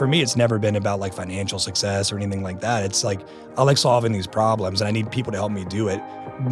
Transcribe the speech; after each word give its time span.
for 0.00 0.06
me, 0.06 0.22
it's 0.22 0.34
never 0.34 0.58
been 0.58 0.76
about 0.76 0.98
like 0.98 1.12
financial 1.12 1.58
success 1.58 2.10
or 2.10 2.16
anything 2.16 2.42
like 2.42 2.58
that. 2.58 2.82
It's 2.84 3.04
like 3.04 3.20
I 3.58 3.62
like 3.62 3.76
solving 3.76 4.12
these 4.12 4.26
problems 4.26 4.80
and 4.80 4.88
I 4.88 4.90
need 4.90 5.10
people 5.10 5.30
to 5.30 5.36
help 5.36 5.52
me 5.52 5.62
do 5.66 5.88
it. 5.88 5.98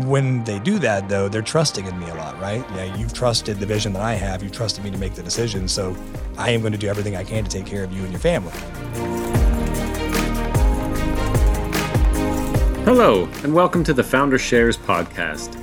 When 0.04 0.44
they 0.44 0.58
do 0.58 0.78
that, 0.80 1.08
though, 1.08 1.30
they're 1.30 1.40
trusting 1.40 1.86
in 1.86 1.98
me 1.98 2.10
a 2.10 2.14
lot, 2.14 2.38
right? 2.38 2.62
Yeah, 2.74 2.94
you've 2.94 3.14
trusted 3.14 3.58
the 3.58 3.64
vision 3.64 3.94
that 3.94 4.02
I 4.02 4.12
have. 4.12 4.42
You've 4.42 4.52
trusted 4.52 4.84
me 4.84 4.90
to 4.90 4.98
make 4.98 5.14
the 5.14 5.22
decision. 5.22 5.66
So 5.66 5.96
I 6.36 6.50
am 6.50 6.60
going 6.60 6.74
to 6.74 6.78
do 6.78 6.88
everything 6.88 7.16
I 7.16 7.24
can 7.24 7.42
to 7.42 7.50
take 7.50 7.64
care 7.64 7.82
of 7.82 7.90
you 7.90 8.02
and 8.02 8.10
your 8.12 8.20
family. 8.20 8.52
Hello, 12.84 13.30
and 13.44 13.54
welcome 13.54 13.82
to 13.84 13.94
the 13.94 14.04
Founder 14.04 14.36
Shares 14.36 14.76
podcast. 14.76 15.56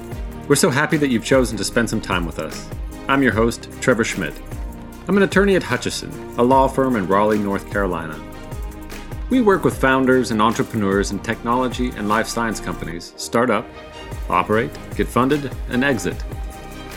We're 0.48 0.56
so 0.56 0.72
happy 0.72 0.98
that 0.98 1.10
you've 1.10 1.24
chosen 1.24 1.56
to 1.58 1.64
spend 1.64 1.88
some 1.88 2.02
time 2.02 2.26
with 2.26 2.40
us. 2.40 2.68
I'm 3.08 3.22
your 3.22 3.34
host, 3.34 3.70
Trevor 3.80 4.04
Schmidt. 4.04 4.34
I'm 5.08 5.18
an 5.18 5.24
attorney 5.24 5.56
at 5.56 5.62
Hutchison, 5.62 6.10
a 6.40 6.44
law 6.44 6.68
firm 6.68 6.96
in 6.96 7.08
Raleigh, 7.08 7.38
North 7.38 7.70
Carolina. 7.70 8.20
We 9.30 9.40
work 9.40 9.64
with 9.64 9.80
founders 9.80 10.32
and 10.32 10.42
entrepreneurs 10.42 11.12
in 11.12 11.20
technology 11.20 11.90
and 11.90 12.10
life 12.10 12.28
science 12.28 12.60
companies 12.60 13.14
start 13.16 13.52
up, 13.52 13.68
operate, 14.32 14.72
get 14.96 15.08
funded, 15.08 15.52
and 15.70 15.84
exit. 15.84 16.16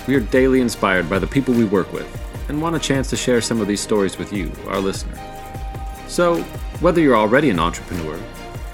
We 0.06 0.14
are 0.14 0.20
daily 0.20 0.62
inspired 0.62 1.10
by 1.10 1.18
the 1.18 1.26
people 1.26 1.52
we 1.52 1.66
work 1.66 1.92
with 1.92 2.08
and 2.48 2.62
want 2.62 2.76
a 2.76 2.78
chance 2.78 3.10
to 3.10 3.16
share 3.16 3.42
some 3.42 3.60
of 3.60 3.68
these 3.68 3.82
stories 3.82 4.16
with 4.16 4.32
you, 4.32 4.50
our 4.68 4.80
listener. 4.80 5.18
So, 6.06 6.40
whether 6.80 7.02
you're 7.02 7.14
already 7.14 7.50
an 7.50 7.58
entrepreneur, 7.58 8.18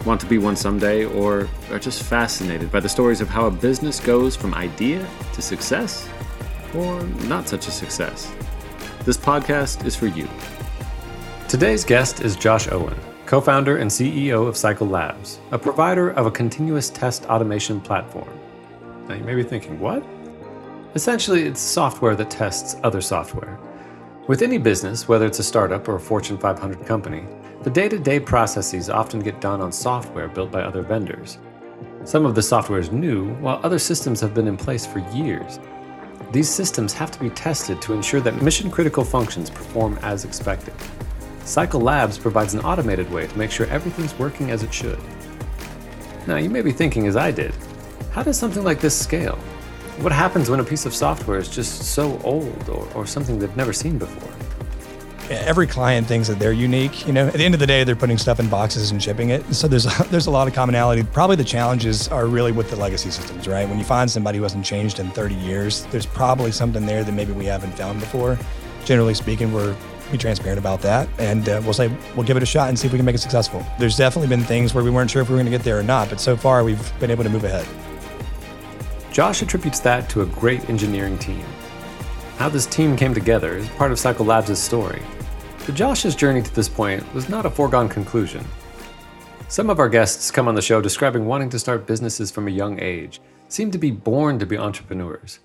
want 0.06 0.20
to 0.20 0.26
be 0.28 0.38
one 0.38 0.54
someday, 0.54 1.06
or 1.06 1.48
are 1.72 1.80
just 1.80 2.04
fascinated 2.04 2.70
by 2.70 2.78
the 2.78 2.88
stories 2.88 3.20
of 3.20 3.28
how 3.28 3.46
a 3.46 3.50
business 3.50 3.98
goes 3.98 4.36
from 4.36 4.54
idea 4.54 5.04
to 5.32 5.42
success, 5.42 6.08
or 6.72 7.02
not 7.26 7.48
such 7.48 7.66
a 7.66 7.72
success, 7.72 8.32
this 9.04 9.18
podcast 9.18 9.84
is 9.84 9.94
for 9.94 10.06
you. 10.06 10.26
Today's 11.46 11.84
guest 11.84 12.20
is 12.20 12.36
Josh 12.36 12.68
Owen, 12.72 12.98
co 13.26 13.38
founder 13.38 13.76
and 13.76 13.90
CEO 13.90 14.48
of 14.48 14.56
Cycle 14.56 14.86
Labs, 14.86 15.40
a 15.50 15.58
provider 15.58 16.10
of 16.12 16.24
a 16.24 16.30
continuous 16.30 16.88
test 16.88 17.26
automation 17.26 17.82
platform. 17.82 18.30
Now, 19.06 19.16
you 19.16 19.24
may 19.24 19.34
be 19.34 19.42
thinking, 19.42 19.78
what? 19.78 20.02
Essentially, 20.94 21.42
it's 21.42 21.60
software 21.60 22.16
that 22.16 22.30
tests 22.30 22.76
other 22.82 23.02
software. 23.02 23.58
With 24.26 24.40
any 24.40 24.56
business, 24.56 25.06
whether 25.06 25.26
it's 25.26 25.38
a 25.38 25.44
startup 25.44 25.86
or 25.86 25.96
a 25.96 26.00
Fortune 26.00 26.38
500 26.38 26.86
company, 26.86 27.26
the 27.62 27.68
day 27.70 27.90
to 27.90 27.98
day 27.98 28.18
processes 28.18 28.88
often 28.88 29.20
get 29.20 29.38
done 29.38 29.60
on 29.60 29.70
software 29.70 30.28
built 30.28 30.50
by 30.50 30.62
other 30.62 30.80
vendors. 30.80 31.36
Some 32.04 32.24
of 32.24 32.34
the 32.34 32.42
software 32.42 32.80
is 32.80 32.90
new, 32.90 33.34
while 33.34 33.60
other 33.62 33.78
systems 33.78 34.20
have 34.22 34.32
been 34.32 34.48
in 34.48 34.56
place 34.56 34.86
for 34.86 35.00
years. 35.10 35.58
These 36.34 36.48
systems 36.48 36.92
have 36.94 37.12
to 37.12 37.20
be 37.20 37.30
tested 37.30 37.80
to 37.82 37.92
ensure 37.92 38.20
that 38.22 38.42
mission 38.42 38.68
critical 38.68 39.04
functions 39.04 39.48
perform 39.48 39.96
as 40.02 40.24
expected. 40.24 40.74
Cycle 41.44 41.80
Labs 41.80 42.18
provides 42.18 42.54
an 42.54 42.60
automated 42.62 43.08
way 43.12 43.28
to 43.28 43.38
make 43.38 43.52
sure 43.52 43.68
everything's 43.68 44.18
working 44.18 44.50
as 44.50 44.64
it 44.64 44.74
should. 44.74 44.98
Now, 46.26 46.38
you 46.38 46.50
may 46.50 46.60
be 46.60 46.72
thinking, 46.72 47.06
as 47.06 47.14
I 47.16 47.30
did, 47.30 47.54
how 48.10 48.24
does 48.24 48.36
something 48.36 48.64
like 48.64 48.80
this 48.80 48.98
scale? 48.98 49.36
What 50.00 50.10
happens 50.10 50.50
when 50.50 50.58
a 50.58 50.64
piece 50.64 50.86
of 50.86 50.92
software 50.92 51.38
is 51.38 51.48
just 51.48 51.94
so 51.94 52.18
old 52.24 52.68
or, 52.68 52.88
or 52.96 53.06
something 53.06 53.38
they've 53.38 53.56
never 53.56 53.72
seen 53.72 53.96
before? 53.96 54.33
Every 55.30 55.66
client 55.66 56.06
thinks 56.06 56.28
that 56.28 56.38
they're 56.38 56.52
unique. 56.52 57.06
You 57.06 57.12
know, 57.12 57.26
at 57.26 57.34
the 57.34 57.44
end 57.44 57.54
of 57.54 57.60
the 57.60 57.66
day, 57.66 57.84
they're 57.84 57.96
putting 57.96 58.18
stuff 58.18 58.40
in 58.40 58.48
boxes 58.48 58.90
and 58.90 59.02
shipping 59.02 59.30
it. 59.30 59.54
So 59.54 59.68
there's 59.68 59.86
a, 59.86 60.04
there's 60.10 60.26
a 60.26 60.30
lot 60.30 60.48
of 60.48 60.54
commonality. 60.54 61.02
Probably 61.02 61.36
the 61.36 61.44
challenges 61.44 62.08
are 62.08 62.26
really 62.26 62.52
with 62.52 62.70
the 62.70 62.76
legacy 62.76 63.10
systems, 63.10 63.48
right? 63.48 63.68
When 63.68 63.78
you 63.78 63.84
find 63.84 64.10
somebody 64.10 64.38
who 64.38 64.44
hasn't 64.44 64.64
changed 64.64 64.98
in 64.98 65.10
30 65.10 65.34
years, 65.34 65.86
there's 65.86 66.06
probably 66.06 66.52
something 66.52 66.86
there 66.86 67.04
that 67.04 67.12
maybe 67.12 67.32
we 67.32 67.44
haven't 67.44 67.72
found 67.72 68.00
before. 68.00 68.38
Generally 68.84 69.14
speaking, 69.14 69.52
we're 69.52 69.74
be 70.12 70.18
transparent 70.18 70.58
about 70.58 70.80
that, 70.82 71.08
and 71.18 71.48
uh, 71.48 71.60
we'll 71.64 71.72
say 71.72 71.90
we'll 72.14 72.26
give 72.26 72.36
it 72.36 72.42
a 72.42 72.46
shot 72.46 72.68
and 72.68 72.78
see 72.78 72.86
if 72.86 72.92
we 72.92 72.98
can 72.98 73.06
make 73.06 73.14
it 73.14 73.20
successful. 73.20 73.64
There's 73.78 73.96
definitely 73.96 74.28
been 74.28 74.44
things 74.44 74.74
where 74.74 74.84
we 74.84 74.90
weren't 74.90 75.10
sure 75.10 75.22
if 75.22 75.28
we 75.28 75.32
were 75.32 75.38
going 75.38 75.50
to 75.50 75.56
get 75.56 75.64
there 75.64 75.78
or 75.78 75.82
not, 75.82 76.08
but 76.08 76.20
so 76.20 76.36
far 76.36 76.62
we've 76.62 77.00
been 77.00 77.10
able 77.10 77.24
to 77.24 77.30
move 77.30 77.44
ahead. 77.44 77.66
Josh 79.12 79.42
attributes 79.42 79.80
that 79.80 80.08
to 80.10 80.22
a 80.22 80.26
great 80.26 80.68
engineering 80.68 81.18
team. 81.18 81.44
How 82.36 82.48
this 82.48 82.66
team 82.66 82.96
came 82.96 83.14
together 83.14 83.56
is 83.56 83.68
part 83.70 83.92
of 83.92 83.98
Cycle 83.98 84.26
Labs' 84.26 84.58
story. 84.58 85.02
But 85.66 85.74
Josh's 85.74 86.14
journey 86.14 86.42
to 86.42 86.54
this 86.54 86.68
point 86.68 87.14
was 87.14 87.30
not 87.30 87.46
a 87.46 87.50
foregone 87.50 87.88
conclusion. 87.88 88.44
Some 89.48 89.70
of 89.70 89.78
our 89.78 89.88
guests 89.88 90.30
come 90.30 90.46
on 90.46 90.54
the 90.54 90.60
show 90.60 90.82
describing 90.82 91.24
wanting 91.24 91.48
to 91.50 91.58
start 91.58 91.86
businesses 91.86 92.30
from 92.30 92.48
a 92.48 92.50
young 92.50 92.78
age, 92.80 93.20
seem 93.48 93.70
to 93.70 93.78
be 93.78 93.90
born 93.90 94.38
to 94.40 94.46
be 94.46 94.58
entrepreneurs. 94.58 95.38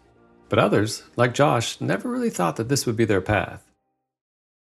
But 0.50 0.60
others, 0.60 1.04
like 1.16 1.34
Josh, 1.34 1.80
never 1.80 2.10
really 2.10 2.30
thought 2.30 2.58
that 2.58 2.68
this 2.68 2.86
would 2.86 2.98
be 2.98 3.06
their 3.06 3.22
path. 3.22 3.66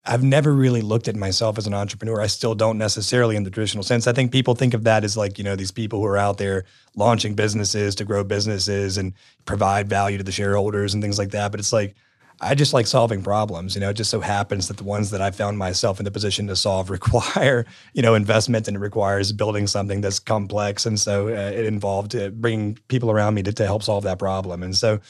I've 0.04 0.24
never 0.24 0.52
really 0.52 0.82
looked 0.82 1.08
at 1.08 1.16
myself 1.16 1.56
as 1.56 1.66
an 1.66 1.72
entrepreneur. 1.72 2.20
I 2.20 2.26
still 2.26 2.54
don't 2.54 2.76
necessarily 2.76 3.36
in 3.36 3.44
the 3.44 3.50
traditional 3.50 3.84
sense. 3.84 4.06
I 4.06 4.12
think 4.12 4.32
people 4.32 4.54
think 4.54 4.74
of 4.74 4.84
that 4.84 5.04
as 5.04 5.16
like, 5.16 5.38
you 5.38 5.44
know, 5.44 5.56
these 5.56 5.70
people 5.70 6.00
who 6.00 6.06
are 6.06 6.18
out 6.18 6.36
there 6.38 6.64
launching 6.96 7.34
businesses 7.34 7.94
to 7.94 8.04
grow 8.04 8.24
businesses 8.24 8.98
and 8.98 9.14
provide 9.44 9.88
value 9.88 10.18
to 10.18 10.24
the 10.24 10.32
shareholders 10.32 10.94
and 10.94 11.02
things 11.02 11.18
like 11.18 11.30
that. 11.30 11.52
But 11.52 11.60
it's 11.60 11.72
like, 11.72 11.94
I 12.40 12.54
just 12.54 12.72
like 12.72 12.86
solving 12.86 13.22
problems. 13.22 13.74
You 13.74 13.80
know, 13.80 13.90
it 13.90 13.94
just 13.94 14.10
so 14.10 14.20
happens 14.20 14.68
that 14.68 14.76
the 14.76 14.84
ones 14.84 15.10
that 15.10 15.22
I 15.22 15.30
found 15.30 15.58
myself 15.58 15.98
in 15.98 16.04
the 16.04 16.10
position 16.10 16.46
to 16.48 16.56
solve 16.56 16.90
require, 16.98 17.66
you 17.92 18.02
know, 18.02 18.14
investment 18.14 18.68
and 18.68 18.76
it 18.76 18.80
requires 18.80 19.32
building 19.32 19.66
something 19.66 20.00
that's 20.00 20.18
complex. 20.18 20.86
And 20.86 20.98
so 20.98 21.28
uh, 21.28 21.30
it 21.30 21.66
involved 21.66 22.14
uh, 22.14 22.30
bringing 22.30 22.78
people 22.88 23.10
around 23.10 23.34
me 23.34 23.42
to, 23.44 23.52
to 23.52 23.66
help 23.66 23.82
solve 23.82 24.04
that 24.04 24.18
problem. 24.18 24.62
And 24.62 24.76
so, 24.76 25.00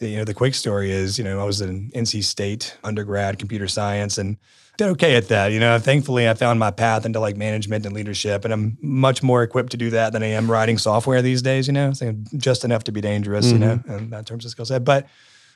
you 0.00 0.16
know, 0.16 0.24
the 0.24 0.34
quick 0.34 0.54
story 0.54 0.90
is, 0.90 1.18
you 1.18 1.24
know, 1.24 1.40
I 1.40 1.44
was 1.44 1.60
in 1.60 1.90
NC 1.90 2.22
State 2.22 2.76
undergrad 2.84 3.38
computer 3.38 3.66
science 3.66 4.16
and 4.16 4.36
did 4.76 4.88
okay 4.90 5.16
at 5.16 5.28
that. 5.28 5.50
You 5.50 5.58
know, 5.58 5.78
thankfully 5.78 6.28
I 6.28 6.34
found 6.34 6.60
my 6.60 6.70
path 6.70 7.04
into 7.04 7.18
like 7.18 7.36
management 7.36 7.84
and 7.84 7.94
leadership, 7.94 8.44
and 8.44 8.54
I'm 8.54 8.78
much 8.80 9.22
more 9.22 9.42
equipped 9.42 9.72
to 9.72 9.76
do 9.76 9.90
that 9.90 10.12
than 10.12 10.22
I 10.22 10.28
am 10.28 10.48
writing 10.48 10.78
software 10.78 11.20
these 11.20 11.42
days. 11.42 11.66
You 11.66 11.72
know, 11.72 11.92
so 11.92 12.14
just 12.36 12.64
enough 12.64 12.84
to 12.84 12.92
be 12.92 13.00
dangerous. 13.00 13.46
Mm-hmm. 13.46 13.62
You 13.62 13.68
know, 13.68 13.96
in 13.96 14.10
that 14.10 14.26
terms 14.26 14.44
of 14.44 14.52
skill 14.52 14.64
set. 14.64 14.84
But 14.84 15.08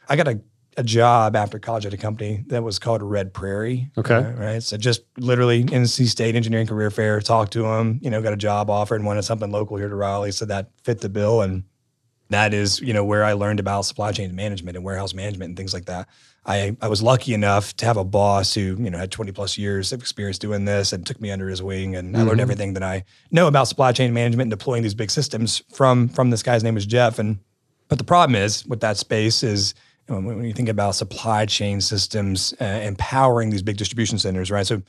I 0.08 0.16
got 0.16 0.26
a 0.28 0.40
a 0.76 0.82
job 0.82 1.36
after 1.36 1.58
college 1.58 1.84
at 1.84 1.92
a 1.92 1.96
company 1.96 2.44
that 2.46 2.62
was 2.62 2.78
called 2.78 3.02
Red 3.02 3.34
Prairie. 3.34 3.90
Okay. 3.98 4.14
Uh, 4.14 4.32
right. 4.32 4.62
So 4.62 4.76
just 4.76 5.02
literally 5.18 5.64
NC 5.64 6.06
State 6.06 6.34
Engineering 6.34 6.66
Career 6.66 6.90
Fair, 6.90 7.20
talked 7.20 7.52
to 7.54 7.62
them, 7.62 7.98
you 8.02 8.10
know, 8.10 8.22
got 8.22 8.32
a 8.32 8.38
job 8.38 8.70
offer 8.70 8.94
and 8.94 9.04
wanted 9.04 9.22
something 9.22 9.50
local 9.50 9.76
here 9.76 9.88
to 9.88 9.94
Raleigh. 9.94 10.32
So 10.32 10.44
that 10.46 10.70
fit 10.82 11.00
the 11.00 11.08
bill. 11.08 11.42
And 11.42 11.64
that 12.30 12.54
is, 12.54 12.80
you 12.80 12.94
know, 12.94 13.04
where 13.04 13.24
I 13.24 13.34
learned 13.34 13.60
about 13.60 13.82
supply 13.82 14.12
chain 14.12 14.34
management 14.34 14.76
and 14.76 14.84
warehouse 14.84 15.12
management 15.12 15.50
and 15.50 15.56
things 15.56 15.74
like 15.74 15.84
that. 15.86 16.08
I, 16.44 16.76
I 16.80 16.88
was 16.88 17.02
lucky 17.02 17.34
enough 17.34 17.76
to 17.76 17.84
have 17.84 17.96
a 17.96 18.04
boss 18.04 18.54
who, 18.54 18.76
you 18.80 18.90
know, 18.90 18.98
had 18.98 19.12
20 19.12 19.30
plus 19.30 19.56
years 19.58 19.92
of 19.92 20.00
experience 20.00 20.38
doing 20.38 20.64
this 20.64 20.92
and 20.92 21.06
took 21.06 21.20
me 21.20 21.30
under 21.30 21.48
his 21.48 21.62
wing. 21.62 21.94
And 21.94 22.08
mm-hmm. 22.08 22.16
I 22.16 22.18
learned 22.20 22.32
mm-hmm. 22.32 22.40
everything 22.40 22.72
that 22.74 22.82
I 22.82 23.04
know 23.30 23.46
about 23.46 23.68
supply 23.68 23.92
chain 23.92 24.12
management 24.12 24.46
and 24.46 24.58
deploying 24.58 24.82
these 24.82 24.94
big 24.94 25.10
systems 25.10 25.62
from, 25.72 26.08
from 26.08 26.30
this 26.30 26.42
guy's 26.42 26.64
name 26.64 26.74
was 26.74 26.86
Jeff. 26.86 27.18
And, 27.18 27.38
but 27.88 27.98
the 27.98 28.04
problem 28.04 28.34
is 28.34 28.66
with 28.66 28.80
that 28.80 28.96
space 28.96 29.42
is, 29.42 29.74
when 30.08 30.44
you 30.44 30.52
think 30.52 30.68
about 30.68 30.94
supply 30.94 31.46
chain 31.46 31.80
systems 31.80 32.54
uh, 32.60 32.64
empowering 32.64 33.50
these 33.50 33.62
big 33.62 33.76
distribution 33.76 34.18
centers, 34.18 34.50
right? 34.50 34.66
So 34.66 34.82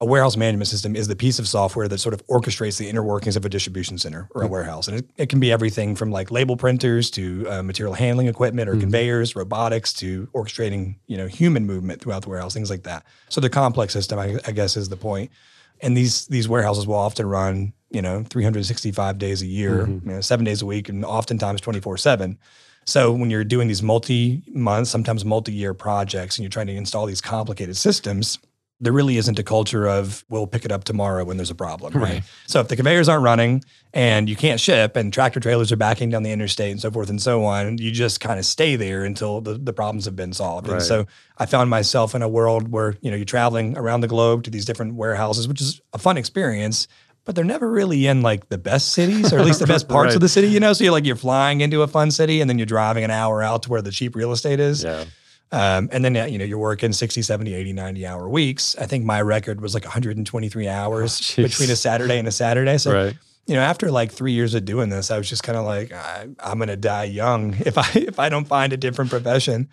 a 0.00 0.06
warehouse 0.06 0.36
management 0.36 0.68
system 0.68 0.94
is 0.94 1.08
the 1.08 1.16
piece 1.16 1.40
of 1.40 1.48
software 1.48 1.88
that 1.88 1.98
sort 1.98 2.14
of 2.14 2.24
orchestrates 2.28 2.78
the 2.78 2.88
inner 2.88 3.02
workings 3.02 3.34
of 3.34 3.44
a 3.44 3.48
distribution 3.48 3.98
center 3.98 4.28
or 4.32 4.42
a 4.42 4.44
mm-hmm. 4.44 4.52
warehouse. 4.52 4.86
And 4.86 4.98
it, 4.98 5.10
it, 5.16 5.28
can 5.28 5.40
be 5.40 5.50
everything 5.50 5.96
from 5.96 6.12
like 6.12 6.30
label 6.30 6.56
printers 6.56 7.10
to 7.12 7.46
uh, 7.50 7.62
material 7.64 7.94
handling 7.94 8.28
equipment 8.28 8.68
or 8.68 8.72
mm-hmm. 8.72 8.82
conveyors, 8.82 9.34
robotics 9.34 9.92
to 9.94 10.28
orchestrating, 10.34 10.96
you 11.08 11.16
know, 11.16 11.26
human 11.26 11.66
movement 11.66 12.00
throughout 12.00 12.22
the 12.22 12.28
warehouse, 12.28 12.54
things 12.54 12.70
like 12.70 12.84
that. 12.84 13.04
So 13.28 13.40
the 13.40 13.50
complex 13.50 13.92
system, 13.92 14.20
I, 14.20 14.38
I 14.46 14.52
guess, 14.52 14.76
is 14.76 14.88
the 14.88 14.96
point. 14.96 15.32
And 15.80 15.96
these 15.96 16.26
these 16.26 16.48
warehouses 16.48 16.86
will 16.86 16.96
often 16.96 17.26
run, 17.26 17.72
you 17.90 18.02
know, 18.02 18.24
365 18.28 19.18
days 19.18 19.42
a 19.42 19.46
year, 19.46 19.86
mm-hmm. 19.86 20.08
you 20.08 20.14
know, 20.16 20.20
seven 20.20 20.44
days 20.44 20.62
a 20.62 20.66
week, 20.66 20.88
and 20.88 21.04
oftentimes 21.04 21.60
24 21.60 21.98
seven. 21.98 22.38
So 22.88 23.12
when 23.12 23.28
you're 23.28 23.44
doing 23.44 23.68
these 23.68 23.82
multi-month, 23.82 24.88
sometimes 24.88 25.22
multi-year 25.22 25.74
projects, 25.74 26.38
and 26.38 26.42
you're 26.42 26.50
trying 26.50 26.68
to 26.68 26.74
install 26.74 27.04
these 27.04 27.20
complicated 27.20 27.76
systems, 27.76 28.38
there 28.80 28.94
really 28.94 29.18
isn't 29.18 29.38
a 29.38 29.42
culture 29.42 29.86
of 29.86 30.24
we'll 30.30 30.46
pick 30.46 30.64
it 30.64 30.72
up 30.72 30.84
tomorrow 30.84 31.22
when 31.24 31.36
there's 31.36 31.50
a 31.50 31.54
problem, 31.54 31.92
right? 31.92 32.02
right? 32.02 32.22
So 32.46 32.60
if 32.60 32.68
the 32.68 32.76
conveyors 32.76 33.06
aren't 33.06 33.24
running 33.24 33.62
and 33.92 34.26
you 34.26 34.36
can't 34.36 34.58
ship 34.58 34.96
and 34.96 35.12
tractor 35.12 35.38
trailers 35.38 35.70
are 35.70 35.76
backing 35.76 36.08
down 36.08 36.22
the 36.22 36.30
interstate 36.30 36.70
and 36.70 36.80
so 36.80 36.90
forth 36.90 37.10
and 37.10 37.20
so 37.20 37.44
on, 37.44 37.76
you 37.76 37.90
just 37.90 38.20
kind 38.20 38.38
of 38.38 38.46
stay 38.46 38.76
there 38.76 39.04
until 39.04 39.42
the, 39.42 39.54
the 39.54 39.74
problems 39.74 40.06
have 40.06 40.16
been 40.16 40.32
solved. 40.32 40.68
Right. 40.68 40.76
And 40.76 40.82
so 40.82 41.06
I 41.36 41.44
found 41.44 41.68
myself 41.68 42.14
in 42.14 42.22
a 42.22 42.28
world 42.28 42.68
where, 42.68 42.96
you 43.02 43.10
know, 43.10 43.16
you're 43.16 43.26
traveling 43.26 43.76
around 43.76 44.00
the 44.00 44.08
globe 44.08 44.44
to 44.44 44.50
these 44.50 44.64
different 44.64 44.94
warehouses, 44.94 45.46
which 45.46 45.60
is 45.60 45.82
a 45.92 45.98
fun 45.98 46.16
experience 46.16 46.88
but 47.28 47.34
they're 47.34 47.44
never 47.44 47.70
really 47.70 48.06
in 48.06 48.22
like 48.22 48.48
the 48.48 48.56
best 48.56 48.92
cities 48.92 49.34
or 49.34 49.38
at 49.38 49.44
least 49.44 49.60
the 49.60 49.66
best 49.74 49.86
parts 49.86 50.06
right. 50.06 50.14
of 50.14 50.22
the 50.22 50.30
city, 50.30 50.48
you 50.48 50.58
know? 50.58 50.72
So 50.72 50.82
you're 50.82 50.94
like, 50.94 51.04
you're 51.04 51.14
flying 51.14 51.60
into 51.60 51.82
a 51.82 51.86
fun 51.86 52.10
city 52.10 52.40
and 52.40 52.48
then 52.48 52.58
you're 52.58 52.64
driving 52.64 53.04
an 53.04 53.10
hour 53.10 53.42
out 53.42 53.64
to 53.64 53.68
where 53.68 53.82
the 53.82 53.90
cheap 53.90 54.16
real 54.16 54.32
estate 54.32 54.60
is. 54.60 54.82
Yeah. 54.82 55.04
Um, 55.52 55.90
and 55.92 56.02
then, 56.02 56.14
you 56.32 56.38
know, 56.38 56.46
you're 56.46 56.56
working 56.56 56.90
60, 56.90 57.20
70, 57.20 57.52
80, 57.52 57.74
90 57.74 58.06
hour 58.06 58.30
weeks. 58.30 58.76
I 58.76 58.86
think 58.86 59.04
my 59.04 59.20
record 59.20 59.60
was 59.60 59.74
like 59.74 59.84
123 59.84 60.68
hours 60.68 61.34
oh, 61.38 61.42
between 61.42 61.68
a 61.68 61.76
Saturday 61.76 62.18
and 62.18 62.26
a 62.26 62.32
Saturday. 62.32 62.78
So, 62.78 62.94
right. 62.94 63.14
you 63.46 63.56
know, 63.56 63.60
after 63.60 63.90
like 63.90 64.10
three 64.10 64.32
years 64.32 64.54
of 64.54 64.64
doing 64.64 64.88
this, 64.88 65.10
I 65.10 65.18
was 65.18 65.28
just 65.28 65.42
kind 65.42 65.58
of 65.58 65.66
like, 65.66 65.92
I, 65.92 66.28
I'm 66.40 66.56
going 66.56 66.68
to 66.68 66.78
die 66.78 67.04
young 67.04 67.54
if 67.66 67.76
I, 67.76 67.90
if 67.94 68.18
I 68.18 68.30
don't 68.30 68.48
find 68.48 68.72
a 68.72 68.78
different 68.78 69.10
profession. 69.10 69.68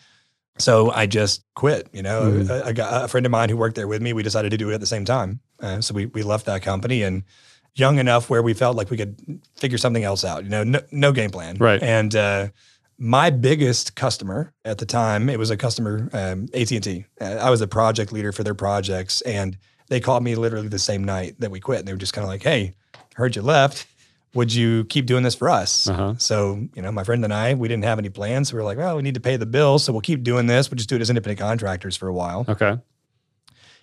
So 0.58 0.92
I 0.92 1.06
just 1.06 1.42
quit. 1.56 1.88
You 1.94 2.04
know, 2.04 2.34
Mhm. 2.34 2.50
a, 2.50 3.00
a, 3.02 3.04
a 3.06 3.08
friend 3.08 3.26
of 3.26 3.32
mine 3.32 3.48
who 3.48 3.56
worked 3.56 3.78
there 3.78 3.88
with 3.88 4.02
me, 4.02 4.12
we 4.12 4.24
decided 4.24 4.52
to 4.52 4.58
do 4.58 4.72
it 4.72 4.74
at 4.74 4.82
the 4.82 4.86
same 4.86 5.06
time. 5.06 5.40
Uh, 5.60 5.82
so 5.82 5.94
we 5.94 6.06
we 6.08 6.24
left 6.24 6.46
that 6.46 6.62
company 6.62 7.04
and 7.04 7.24
young 7.76 8.00
enough 8.00 8.30
where 8.30 8.42
we 8.42 8.54
felt 8.54 8.76
like 8.76 8.90
we 8.90 8.98
could 8.98 9.42
figure 9.56 9.78
something 9.78 10.04
else 10.04 10.24
out. 10.24 10.44
You 10.44 10.50
know, 10.50 10.64
no, 10.64 10.80
no 10.92 11.12
game 11.12 11.30
plan. 11.30 11.58
Right. 11.58 11.82
And 11.84 12.16
uh, 12.16 12.48
my 12.98 13.30
biggest 13.30 13.96
customer 13.96 14.54
at 14.64 14.78
the 14.78 14.86
time, 14.86 15.30
it 15.30 15.38
was 15.38 15.50
a 15.50 15.58
customer, 15.58 16.10
um, 16.14 16.48
AT 16.54 16.72
and 16.72 16.84
T. 16.84 17.06
Uh, 17.20 17.26
I 17.26 17.50
was 17.50 17.62
a 17.62 17.68
project 17.68 18.12
leader 18.12 18.32
for 18.32 18.44
their 18.44 18.56
projects, 18.56 19.22
and 19.22 19.58
they 19.88 20.00
called 20.00 20.24
me 20.24 20.36
literally 20.36 20.70
the 20.70 20.80
same 20.80 21.04
night 21.04 21.36
that 21.40 21.52
we 21.52 21.60
quit. 21.60 21.80
And 21.80 21.88
they 21.88 21.94
were 21.94 22.00
just 22.00 22.14
kind 22.14 22.24
of 22.24 22.30
like, 22.30 22.44
"Hey, 22.44 22.74
heard 23.16 23.36
you 23.36 23.42
left." 23.42 23.88
Would 24.34 24.54
you 24.54 24.84
keep 24.86 25.06
doing 25.06 25.24
this 25.24 25.34
for 25.34 25.50
us? 25.50 25.88
Uh-huh. 25.88 26.16
So, 26.18 26.68
you 26.76 26.82
know, 26.82 26.92
my 26.92 27.06
friend 27.06 27.24
and 27.24 27.34
I, 27.34 27.54
we 27.54 27.70
didn't 27.70 27.86
have 27.86 28.00
any 28.00 28.10
plans. 28.10 28.50
So 28.50 28.56
we 28.56 28.58
were 28.58 28.66
like, 28.66 28.78
well, 28.78 28.98
we 28.98 29.02
need 29.02 29.14
to 29.14 29.22
pay 29.22 29.38
the 29.38 29.46
bills. 29.46 29.86
So 29.86 29.94
we'll 29.94 30.02
keep 30.02 30.24
doing 30.24 30.46
this. 30.46 30.70
We'll 30.70 30.76
just 30.76 30.90
do 30.90 30.98
it 30.98 31.02
as 31.02 31.10
independent 31.10 31.40
contractors 31.40 31.96
for 31.96 32.10
a 32.10 32.14
while. 32.14 32.46
Okay. 32.50 32.78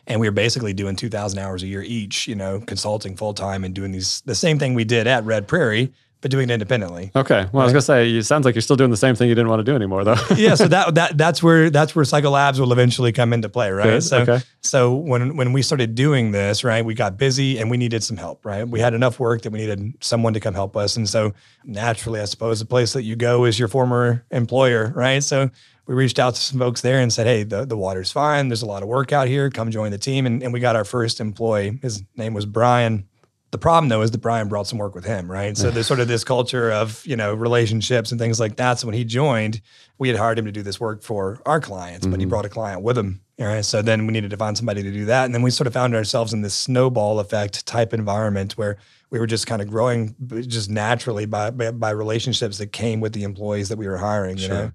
And 0.06 0.20
we 0.20 0.26
were 0.28 0.32
basically 0.32 0.72
doing 0.72 0.96
2,000 0.96 1.38
hours 1.38 1.62
a 1.62 1.66
year 1.66 1.82
each, 1.82 2.26
you 2.26 2.34
know, 2.34 2.60
consulting 2.60 3.16
full 3.16 3.34
time 3.34 3.62
and 3.64 3.72
doing 3.74 3.92
these, 3.92 4.20
the 4.22 4.34
same 4.34 4.58
thing 4.58 4.74
we 4.74 4.84
did 4.84 5.06
at 5.06 5.24
Red 5.24 5.46
Prairie, 5.46 5.92
but 6.22 6.30
doing 6.30 6.48
it 6.48 6.52
independently. 6.52 7.10
Okay. 7.14 7.48
Well, 7.52 7.62
I 7.62 7.64
was 7.64 7.72
gonna 7.72 7.82
say, 7.82 8.08
it 8.10 8.22
sounds 8.24 8.44
like 8.44 8.54
you're 8.54 8.62
still 8.62 8.76
doing 8.76 8.90
the 8.90 8.96
same 8.96 9.16
thing 9.16 9.28
you 9.28 9.34
didn't 9.34 9.50
want 9.50 9.58
to 9.58 9.64
do 9.64 9.74
anymore, 9.74 10.04
though. 10.04 10.16
yeah, 10.36 10.54
so 10.54 10.68
that 10.68 10.94
that 10.94 11.18
that's 11.18 11.42
where 11.42 11.68
that's 11.68 11.96
where 11.96 12.04
Cycle 12.04 12.30
Labs 12.30 12.60
will 12.60 12.72
eventually 12.72 13.10
come 13.10 13.32
into 13.32 13.48
play, 13.48 13.72
right? 13.72 13.84
Good, 13.84 14.04
So 14.04 14.18
okay. 14.20 14.40
so 14.60 14.94
when 14.94 15.36
when 15.36 15.52
we 15.52 15.62
started 15.62 15.96
doing 15.96 16.30
this, 16.30 16.62
right, 16.62 16.84
we 16.84 16.94
got 16.94 17.18
busy 17.18 17.58
and 17.58 17.70
we 17.70 17.76
needed 17.76 18.04
some 18.04 18.16
help, 18.16 18.46
right? 18.46 18.66
We 18.66 18.78
had 18.78 18.94
enough 18.94 19.18
work 19.18 19.42
that 19.42 19.50
we 19.50 19.58
needed 19.58 19.94
someone 20.00 20.32
to 20.34 20.40
come 20.40 20.54
help 20.54 20.76
us, 20.76 20.96
and 20.96 21.08
so 21.08 21.34
naturally, 21.64 22.20
I 22.20 22.26
suppose 22.26 22.60
the 22.60 22.66
place 22.66 22.92
that 22.92 23.02
you 23.02 23.16
go 23.16 23.44
is 23.44 23.58
your 23.58 23.68
former 23.68 24.24
employer, 24.30 24.92
right? 24.94 25.24
So 25.24 25.50
we 25.86 25.94
reached 25.94 26.18
out 26.18 26.34
to 26.34 26.40
some 26.40 26.58
folks 26.58 26.80
there 26.80 27.00
and 27.00 27.12
said, 27.12 27.26
hey, 27.26 27.42
the 27.42 27.64
the 27.64 27.76
water's 27.76 28.12
fine. 28.12 28.48
There's 28.48 28.62
a 28.62 28.66
lot 28.66 28.82
of 28.82 28.88
work 28.88 29.12
out 29.12 29.28
here. 29.28 29.50
Come 29.50 29.70
join 29.70 29.90
the 29.90 29.98
team, 29.98 30.26
and 30.26 30.42
and 30.42 30.52
we 30.52 30.60
got 30.60 30.76
our 30.76 30.84
first 30.84 31.20
employee. 31.20 31.78
His 31.82 32.02
name 32.16 32.34
was 32.34 32.46
Brian. 32.46 33.08
The 33.52 33.58
problem 33.58 33.90
though 33.90 34.00
is 34.00 34.10
that 34.12 34.18
Brian 34.18 34.48
brought 34.48 34.66
some 34.66 34.78
work 34.78 34.94
with 34.94 35.04
him, 35.04 35.30
right? 35.30 35.54
So 35.58 35.70
there's 35.70 35.86
sort 35.86 36.00
of 36.00 36.08
this 36.08 36.24
culture 36.24 36.72
of, 36.72 37.06
you 37.06 37.16
know, 37.16 37.34
relationships 37.34 38.10
and 38.10 38.18
things 38.18 38.40
like 38.40 38.56
that. 38.56 38.78
So 38.78 38.86
when 38.86 38.94
he 38.94 39.04
joined, 39.04 39.60
we 39.98 40.08
had 40.08 40.16
hired 40.16 40.38
him 40.38 40.46
to 40.46 40.52
do 40.52 40.62
this 40.62 40.80
work 40.80 41.02
for 41.02 41.38
our 41.44 41.60
clients, 41.60 42.06
but 42.06 42.18
he 42.18 42.24
mm-hmm. 42.24 42.30
brought 42.30 42.46
a 42.46 42.48
client 42.48 42.80
with 42.80 42.96
him. 42.96 43.20
All 43.38 43.44
right. 43.44 43.62
So 43.62 43.82
then 43.82 44.06
we 44.06 44.14
needed 44.14 44.30
to 44.30 44.38
find 44.38 44.56
somebody 44.56 44.82
to 44.82 44.90
do 44.90 45.04
that. 45.04 45.26
And 45.26 45.34
then 45.34 45.42
we 45.42 45.50
sort 45.50 45.66
of 45.66 45.74
found 45.74 45.94
ourselves 45.94 46.32
in 46.32 46.40
this 46.40 46.54
snowball 46.54 47.20
effect 47.20 47.66
type 47.66 47.92
environment 47.92 48.52
where 48.56 48.78
we 49.10 49.18
were 49.18 49.26
just 49.26 49.46
kind 49.46 49.60
of 49.60 49.68
growing 49.68 50.14
just 50.48 50.70
naturally 50.70 51.26
by, 51.26 51.50
by 51.50 51.72
by 51.72 51.90
relationships 51.90 52.56
that 52.56 52.72
came 52.72 53.00
with 53.00 53.12
the 53.12 53.22
employees 53.22 53.68
that 53.68 53.76
we 53.76 53.86
were 53.86 53.98
hiring, 53.98 54.38
you 54.38 54.46
Sure. 54.46 54.54
know. 54.54 54.72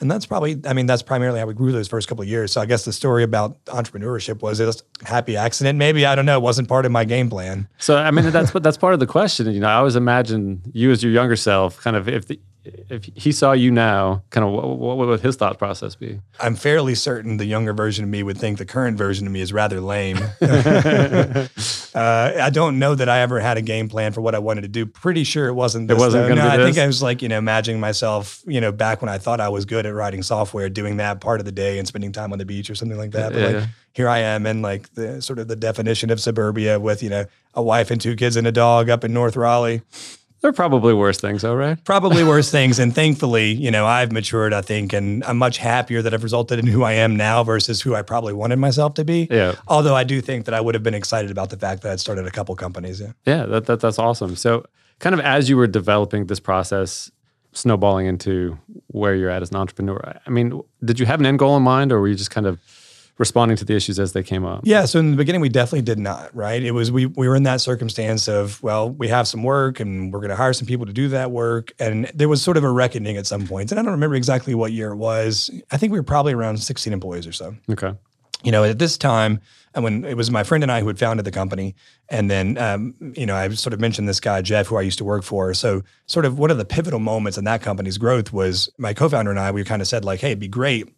And 0.00 0.10
that's 0.10 0.26
probably, 0.26 0.60
I 0.64 0.74
mean, 0.74 0.86
that's 0.86 1.02
primarily 1.02 1.40
how 1.40 1.46
we 1.46 1.54
grew 1.54 1.72
those 1.72 1.88
first 1.88 2.08
couple 2.08 2.22
of 2.22 2.28
years. 2.28 2.52
So 2.52 2.60
I 2.60 2.66
guess 2.66 2.84
the 2.84 2.92
story 2.92 3.24
about 3.24 3.62
entrepreneurship 3.64 4.42
was 4.42 4.58
just 4.58 4.84
happy 5.02 5.36
accident. 5.36 5.78
Maybe 5.78 6.06
I 6.06 6.14
don't 6.14 6.26
know. 6.26 6.36
It 6.36 6.42
wasn't 6.42 6.68
part 6.68 6.86
of 6.86 6.92
my 6.92 7.04
game 7.04 7.28
plan. 7.28 7.68
So 7.78 7.96
I 7.96 8.10
mean, 8.10 8.30
that's 8.30 8.52
that's 8.52 8.76
part 8.76 8.94
of 8.94 9.00
the 9.00 9.06
question. 9.06 9.50
You 9.52 9.60
know, 9.60 9.68
I 9.68 9.74
always 9.74 9.96
imagine 9.96 10.62
you 10.72 10.90
as 10.92 11.02
your 11.02 11.12
younger 11.12 11.36
self, 11.36 11.80
kind 11.80 11.96
of 11.96 12.08
if 12.08 12.26
the, 12.26 12.38
if 12.88 13.04
he 13.04 13.32
saw 13.32 13.52
you 13.52 13.70
now, 13.70 14.22
kind 14.30 14.46
of 14.46 14.52
what, 14.52 14.96
what 14.96 15.08
would 15.08 15.20
his 15.20 15.36
thought 15.36 15.58
process 15.58 15.94
be? 15.94 16.20
I'm 16.40 16.54
fairly 16.56 16.94
certain 16.94 17.36
the 17.36 17.44
younger 17.44 17.72
version 17.72 18.04
of 18.04 18.10
me 18.10 18.22
would 18.22 18.38
think 18.38 18.58
the 18.58 18.66
current 18.66 18.96
version 18.96 19.26
of 19.26 19.32
me 19.32 19.40
is 19.40 19.52
rather 19.52 19.80
lame. 19.80 20.18
uh, 20.40 21.46
I 21.94 22.50
don't 22.52 22.78
know 22.78 22.94
that 22.94 23.08
I 23.08 23.20
ever 23.20 23.40
had 23.40 23.56
a 23.56 23.62
game 23.62 23.88
plan 23.88 24.12
for 24.12 24.20
what 24.20 24.34
I 24.34 24.38
wanted 24.38 24.62
to 24.62 24.68
do. 24.68 24.86
Pretty 24.86 25.24
sure 25.24 25.48
it 25.48 25.54
wasn't. 25.54 25.88
This, 25.88 25.98
wasn't 25.98 26.28
gonna 26.28 26.42
No, 26.42 26.48
I 26.48 26.56
think? 26.56 26.78
I 26.78 26.86
was 26.86 27.02
like, 27.02 27.22
you 27.22 27.28
know, 27.28 27.38
imagining 27.38 27.80
myself, 27.80 28.42
you 28.46 28.60
know, 28.60 28.72
back 28.72 29.02
when 29.02 29.08
I 29.08 29.18
thought 29.18 29.40
I 29.40 29.48
was 29.48 29.64
good 29.64 29.86
at 29.86 29.94
writing 29.94 30.22
software, 30.22 30.68
doing 30.68 30.98
that 30.98 31.20
part 31.20 31.40
of 31.40 31.46
the 31.46 31.52
day 31.52 31.78
and 31.78 31.86
spending 31.86 32.12
time 32.12 32.32
on 32.32 32.38
the 32.38 32.44
beach 32.44 32.70
or 32.70 32.74
something 32.74 32.98
like 32.98 33.12
that. 33.12 33.32
But 33.32 33.38
Yeah, 33.38 33.46
like, 33.46 33.54
yeah. 33.56 33.66
here 33.92 34.08
I 34.08 34.18
am 34.18 34.46
in 34.46 34.62
like 34.62 34.92
the 34.94 35.20
sort 35.22 35.38
of 35.38 35.48
the 35.48 35.56
definition 35.56 36.10
of 36.10 36.20
suburbia 36.20 36.78
with, 36.78 37.02
you 37.02 37.10
know, 37.10 37.24
a 37.54 37.62
wife 37.62 37.90
and 37.90 38.00
two 38.00 38.14
kids 38.16 38.36
and 38.36 38.46
a 38.46 38.52
dog 38.52 38.88
up 38.88 39.04
in 39.04 39.12
North 39.12 39.36
Raleigh. 39.36 39.82
There 40.40 40.48
are 40.48 40.52
probably 40.52 40.94
worse 40.94 41.18
things, 41.18 41.42
though, 41.42 41.54
right? 41.54 41.82
probably 41.84 42.22
worse 42.22 42.50
things. 42.50 42.78
And 42.78 42.94
thankfully, 42.94 43.50
you 43.52 43.70
know, 43.70 43.86
I've 43.86 44.12
matured, 44.12 44.52
I 44.52 44.60
think, 44.60 44.92
and 44.92 45.24
I'm 45.24 45.36
much 45.36 45.58
happier 45.58 46.00
that 46.02 46.14
I've 46.14 46.22
resulted 46.22 46.60
in 46.60 46.66
who 46.66 46.84
I 46.84 46.92
am 46.92 47.16
now 47.16 47.42
versus 47.42 47.82
who 47.82 47.94
I 47.94 48.02
probably 48.02 48.32
wanted 48.32 48.56
myself 48.56 48.94
to 48.94 49.04
be. 49.04 49.26
Yeah. 49.30 49.56
Although 49.66 49.96
I 49.96 50.04
do 50.04 50.20
think 50.20 50.44
that 50.44 50.54
I 50.54 50.60
would 50.60 50.74
have 50.74 50.84
been 50.84 50.94
excited 50.94 51.30
about 51.32 51.50
the 51.50 51.56
fact 51.56 51.82
that 51.82 51.92
I'd 51.92 52.00
started 52.00 52.26
a 52.26 52.30
couple 52.30 52.54
companies. 52.54 53.00
Yeah. 53.00 53.12
Yeah, 53.26 53.46
that, 53.46 53.66
that 53.66 53.80
that's 53.80 53.98
awesome. 53.98 54.36
So, 54.36 54.64
kind 55.00 55.14
of 55.14 55.20
as 55.20 55.48
you 55.48 55.56
were 55.56 55.66
developing 55.66 56.26
this 56.26 56.40
process, 56.40 57.10
snowballing 57.52 58.06
into 58.06 58.56
where 58.88 59.14
you're 59.16 59.30
at 59.30 59.42
as 59.42 59.50
an 59.50 59.56
entrepreneur, 59.56 60.20
I 60.24 60.30
mean, 60.30 60.60
did 60.84 61.00
you 61.00 61.06
have 61.06 61.18
an 61.18 61.26
end 61.26 61.40
goal 61.40 61.56
in 61.56 61.62
mind, 61.64 61.90
or 61.90 62.00
were 62.00 62.08
you 62.08 62.14
just 62.14 62.30
kind 62.30 62.46
of 62.46 62.60
responding 63.18 63.56
to 63.56 63.64
the 63.64 63.74
issues 63.74 63.98
as 63.98 64.12
they 64.12 64.22
came 64.22 64.44
up? 64.44 64.60
Yeah. 64.64 64.84
So 64.84 64.98
in 64.98 65.10
the 65.10 65.16
beginning, 65.16 65.40
we 65.40 65.48
definitely 65.48 65.82
did 65.82 65.98
not, 65.98 66.34
right? 66.34 66.62
It 66.62 66.70
was, 66.70 66.90
we, 66.90 67.06
we 67.06 67.28
were 67.28 67.36
in 67.36 67.42
that 67.42 67.60
circumstance 67.60 68.28
of, 68.28 68.62
well, 68.62 68.88
we 68.88 69.08
have 69.08 69.28
some 69.28 69.42
work 69.42 69.80
and 69.80 70.12
we're 70.12 70.20
going 70.20 70.30
to 70.30 70.36
hire 70.36 70.52
some 70.52 70.66
people 70.66 70.86
to 70.86 70.92
do 70.92 71.08
that 71.08 71.30
work. 71.30 71.72
And 71.78 72.10
there 72.14 72.28
was 72.28 72.40
sort 72.40 72.56
of 72.56 72.64
a 72.64 72.70
reckoning 72.70 73.16
at 73.16 73.26
some 73.26 73.46
point. 73.46 73.70
And 73.70 73.78
I 73.78 73.82
don't 73.82 73.92
remember 73.92 74.16
exactly 74.16 74.54
what 74.54 74.72
year 74.72 74.92
it 74.92 74.96
was. 74.96 75.50
I 75.70 75.76
think 75.76 75.92
we 75.92 75.98
were 75.98 76.04
probably 76.04 76.32
around 76.32 76.58
16 76.58 76.92
employees 76.92 77.26
or 77.26 77.32
so. 77.32 77.54
Okay. 77.70 77.92
you 78.44 78.52
know, 78.52 78.64
at 78.64 78.78
this 78.78 78.96
time, 78.96 79.40
and 79.74 79.84
when 79.84 80.04
it 80.04 80.16
was 80.16 80.30
my 80.30 80.44
friend 80.44 80.62
and 80.62 80.72
I 80.72 80.80
who 80.80 80.86
had 80.86 80.98
founded 80.98 81.26
the 81.26 81.30
company, 81.30 81.74
and 82.08 82.30
then, 82.30 82.56
um, 82.58 82.94
you 83.16 83.26
know, 83.26 83.36
I 83.36 83.48
sort 83.50 83.74
of 83.74 83.80
mentioned 83.80 84.08
this 84.08 84.20
guy 84.20 84.40
Jeff, 84.42 84.66
who 84.66 84.76
I 84.76 84.80
used 84.82 84.98
to 84.98 85.04
work 85.04 85.22
for. 85.22 85.52
So, 85.54 85.82
sort 86.06 86.24
of 86.24 86.38
one 86.38 86.50
of 86.50 86.56
the 86.58 86.64
pivotal 86.64 87.00
moments 87.00 87.36
in 87.36 87.44
that 87.44 87.62
company's 87.62 87.98
growth 87.98 88.32
was 88.32 88.70
my 88.78 88.94
co-founder 88.94 89.30
and 89.30 89.38
I. 89.38 89.50
We 89.50 89.62
kind 89.64 89.82
of 89.82 89.88
said 89.88 90.04
like, 90.04 90.20
"Hey, 90.20 90.28
it'd 90.28 90.38
be 90.40 90.48
great 90.48 90.88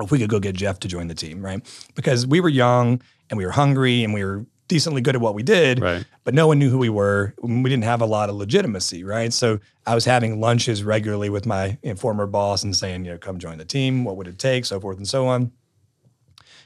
if 0.00 0.10
we 0.10 0.18
could 0.18 0.30
go 0.30 0.40
get 0.40 0.54
Jeff 0.56 0.78
to 0.80 0.88
join 0.88 1.08
the 1.08 1.14
team, 1.14 1.44
right?" 1.44 1.60
Because 1.94 2.26
we 2.26 2.40
were 2.40 2.48
young 2.48 3.00
and 3.30 3.38
we 3.38 3.44
were 3.44 3.52
hungry 3.52 4.04
and 4.04 4.12
we 4.14 4.24
were 4.24 4.44
decently 4.68 5.02
good 5.02 5.14
at 5.14 5.20
what 5.20 5.34
we 5.34 5.42
did, 5.42 5.80
Right. 5.80 6.04
but 6.24 6.32
no 6.32 6.46
one 6.46 6.58
knew 6.58 6.70
who 6.70 6.78
we 6.78 6.88
were. 6.88 7.34
We 7.42 7.68
didn't 7.68 7.84
have 7.84 8.00
a 8.00 8.06
lot 8.06 8.30
of 8.30 8.36
legitimacy, 8.36 9.04
right? 9.04 9.30
So 9.30 9.58
I 9.86 9.94
was 9.94 10.06
having 10.06 10.40
lunches 10.40 10.82
regularly 10.82 11.28
with 11.28 11.44
my 11.44 11.76
former 11.96 12.26
boss 12.26 12.62
and 12.62 12.74
saying, 12.74 13.04
you 13.04 13.10
know, 13.10 13.18
come 13.18 13.38
join 13.38 13.58
the 13.58 13.66
team. 13.66 14.04
What 14.04 14.16
would 14.16 14.28
it 14.28 14.38
take? 14.38 14.64
So 14.64 14.80
forth 14.80 14.96
and 14.96 15.06
so 15.06 15.26
on. 15.26 15.52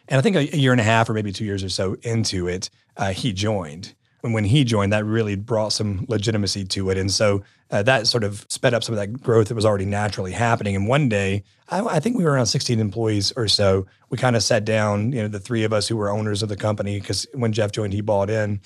And 0.09 0.19
I 0.19 0.23
think 0.23 0.37
a, 0.37 0.55
a 0.55 0.59
year 0.59 0.71
and 0.71 0.81
a 0.81 0.85
half 0.85 1.11
or 1.11 1.15
maybe 1.15 1.33
two 1.33 1.45
years 1.45 1.65
or 1.65 1.69
so 1.69 1.97
into 2.03 2.47
it, 2.47 2.71
uh, 2.97 3.11
he 3.13 3.33
joined. 3.33 3.95
And 4.27 4.35
when 4.35 4.45
he 4.45 4.65
joined, 4.65 4.93
that 4.93 5.05
really 5.05 5.37
brought 5.37 5.73
some 5.73 6.05
legitimacy 6.09 6.65
to 6.65 6.91
it. 6.91 6.99
And 6.99 7.13
so 7.13 7.45
uh, 7.71 7.85
that 7.85 8.09
sort 8.09 8.25
of 8.25 8.45
sped 8.49 8.75
up 8.75 8.83
some 8.83 8.93
of 8.93 8.99
that 8.99 9.23
growth 9.23 9.49
that 9.49 9.55
was 9.55 9.65
already 9.65 9.85
naturally 9.85 10.33
happening. 10.33 10.75
And 10.75 10.89
one 10.89 11.09
day, 11.09 11.45
I, 11.69 11.81
I 11.81 12.01
think 12.01 12.19
we 12.19 12.25
were 12.25 12.33
around 12.33 12.47
16 12.47 12.81
employees 12.81 13.33
or 13.37 13.47
so. 13.47 13.87
We 14.11 14.19
kind 14.19 14.35
of 14.35 14.43
sat 14.43 14.65
down, 14.65 15.13
you 15.13 15.23
know, 15.23 15.29
the 15.29 15.39
three 15.39 15.63
of 15.63 15.73
us 15.73 15.87
who 15.87 15.97
were 15.97 16.11
owners 16.11 16.43
of 16.43 16.49
the 16.49 16.57
company, 16.57 16.99
because 16.99 17.25
when 17.35 17.53
Jeff 17.53 17.71
joined, 17.71 17.93
he 17.93 18.01
bought 18.01 18.29
in. 18.29 18.61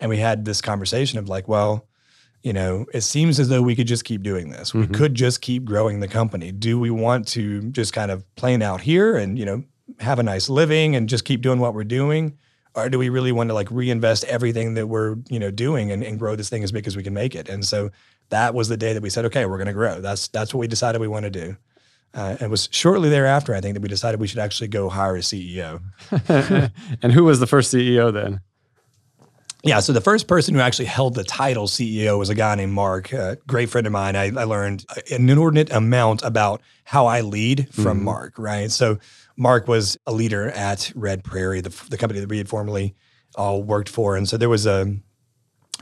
And 0.00 0.08
we 0.08 0.18
had 0.18 0.44
this 0.44 0.60
conversation 0.60 1.20
of 1.20 1.28
like, 1.28 1.46
well, 1.46 1.86
you 2.42 2.52
know, 2.52 2.84
it 2.92 3.02
seems 3.02 3.38
as 3.38 3.48
though 3.48 3.62
we 3.62 3.76
could 3.76 3.86
just 3.86 4.04
keep 4.04 4.24
doing 4.24 4.50
this. 4.50 4.74
We 4.74 4.86
could 4.88 5.14
just 5.14 5.42
keep 5.42 5.64
growing 5.64 6.00
the 6.00 6.08
company. 6.08 6.50
Do 6.50 6.78
we 6.80 6.90
want 6.90 7.28
to 7.28 7.70
just 7.70 7.92
kind 7.92 8.10
of 8.10 8.22
plan 8.34 8.62
out 8.62 8.80
here 8.80 9.16
and, 9.16 9.38
you 9.38 9.46
know, 9.46 9.62
have 10.00 10.18
a 10.18 10.24
nice 10.24 10.48
living 10.48 10.96
and 10.96 11.08
just 11.08 11.24
keep 11.24 11.40
doing 11.40 11.60
what 11.60 11.72
we're 11.72 11.84
doing? 11.84 12.36
Or 12.74 12.88
do 12.88 12.98
we 12.98 13.08
really 13.08 13.32
want 13.32 13.50
to 13.50 13.54
like 13.54 13.70
reinvest 13.70 14.24
everything 14.24 14.74
that 14.74 14.88
we're, 14.88 15.16
you 15.28 15.38
know, 15.38 15.50
doing 15.50 15.92
and, 15.92 16.02
and 16.02 16.18
grow 16.18 16.34
this 16.34 16.48
thing 16.48 16.64
as 16.64 16.72
big 16.72 16.86
as 16.86 16.96
we 16.96 17.02
can 17.02 17.14
make 17.14 17.34
it? 17.34 17.48
And 17.48 17.64
so 17.64 17.90
that 18.30 18.54
was 18.54 18.68
the 18.68 18.76
day 18.76 18.92
that 18.92 19.02
we 19.02 19.10
said, 19.10 19.24
okay, 19.26 19.46
we're 19.46 19.58
going 19.58 19.68
to 19.68 19.72
grow. 19.72 20.00
That's 20.00 20.28
that's 20.28 20.52
what 20.52 20.60
we 20.60 20.66
decided 20.66 21.00
we 21.00 21.08
want 21.08 21.24
to 21.24 21.30
do. 21.30 21.56
Uh, 22.14 22.36
it 22.40 22.48
was 22.48 22.68
shortly 22.70 23.10
thereafter, 23.10 23.54
I 23.54 23.60
think, 23.60 23.74
that 23.74 23.80
we 23.80 23.88
decided 23.88 24.20
we 24.20 24.28
should 24.28 24.38
actually 24.38 24.68
go 24.68 24.88
hire 24.88 25.16
a 25.16 25.20
CEO. 25.20 25.80
and 27.02 27.12
who 27.12 27.24
was 27.24 27.40
the 27.40 27.46
first 27.46 27.74
CEO 27.74 28.12
then? 28.12 28.40
Yeah, 29.64 29.80
so 29.80 29.94
the 29.94 30.02
first 30.02 30.28
person 30.28 30.54
who 30.54 30.60
actually 30.60 30.84
held 30.84 31.14
the 31.14 31.24
title 31.24 31.66
CEO 31.66 32.18
was 32.18 32.28
a 32.28 32.34
guy 32.34 32.54
named 32.54 32.72
Mark, 32.72 33.12
a 33.12 33.38
great 33.46 33.70
friend 33.70 33.86
of 33.86 33.94
mine. 33.94 34.14
I, 34.14 34.26
I 34.26 34.44
learned 34.44 34.84
uh, 34.90 35.00
an 35.10 35.28
inordinate 35.28 35.72
amount 35.72 36.22
about 36.22 36.60
how 36.84 37.06
I 37.06 37.22
lead 37.22 37.72
from 37.72 37.96
mm-hmm. 37.96 38.04
Mark, 38.04 38.38
right? 38.38 38.70
So 38.70 38.98
Mark 39.36 39.68
was 39.68 39.96
a 40.06 40.12
leader 40.12 40.50
at 40.50 40.92
Red 40.94 41.24
Prairie, 41.24 41.60
the, 41.60 41.86
the 41.90 41.96
company 41.96 42.20
that 42.20 42.28
we 42.28 42.38
had 42.38 42.48
formerly 42.48 42.94
all 43.34 43.62
worked 43.62 43.88
for. 43.88 44.16
And 44.16 44.28
so 44.28 44.36
there 44.36 44.48
was 44.48 44.66
a, 44.66 44.96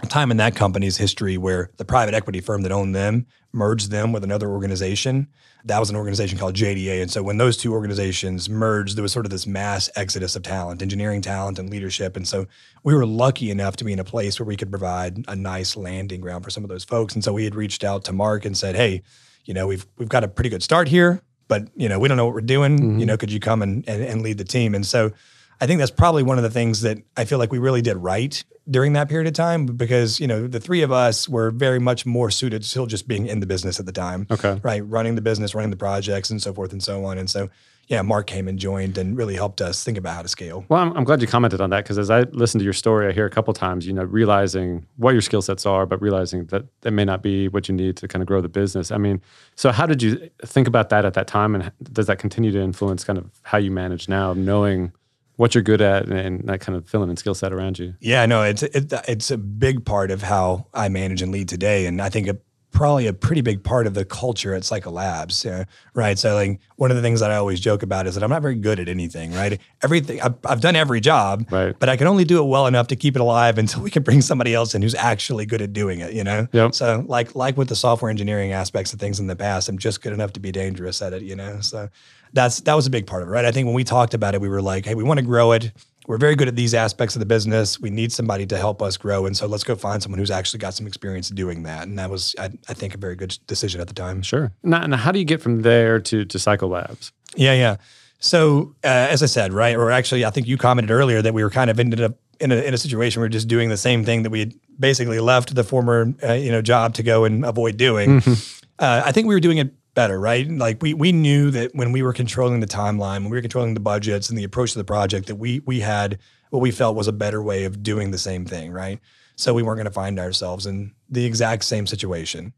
a 0.02 0.06
time 0.06 0.30
in 0.30 0.38
that 0.38 0.56
company's 0.56 0.97
history 0.97 1.37
where 1.37 1.71
the 1.76 1.85
private 1.85 2.14
equity 2.14 2.40
firm 2.40 2.62
that 2.62 2.73
owned 2.73 2.94
them 2.94 3.26
merged 3.52 3.90
them 3.90 4.12
with 4.12 4.25
another 4.25 4.49
organization. 4.49 5.28
That 5.64 5.78
was 5.78 5.90
an 5.90 5.97
organization 5.97 6.38
called 6.38 6.54
JDA. 6.54 7.02
And 7.02 7.11
so 7.11 7.23
when 7.23 7.37
those 7.37 7.56
two 7.59 7.73
organizations 7.73 8.49
merged, 8.49 8.97
there 8.97 9.02
was 9.02 9.12
sort 9.12 9.26
of 9.26 9.30
this 9.30 9.47
mass 9.47 9.90
exodus 9.94 10.35
of 10.35 10.42
talent, 10.42 10.80
engineering 10.80 11.21
talent 11.21 11.59
and 11.59 11.68
leadership. 11.68 12.16
And 12.16 12.26
so 12.26 12.47
we 12.82 12.94
were 12.94 13.06
lucky 13.06 13.50
enough 13.50 13.76
to 13.76 13.85
be 13.85 13.92
in 13.92 13.99
a 13.99 14.04
place 14.04 14.40
where 14.40 14.47
we 14.47 14.56
could 14.56 14.71
provide 14.71 15.23
a 15.28 15.37
nice 15.37 15.76
landing 15.76 16.23
ground 16.23 16.42
for 16.42 16.50
some 16.50 16.64
of 16.64 16.71
those 16.71 16.85
folks. 16.85 17.14
And 17.14 17.23
so 17.23 17.32
we 17.32 17.44
had 17.44 17.54
reached 17.54 17.85
out 17.85 18.04
to 18.06 18.12
Mark 18.12 18.47
and 18.47 18.56
said, 18.56 18.75
"Hey, 18.75 19.02
you 19.44 19.52
know, 19.54 19.66
we've 19.66 19.87
we've 19.99 20.09
got 20.09 20.25
a 20.25 20.28
pretty 20.28 20.50
good 20.50 20.62
start 20.62 20.88
here, 20.88 21.23
but 21.52 21.68
you 21.76 21.87
know, 21.87 21.99
we 21.99 22.09
don't 22.09 22.16
know 22.16 22.25
what 22.25 22.35
we're 22.35 22.40
doing. 22.40 22.78
You 22.78 22.85
mm-hmm. 22.85 23.04
know, 23.04 23.16
could 23.18 23.30
you 23.30 23.40
come 23.40 23.61
and, 23.61 23.87
and 23.87 24.02
and 24.02 24.23
lead 24.23 24.38
the 24.38 24.44
team?" 24.44 24.75
And 24.75 24.87
so 24.87 25.12
I 25.61 25.66
think 25.66 25.78
that's 25.80 25.90
probably 25.90 26.23
one 26.23 26.38
of 26.38 26.44
the 26.44 26.50
things 26.50 26.80
that 26.80 26.99
I 27.14 27.26
feel 27.26 27.38
like 27.38 27.52
we 27.52 27.59
really 27.59 27.82
did 27.82 27.97
right 27.99 28.42
during 28.71 28.94
that 28.94 29.09
period 29.09 29.28
of 29.28 29.35
time 29.35 29.66
because, 29.66 30.18
you 30.18 30.26
know, 30.26 30.47
the 30.47 30.59
three 30.61 30.82
of 30.82 30.90
us 30.90 31.28
were 31.28 31.50
very 31.50 31.78
much 31.78 32.06
more 32.06 32.30
suited 32.30 32.62
to 32.62 32.68
still 32.68 32.87
just 32.87 33.06
being 33.06 33.26
in 33.26 33.40
the 33.40 33.47
business 33.47 33.78
at 33.78 33.87
the 33.87 33.92
time. 33.92 34.26
Okay. 34.30 34.59
Right. 34.62 34.80
Running 34.85 35.14
the 35.14 35.21
business, 35.21 35.54
running 35.54 35.71
the 35.71 35.76
projects 35.76 36.30
and 36.30 36.42
so 36.42 36.54
forth 36.54 36.73
and 36.73 36.82
so 36.82 37.04
on. 37.04 37.18
And 37.18 37.28
so, 37.28 37.50
yeah, 37.92 38.00
Mark 38.00 38.26
came 38.26 38.49
and 38.49 38.58
joined 38.58 38.96
and 38.96 39.18
really 39.18 39.34
helped 39.34 39.61
us 39.61 39.84
think 39.84 39.99
about 39.99 40.14
how 40.14 40.22
to 40.22 40.28
scale. 40.28 40.64
Well, 40.70 40.80
I'm, 40.80 40.96
I'm 40.96 41.04
glad 41.04 41.20
you 41.20 41.26
commented 41.26 41.61
on 41.61 41.68
that 41.70 41.84
because 41.84 41.99
as 41.99 42.08
I 42.08 42.22
listen 42.32 42.58
to 42.58 42.64
your 42.64 42.72
story, 42.72 43.06
I 43.06 43.12
hear 43.12 43.26
a 43.26 43.30
couple 43.30 43.52
times, 43.52 43.87
you 43.87 43.92
know, 43.92 44.04
realizing 44.04 44.87
what 44.96 45.11
your 45.12 45.20
skill 45.20 45.42
sets 45.42 45.66
are, 45.66 45.84
but 45.84 46.00
realizing 46.00 46.46
that 46.46 46.64
that 46.80 46.92
may 46.92 47.04
not 47.04 47.22
be 47.22 47.49
what 47.49 47.68
you 47.68 47.75
need 47.75 47.99
to 47.99 48.08
kind 48.08 48.22
of 48.22 48.26
grow 48.26 48.40
the 48.40 48.49
business. 48.49 48.90
I 48.90 48.96
mean, 48.96 49.20
so 49.56 49.72
how 49.72 49.84
did 49.84 50.02
you 50.02 50.30
think 50.42 50.66
about 50.66 50.88
that 50.88 51.04
at 51.04 51.12
that 51.12 51.26
time, 51.26 51.54
and 51.54 51.70
does 51.92 52.06
that 52.06 52.18
continue 52.18 52.50
to 52.52 52.61
influence 52.62 53.04
kind 53.04 53.18
of 53.18 53.30
how 53.42 53.58
you 53.58 53.70
manage 53.70 54.08
now, 54.08 54.32
knowing 54.32 54.92
what 55.37 55.54
you're 55.54 55.62
good 55.62 55.82
at 55.82 56.04
and, 56.06 56.18
and 56.18 56.49
that 56.49 56.61
kind 56.61 56.78
of 56.78 56.88
filling 56.88 57.11
and 57.11 57.18
skill 57.18 57.34
set 57.34 57.52
around 57.52 57.78
you? 57.78 57.94
Yeah, 58.00 58.25
no, 58.25 58.42
it's 58.42 58.62
it, 58.62 58.90
it's 59.06 59.30
a 59.30 59.37
big 59.37 59.84
part 59.84 60.11
of 60.11 60.22
how 60.22 60.66
I 60.72 60.88
manage 60.88 61.20
and 61.20 61.30
lead 61.30 61.50
today, 61.50 61.84
and 61.84 62.00
I 62.00 62.08
think 62.08 62.26
a 62.26 62.38
probably 62.72 63.06
a 63.06 63.12
pretty 63.12 63.42
big 63.42 63.62
part 63.62 63.86
of 63.86 63.94
the 63.94 64.04
culture 64.04 64.54
at 64.54 64.64
Cycle 64.64 64.92
Labs, 64.92 65.46
uh, 65.46 65.64
right? 65.94 66.18
So, 66.18 66.34
like, 66.34 66.58
one 66.76 66.90
of 66.90 66.96
the 66.96 67.02
things 67.02 67.20
that 67.20 67.30
I 67.30 67.36
always 67.36 67.60
joke 67.60 67.82
about 67.82 68.06
is 68.06 68.14
that 68.14 68.24
I'm 68.24 68.30
not 68.30 68.42
very 68.42 68.56
good 68.56 68.80
at 68.80 68.88
anything, 68.88 69.32
right? 69.32 69.60
Everything 69.82 70.20
I've, 70.20 70.34
I've 70.44 70.60
done 70.60 70.74
every 70.74 71.00
job, 71.00 71.46
right. 71.50 71.78
but 71.78 71.88
I 71.88 71.96
can 71.96 72.06
only 72.06 72.24
do 72.24 72.42
it 72.42 72.46
well 72.46 72.66
enough 72.66 72.88
to 72.88 72.96
keep 72.96 73.14
it 73.14 73.20
alive 73.20 73.58
until 73.58 73.82
we 73.82 73.90
can 73.90 74.02
bring 74.02 74.20
somebody 74.20 74.54
else 74.54 74.74
in 74.74 74.82
who's 74.82 74.94
actually 74.94 75.46
good 75.46 75.62
at 75.62 75.72
doing 75.72 76.00
it, 76.00 76.12
you 76.14 76.24
know? 76.24 76.48
Yep. 76.52 76.74
So, 76.74 77.04
like, 77.06 77.34
like 77.34 77.56
with 77.56 77.68
the 77.68 77.76
software 77.76 78.10
engineering 78.10 78.52
aspects 78.52 78.92
of 78.92 78.98
things 78.98 79.20
in 79.20 79.26
the 79.26 79.36
past, 79.36 79.68
I'm 79.68 79.78
just 79.78 80.02
good 80.02 80.12
enough 80.12 80.32
to 80.32 80.40
be 80.40 80.50
dangerous 80.50 81.02
at 81.02 81.12
it, 81.12 81.22
you 81.22 81.36
know? 81.36 81.60
So, 81.60 81.88
that's 82.32 82.60
that 82.62 82.74
was 82.74 82.86
a 82.86 82.90
big 82.90 83.06
part 83.06 83.22
of 83.22 83.28
it, 83.28 83.30
right? 83.30 83.44
I 83.44 83.52
think 83.52 83.66
when 83.66 83.74
we 83.74 83.84
talked 83.84 84.14
about 84.14 84.34
it, 84.34 84.40
we 84.40 84.48
were 84.48 84.62
like, 84.62 84.86
hey, 84.86 84.94
we 84.94 85.04
want 85.04 85.18
to 85.18 85.26
grow 85.26 85.52
it 85.52 85.70
we're 86.06 86.18
very 86.18 86.35
good 86.35 86.49
at 86.49 86.56
these 86.56 86.75
aspects 86.75 87.14
of 87.14 87.21
the 87.21 87.26
business. 87.26 87.78
We 87.78 87.90
need 87.90 88.12
somebody 88.12 88.47
to 88.47 88.56
help 88.56 88.82
us 88.82 88.97
grow. 88.97 89.26
And 89.26 89.37
so 89.37 89.47
let's 89.47 89.64
go 89.64 89.75
find 89.76 90.02
someone 90.02 90.18
who's 90.18 90.30
actually 90.30 90.59
got 90.59 90.75
some 90.75 90.87
experience 90.87 91.28
doing 91.28 91.62
that. 91.62 91.87
And 91.87 91.99
that 91.99 92.11
was, 92.11 92.35
I, 92.38 92.50
I 92.68 92.75
think, 92.75 92.94
a 92.94 92.99
very 92.99 93.14
good 93.14 93.38
decision 93.47 93.80
at 93.80 93.88
the 93.88 93.94
time. 93.94 94.23
Sure. 94.23 94.52
Now, 94.62 94.87
now, 94.87 94.97
how 94.97 95.12
do 95.12 95.18
you 95.18 95.25
get 95.25 95.40
from 95.40 95.62
there 95.62 96.00
to, 96.00 96.25
to 96.25 96.38
Cycle 96.38 96.68
Labs? 96.68 97.12
Yeah, 97.37 97.54
yeah. 97.54 97.76
So, 98.18 98.75
uh, 98.85 98.88
as 98.88 99.23
I 99.23 99.26
said, 99.26 99.52
right, 99.52 99.76
or 99.76 99.90
actually, 99.90 100.25
I 100.25 100.30
think 100.30 100.47
you 100.47 100.56
commented 100.56 100.90
earlier 100.90 101.23
that 101.23 101.35
we 101.35 101.42
were 101.42 101.50
kind 101.50 101.71
of 101.71 101.80
ended 101.80 102.00
up 102.00 102.14
in 102.40 102.52
a, 102.52 102.56
in 102.56 102.75
a 102.75 102.78
situation 102.78 103.21
where 103.21 103.26
we're 103.26 103.32
just 103.32 103.49
doing 103.49 103.68
the 103.68 103.76
same 103.76 104.04
thing 104.04 104.23
that 104.23 104.30
we 104.30 104.40
had 104.40 104.54
basically 104.78 105.21
left 105.21 105.54
the 105.54 105.64
former, 105.64 106.12
uh, 106.23 106.32
you 106.32 106.50
know, 106.50 106.62
job 106.62 106.94
to 106.94 107.02
go 107.02 107.25
and 107.25 107.44
avoid 107.44 107.76
doing. 107.76 108.21
Mm-hmm. 108.21 108.32
Uh, 108.78 109.02
I 109.04 109.12
think 109.12 109.28
we 109.28 109.35
were 109.35 109.40
doing 109.40 109.59
it 109.59 109.73
better, 109.94 110.18
right? 110.18 110.49
Like 110.49 110.82
we 110.82 110.94
we 110.94 111.12
knew 111.12 111.50
that 111.50 111.75
when 111.75 111.92
we 111.92 112.02
were 112.02 112.12
controlling 112.12 112.61
the 112.61 112.66
timeline, 112.66 113.22
when 113.22 113.30
we 113.30 113.37
were 113.37 113.42
controlling 113.42 113.75
the 113.75 113.80
budgets 113.80 114.28
and 114.28 114.38
the 114.38 114.44
approach 114.44 114.72
to 114.72 114.78
the 114.78 114.84
project, 114.84 115.26
that 115.28 115.37
we 115.37 115.61
we 115.61 115.80
had 115.80 116.18
what 116.50 116.61
we 116.61 116.70
felt 116.70 116.96
was 116.96 117.08
a 117.08 117.12
better 117.12 117.42
way 117.42 117.64
of 117.64 117.82
doing 117.82 118.11
the 118.11 118.18
same 118.18 118.44
thing, 118.44 118.72
right? 118.72 119.00
So 119.37 119.54
we 119.54 119.62
weren't 119.62 119.78
going 119.78 119.87
to 119.87 119.90
find 119.90 120.18
ourselves 120.18 120.66
in 120.66 120.92
the 121.08 121.25
exact 121.25 121.64
same 121.64 121.87
situation. 121.87 122.52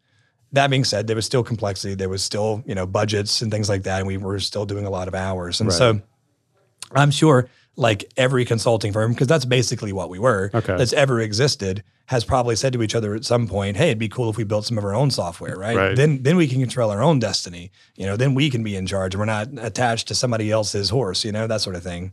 That 0.52 0.70
being 0.70 0.84
said, 0.84 1.06
there 1.06 1.16
was 1.16 1.26
still 1.26 1.42
complexity. 1.42 1.94
There 1.94 2.08
was 2.08 2.22
still 2.22 2.62
you 2.66 2.74
know 2.74 2.86
budgets 2.86 3.42
and 3.42 3.50
things 3.50 3.68
like 3.68 3.84
that, 3.84 3.98
and 3.98 4.06
we 4.06 4.16
were 4.16 4.38
still 4.40 4.66
doing 4.66 4.86
a 4.86 4.90
lot 4.90 5.08
of 5.08 5.14
hours. 5.14 5.60
And 5.60 5.68
right. 5.68 5.76
so 5.76 6.00
I'm 6.92 7.10
sure 7.10 7.48
like 7.76 8.12
every 8.16 8.44
consulting 8.44 8.92
firm, 8.92 9.12
because 9.12 9.26
that's 9.26 9.44
basically 9.44 9.92
what 9.92 10.08
we 10.08 10.18
were, 10.18 10.50
okay. 10.54 10.76
that's 10.76 10.92
ever 10.92 11.20
existed, 11.20 11.82
has 12.06 12.24
probably 12.24 12.56
said 12.56 12.72
to 12.72 12.82
each 12.82 12.94
other 12.94 13.14
at 13.14 13.24
some 13.24 13.48
point, 13.48 13.76
"Hey, 13.76 13.86
it'd 13.86 13.98
be 13.98 14.08
cool 14.08 14.30
if 14.30 14.36
we 14.36 14.44
built 14.44 14.66
some 14.66 14.78
of 14.78 14.84
our 14.84 14.94
own 14.94 15.10
software, 15.10 15.56
right? 15.56 15.76
right? 15.76 15.96
Then, 15.96 16.22
then 16.22 16.36
we 16.36 16.46
can 16.46 16.60
control 16.60 16.90
our 16.90 17.02
own 17.02 17.18
destiny. 17.18 17.70
You 17.96 18.06
know, 18.06 18.16
then 18.16 18.34
we 18.34 18.50
can 18.50 18.62
be 18.62 18.76
in 18.76 18.86
charge. 18.86 19.16
We're 19.16 19.24
not 19.24 19.48
attached 19.58 20.08
to 20.08 20.14
somebody 20.14 20.50
else's 20.50 20.90
horse. 20.90 21.24
You 21.24 21.32
know, 21.32 21.46
that 21.46 21.60
sort 21.60 21.76
of 21.76 21.82
thing." 21.82 22.12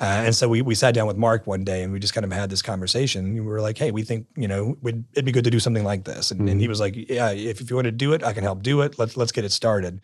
Uh, 0.00 0.22
and 0.24 0.34
so 0.34 0.48
we 0.48 0.62
we 0.62 0.74
sat 0.74 0.94
down 0.94 1.06
with 1.06 1.18
Mark 1.18 1.46
one 1.46 1.62
day 1.62 1.82
and 1.82 1.92
we 1.92 1.98
just 1.98 2.14
kind 2.14 2.24
of 2.24 2.32
had 2.32 2.48
this 2.48 2.62
conversation. 2.62 3.34
We 3.34 3.40
were 3.40 3.60
like, 3.60 3.76
"Hey, 3.76 3.90
we 3.90 4.02
think 4.02 4.26
you 4.34 4.48
know 4.48 4.78
it'd 4.82 5.24
be 5.26 5.32
good 5.32 5.44
to 5.44 5.50
do 5.50 5.60
something 5.60 5.84
like 5.84 6.04
this." 6.04 6.30
And, 6.30 6.40
mm-hmm. 6.40 6.48
and 6.48 6.60
he 6.60 6.68
was 6.68 6.80
like, 6.80 6.96
"Yeah, 6.96 7.32
if, 7.32 7.60
if 7.60 7.68
you 7.68 7.76
want 7.76 7.84
to 7.84 7.92
do 7.92 8.14
it, 8.14 8.24
I 8.24 8.32
can 8.32 8.42
help 8.42 8.62
do 8.62 8.80
it. 8.80 8.98
Let's 8.98 9.16
let's 9.18 9.32
get 9.32 9.44
it 9.44 9.52
started." 9.52 10.00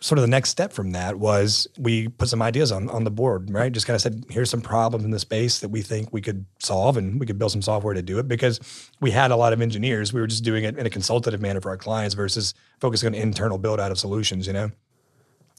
Sort 0.00 0.18
of 0.18 0.22
the 0.22 0.28
next 0.28 0.50
step 0.50 0.72
from 0.72 0.92
that 0.92 1.18
was 1.18 1.66
we 1.78 2.08
put 2.08 2.28
some 2.28 2.42
ideas 2.42 2.70
on 2.70 2.88
on 2.90 3.04
the 3.04 3.10
board, 3.10 3.50
right? 3.50 3.72
Just 3.72 3.86
kind 3.86 3.94
of 3.94 4.00
said, 4.00 4.24
here's 4.28 4.50
some 4.50 4.60
problems 4.60 5.04
in 5.04 5.10
the 5.10 5.18
space 5.18 5.60
that 5.60 5.68
we 5.68 5.82
think 5.82 6.12
we 6.12 6.20
could 6.20 6.44
solve, 6.58 6.96
and 6.96 7.18
we 7.18 7.26
could 7.26 7.38
build 7.38 7.52
some 7.52 7.62
software 7.62 7.94
to 7.94 8.02
do 8.02 8.18
it 8.18 8.28
because 8.28 8.60
we 9.00 9.10
had 9.10 9.30
a 9.30 9.36
lot 9.36 9.52
of 9.52 9.60
engineers. 9.60 10.12
We 10.12 10.20
were 10.20 10.26
just 10.26 10.44
doing 10.44 10.64
it 10.64 10.78
in 10.78 10.86
a 10.86 10.90
consultative 10.90 11.40
manner 11.40 11.60
for 11.60 11.70
our 11.70 11.76
clients 11.76 12.14
versus 12.14 12.54
focusing 12.80 13.06
on 13.08 13.14
internal 13.14 13.58
build 13.58 13.80
out 13.80 13.90
of 13.90 13.98
solutions, 13.98 14.46
you 14.46 14.52
know. 14.52 14.70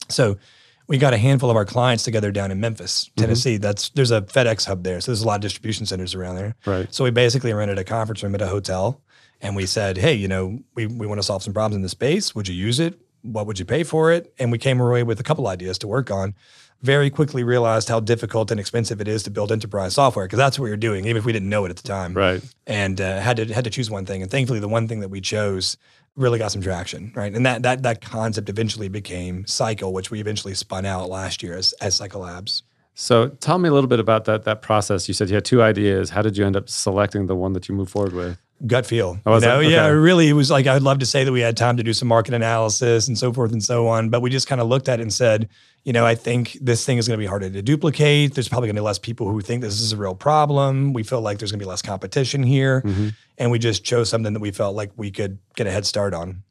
So 0.08 0.38
we 0.86 0.98
got 0.98 1.14
a 1.14 1.18
handful 1.18 1.50
of 1.50 1.56
our 1.56 1.66
clients 1.66 2.04
together 2.04 2.30
down 2.30 2.50
in 2.50 2.60
Memphis, 2.60 3.04
mm-hmm. 3.04 3.20
Tennessee. 3.20 3.54
Mm-hmm. 3.54 3.62
That's 3.62 3.88
there's 3.90 4.10
a 4.10 4.22
FedEx 4.22 4.66
hub 4.66 4.84
there, 4.84 5.00
so 5.00 5.10
there's 5.10 5.22
a 5.22 5.26
lot 5.26 5.36
of 5.36 5.42
distribution 5.42 5.84
centers 5.84 6.14
around 6.14 6.36
there. 6.36 6.54
Right. 6.64 6.92
So 6.94 7.04
we 7.04 7.10
basically 7.10 7.52
rented 7.52 7.78
a 7.78 7.84
conference 7.84 8.22
room 8.22 8.34
at 8.34 8.42
a 8.42 8.46
hotel, 8.46 9.00
and 9.40 9.56
we 9.56 9.66
said, 9.66 9.98
hey, 9.98 10.14
you 10.14 10.28
know, 10.28 10.60
we 10.74 10.86
we 10.86 11.06
want 11.06 11.18
to 11.18 11.24
solve 11.24 11.42
some 11.42 11.52
problems 11.52 11.76
in 11.76 11.82
the 11.82 11.88
space. 11.88 12.34
Would 12.34 12.48
you 12.48 12.54
use 12.54 12.78
it? 12.80 13.00
What 13.22 13.46
would 13.46 13.58
you 13.58 13.64
pay 13.64 13.82
for 13.82 14.12
it? 14.12 14.32
And 14.38 14.52
we 14.52 14.58
came 14.58 14.80
away 14.80 15.02
with 15.02 15.20
a 15.20 15.22
couple 15.22 15.46
ideas 15.48 15.78
to 15.78 15.88
work 15.88 16.10
on. 16.10 16.34
Very 16.80 17.10
quickly 17.10 17.42
realized 17.42 17.88
how 17.88 17.98
difficult 17.98 18.52
and 18.52 18.60
expensive 18.60 19.00
it 19.00 19.08
is 19.08 19.24
to 19.24 19.30
build 19.30 19.50
enterprise 19.50 19.94
software 19.94 20.26
because 20.26 20.36
that's 20.36 20.58
what 20.58 20.64
we 20.64 20.70
were 20.70 20.76
doing, 20.76 21.06
even 21.06 21.16
if 21.16 21.24
we 21.24 21.32
didn't 21.32 21.48
know 21.48 21.64
it 21.64 21.70
at 21.70 21.76
the 21.76 21.88
time. 21.88 22.14
Right. 22.14 22.40
And 22.68 23.00
uh, 23.00 23.18
had 23.18 23.36
to 23.38 23.52
had 23.52 23.64
to 23.64 23.70
choose 23.70 23.90
one 23.90 24.06
thing. 24.06 24.22
And 24.22 24.30
thankfully, 24.30 24.60
the 24.60 24.68
one 24.68 24.86
thing 24.86 25.00
that 25.00 25.08
we 25.08 25.20
chose 25.20 25.76
really 26.14 26.38
got 26.38 26.52
some 26.52 26.62
traction. 26.62 27.12
Right. 27.16 27.34
And 27.34 27.44
that 27.44 27.62
that 27.64 27.82
that 27.82 28.00
concept 28.00 28.48
eventually 28.48 28.88
became 28.88 29.44
Cycle, 29.46 29.92
which 29.92 30.12
we 30.12 30.20
eventually 30.20 30.54
spun 30.54 30.86
out 30.86 31.08
last 31.08 31.42
year 31.42 31.56
as 31.56 31.72
as 31.74 31.96
Cycle 31.96 32.20
Labs. 32.20 32.62
So 32.94 33.28
tell 33.28 33.58
me 33.58 33.68
a 33.68 33.72
little 33.72 33.88
bit 33.88 34.00
about 34.00 34.24
that 34.26 34.44
that 34.44 34.62
process. 34.62 35.08
You 35.08 35.14
said 35.14 35.30
you 35.30 35.34
had 35.34 35.44
two 35.44 35.62
ideas. 35.62 36.10
How 36.10 36.22
did 36.22 36.36
you 36.36 36.46
end 36.46 36.56
up 36.56 36.68
selecting 36.68 37.26
the 37.26 37.36
one 37.36 37.54
that 37.54 37.68
you 37.68 37.74
moved 37.74 37.90
forward 37.90 38.12
with? 38.12 38.38
Gut 38.66 38.86
feel. 38.86 39.18
Oh, 39.24 39.36
you 39.36 39.40
know? 39.40 39.58
okay. 39.58 39.70
Yeah, 39.70 39.86
really, 39.88 40.28
it 40.28 40.32
was 40.32 40.50
like 40.50 40.66
I'd 40.66 40.82
love 40.82 40.98
to 40.98 41.06
say 41.06 41.24
that 41.24 41.32
we 41.32 41.40
had 41.40 41.56
time 41.56 41.76
to 41.76 41.82
do 41.82 41.92
some 41.92 42.08
market 42.08 42.34
analysis 42.34 43.08
and 43.08 43.16
so 43.16 43.32
forth 43.32 43.52
and 43.52 43.62
so 43.62 43.86
on, 43.86 44.08
but 44.08 44.20
we 44.20 44.30
just 44.30 44.46
kind 44.46 44.60
of 44.60 44.68
looked 44.68 44.88
at 44.88 44.98
it 44.98 45.02
and 45.02 45.12
said, 45.12 45.48
you 45.84 45.92
know, 45.92 46.04
I 46.04 46.14
think 46.14 46.58
this 46.60 46.84
thing 46.84 46.98
is 46.98 47.06
going 47.06 47.18
to 47.18 47.22
be 47.22 47.26
harder 47.26 47.48
to 47.48 47.62
duplicate. 47.62 48.34
There's 48.34 48.48
probably 48.48 48.66
going 48.66 48.76
to 48.76 48.82
be 48.82 48.84
less 48.84 48.98
people 48.98 49.30
who 49.30 49.40
think 49.40 49.62
this 49.62 49.80
is 49.80 49.92
a 49.92 49.96
real 49.96 50.14
problem. 50.14 50.92
We 50.92 51.02
feel 51.02 51.20
like 51.20 51.38
there's 51.38 51.52
going 51.52 51.60
to 51.60 51.64
be 51.64 51.68
less 51.68 51.82
competition 51.82 52.42
here, 52.42 52.82
mm-hmm. 52.82 53.08
and 53.38 53.50
we 53.50 53.58
just 53.58 53.84
chose 53.84 54.08
something 54.08 54.32
that 54.32 54.40
we 54.40 54.50
felt 54.50 54.74
like 54.74 54.90
we 54.96 55.10
could 55.10 55.38
get 55.54 55.66
a 55.66 55.70
head 55.70 55.86
start 55.86 56.14
on. 56.14 56.42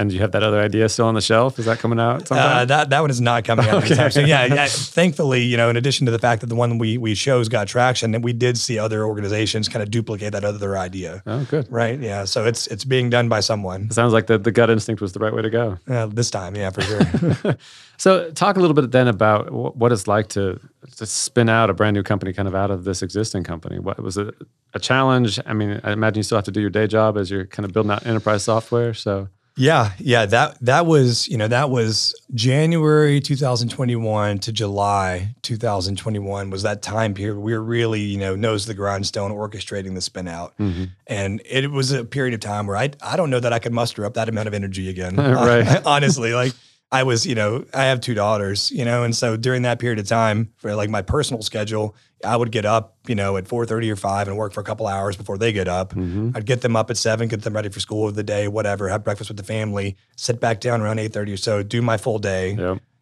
And 0.00 0.10
you 0.10 0.20
have 0.20 0.32
that 0.32 0.42
other 0.42 0.58
idea 0.58 0.88
still 0.88 1.04
on 1.04 1.14
the 1.14 1.20
shelf? 1.20 1.58
Is 1.58 1.66
that 1.66 1.78
coming 1.78 2.00
out? 2.00 2.32
Uh, 2.32 2.64
that 2.64 2.88
that 2.88 3.00
one 3.00 3.10
is 3.10 3.20
not 3.20 3.44
coming 3.44 3.66
out 3.66 3.74
okay. 3.84 3.88
anytime 3.88 4.10
soon. 4.10 4.26
Yeah, 4.26 4.46
yeah, 4.46 4.66
thankfully, 4.66 5.42
you 5.42 5.58
know, 5.58 5.68
in 5.68 5.76
addition 5.76 6.06
to 6.06 6.10
the 6.10 6.18
fact 6.18 6.40
that 6.40 6.46
the 6.46 6.54
one 6.54 6.78
we 6.78 6.96
we 6.96 7.14
chose 7.14 7.50
got 7.50 7.68
traction, 7.68 8.18
we 8.22 8.32
did 8.32 8.56
see 8.56 8.78
other 8.78 9.04
organizations 9.04 9.68
kind 9.68 9.82
of 9.82 9.90
duplicate 9.90 10.32
that 10.32 10.42
other 10.42 10.78
idea. 10.78 11.22
Oh, 11.26 11.44
good. 11.50 11.70
Right. 11.70 12.00
Yeah. 12.00 12.24
So 12.24 12.46
it's 12.46 12.66
it's 12.68 12.82
being 12.82 13.10
done 13.10 13.28
by 13.28 13.40
someone. 13.40 13.84
It 13.90 13.92
sounds 13.92 14.14
like 14.14 14.26
the, 14.26 14.38
the 14.38 14.50
gut 14.50 14.70
instinct 14.70 15.02
was 15.02 15.12
the 15.12 15.18
right 15.18 15.34
way 15.34 15.42
to 15.42 15.50
go. 15.50 15.76
Uh, 15.86 16.06
this 16.06 16.30
time, 16.30 16.56
yeah, 16.56 16.70
for 16.70 16.80
sure. 16.80 17.58
so 17.98 18.30
talk 18.30 18.56
a 18.56 18.60
little 18.60 18.72
bit 18.72 18.90
then 18.92 19.06
about 19.06 19.52
what 19.52 19.92
it's 19.92 20.08
like 20.08 20.28
to 20.28 20.58
to 20.96 21.04
spin 21.04 21.50
out 21.50 21.68
a 21.68 21.74
brand 21.74 21.92
new 21.92 22.02
company, 22.02 22.32
kind 22.32 22.48
of 22.48 22.54
out 22.54 22.70
of 22.70 22.84
this 22.84 23.02
existing 23.02 23.44
company. 23.44 23.78
What 23.78 24.02
was 24.02 24.16
it? 24.16 24.34
A 24.72 24.78
challenge? 24.78 25.38
I 25.44 25.52
mean, 25.52 25.78
I 25.84 25.92
imagine 25.92 26.20
you 26.20 26.22
still 26.22 26.38
have 26.38 26.46
to 26.46 26.50
do 26.50 26.62
your 26.62 26.70
day 26.70 26.86
job 26.86 27.18
as 27.18 27.30
you're 27.30 27.44
kind 27.44 27.66
of 27.66 27.74
building 27.74 27.92
out 27.92 28.06
enterprise 28.06 28.44
software. 28.44 28.94
So 28.94 29.28
yeah, 29.56 29.92
yeah, 29.98 30.26
that 30.26 30.58
that 30.60 30.86
was, 30.86 31.28
you 31.28 31.36
know, 31.36 31.48
that 31.48 31.70
was 31.70 32.14
January 32.34 33.20
2021 33.20 34.38
to 34.38 34.52
July 34.52 35.34
2021 35.42 36.50
was 36.50 36.62
that 36.62 36.82
time 36.82 37.14
period. 37.14 37.38
We 37.38 37.52
were 37.52 37.62
really, 37.62 38.00
you 38.00 38.18
know, 38.18 38.36
nose 38.36 38.62
to 38.62 38.68
the 38.68 38.74
grindstone 38.74 39.32
orchestrating 39.32 39.94
the 39.94 40.00
spin 40.00 40.28
out. 40.28 40.56
Mm-hmm. 40.58 40.84
And 41.06 41.42
it 41.44 41.70
was 41.70 41.92
a 41.92 42.04
period 42.04 42.34
of 42.34 42.40
time 42.40 42.66
where 42.66 42.76
I 42.76 42.90
I 43.02 43.16
don't 43.16 43.30
know 43.30 43.40
that 43.40 43.52
I 43.52 43.58
could 43.58 43.72
muster 43.72 44.04
up 44.04 44.14
that 44.14 44.28
amount 44.28 44.48
of 44.48 44.54
energy 44.54 44.88
again. 44.88 45.16
right. 45.16 45.82
honestly, 45.86 46.32
like 46.32 46.52
I 46.92 47.02
was, 47.02 47.26
you 47.26 47.34
know, 47.34 47.64
I 47.72 47.84
have 47.84 48.00
two 48.00 48.14
daughters, 48.14 48.70
you 48.70 48.84
know, 48.84 49.04
and 49.04 49.14
so 49.14 49.36
during 49.36 49.62
that 49.62 49.78
period 49.78 49.98
of 49.98 50.08
time 50.08 50.52
for 50.56 50.74
like 50.74 50.90
my 50.90 51.02
personal 51.02 51.42
schedule, 51.42 51.94
I 52.24 52.36
would 52.36 52.52
get 52.52 52.64
up, 52.64 52.96
you 53.06 53.14
know, 53.14 53.36
at 53.36 53.44
4:30 53.44 53.90
or 53.90 53.96
5 53.96 54.28
and 54.28 54.36
work 54.36 54.52
for 54.52 54.60
a 54.60 54.64
couple 54.64 54.86
hours 54.86 55.16
before 55.16 55.38
they 55.38 55.52
get 55.52 55.68
up. 55.68 55.94
Mm-hmm. 55.94 56.32
I'd 56.34 56.46
get 56.46 56.60
them 56.60 56.76
up 56.76 56.90
at 56.90 56.96
7, 56.96 57.28
get 57.28 57.42
them 57.42 57.54
ready 57.54 57.68
for 57.68 57.80
school 57.80 58.08
of 58.08 58.14
the 58.14 58.22
day, 58.22 58.48
whatever, 58.48 58.88
have 58.88 59.04
breakfast 59.04 59.30
with 59.30 59.36
the 59.36 59.42
family, 59.44 59.96
sit 60.16 60.40
back 60.40 60.60
down 60.60 60.80
around 60.80 60.98
8:30 60.98 61.32
or 61.32 61.36
so, 61.36 61.62
do 61.62 61.80
my 61.82 61.96
full 61.96 62.18
day. 62.18 62.52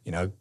You 0.04 0.12
know, 0.12 0.32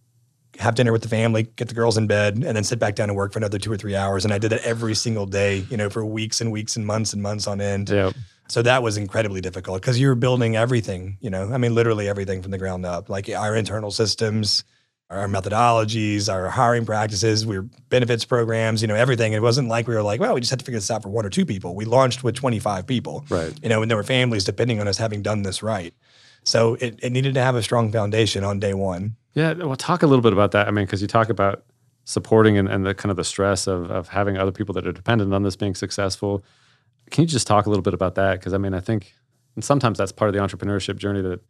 have 0.60 0.76
dinner 0.76 0.92
with 0.92 1.02
the 1.02 1.10
family, 1.10 1.44
get 1.44 1.68
the 1.68 1.74
girls 1.76 1.98
in 1.98 2.08
bed, 2.08 2.36
and 2.36 2.56
then 2.56 2.64
sit 2.64 2.80
back 2.80 2.96
down 2.96 3.10
and 3.10 3.18
work 3.18 3.34
for 3.34 3.40
another 3.40 3.60
2 3.60 3.72
or 3.72 3.78
3 3.78 3.96
hours 3.96 4.26
and 4.26 4.34
I 4.34 4.38
did 4.38 4.52
that 4.52 4.64
every 4.64 4.96
single 4.96 5.26
day, 5.26 5.66
you 5.70 5.78
know, 5.78 5.90
for 5.90 6.06
weeks 6.06 6.40
and 6.42 6.52
weeks 6.52 6.76
and 6.76 6.86
months 6.86 7.14
and 7.14 7.22
months 7.22 7.48
on 7.48 7.62
end. 7.62 7.90
Yep. 7.90 8.14
So 8.50 8.62
that 8.62 8.82
was 8.82 8.96
incredibly 8.96 9.42
difficult 9.42 9.82
because 9.82 10.00
you 10.00 10.08
were 10.08 10.16
building 10.16 10.56
everything, 10.56 11.18
you 11.20 11.30
know, 11.30 11.52
I 11.52 11.58
mean, 11.58 11.76
literally 11.76 12.08
everything 12.08 12.42
from 12.42 12.52
the 12.52 12.58
ground 12.58 12.86
up, 12.86 13.10
like 13.10 13.30
our 13.30 13.56
internal 13.56 13.92
systems, 13.92 14.64
our 15.10 15.28
methodologies, 15.28 16.32
our 16.32 16.50
hiring 16.50 16.86
practices, 16.86 17.46
were 17.46 17.64
benefits 17.90 18.26
programs, 18.26 18.82
you 18.82 18.88
know, 18.88 18.96
everything. 18.96 19.34
It 19.34 19.42
wasn't 19.42 19.70
like 19.70 19.88
we 19.88 19.96
were 19.96 20.04
like, 20.04 20.20
well, 20.20 20.34
we 20.34 20.42
just 20.42 20.50
had 20.50 20.60
to 20.60 20.66
figure 20.66 20.80
this 20.80 20.92
out 20.92 21.04
for 21.04 21.10
one 21.10 21.26
or 21.26 21.30
two 21.30 21.46
people. 21.46 21.76
We 21.76 21.86
launched 21.86 22.24
with 22.24 22.36
25 22.36 22.86
people, 22.86 23.26
right? 23.30 23.54
You 23.64 23.70
know, 23.70 23.82
and 23.82 23.90
there 23.90 23.98
were 23.98 24.04
families 24.04 24.44
depending 24.44 24.82
on 24.82 24.88
us 24.88 24.98
having 24.98 25.22
done 25.22 25.44
this 25.44 25.64
right. 25.64 25.94
So 26.44 26.76
it, 26.76 27.00
it 27.02 27.12
needed 27.12 27.34
to 27.36 27.42
have 27.42 27.56
a 27.56 27.64
strong 27.64 27.92
foundation 27.92 28.44
on 28.44 28.60
day 28.60 28.74
one. 28.74 29.16
Yeah. 29.34 29.54
Well, 29.54 29.76
talk 29.76 30.04
a 30.04 30.08
little 30.08 30.22
bit 30.22 30.34
about 30.34 30.52
that. 30.52 30.68
I 30.68 30.72
mean, 30.72 30.86
because 30.86 31.02
you 31.02 31.08
talk 31.08 31.30
about 31.30 31.64
supporting 32.06 32.58
and, 32.58 32.70
and 32.70 32.86
the 32.86 32.94
kind 32.94 33.12
of 33.12 33.18
the 33.18 33.24
stress 33.24 33.68
of, 33.68 33.92
of 33.92 34.08
having 34.08 34.38
other 34.38 34.52
people 34.52 34.74
that 34.74 34.88
are 34.88 34.94
dependent 34.94 35.34
on 35.34 35.44
this 35.44 35.56
being 35.56 35.76
successful. 35.76 36.44
Can 37.12 37.24
you 37.24 37.28
just 37.28 37.48
talk 37.48 37.66
a 37.66 37.70
little 37.70 37.84
bit 37.84 37.94
about 37.94 38.16
that? 38.16 38.40
Because 38.40 38.54
I 38.54 38.58
mean, 38.58 38.74
I 38.74 38.80
think 38.80 39.14
and 39.58 39.64
sometimes 39.64 39.98
that's 39.98 40.12
part 40.12 40.30
of 40.30 40.36
the 40.36 40.40
entrepreneurship 40.40 40.98
journey 40.98 41.22
that 41.22 41.42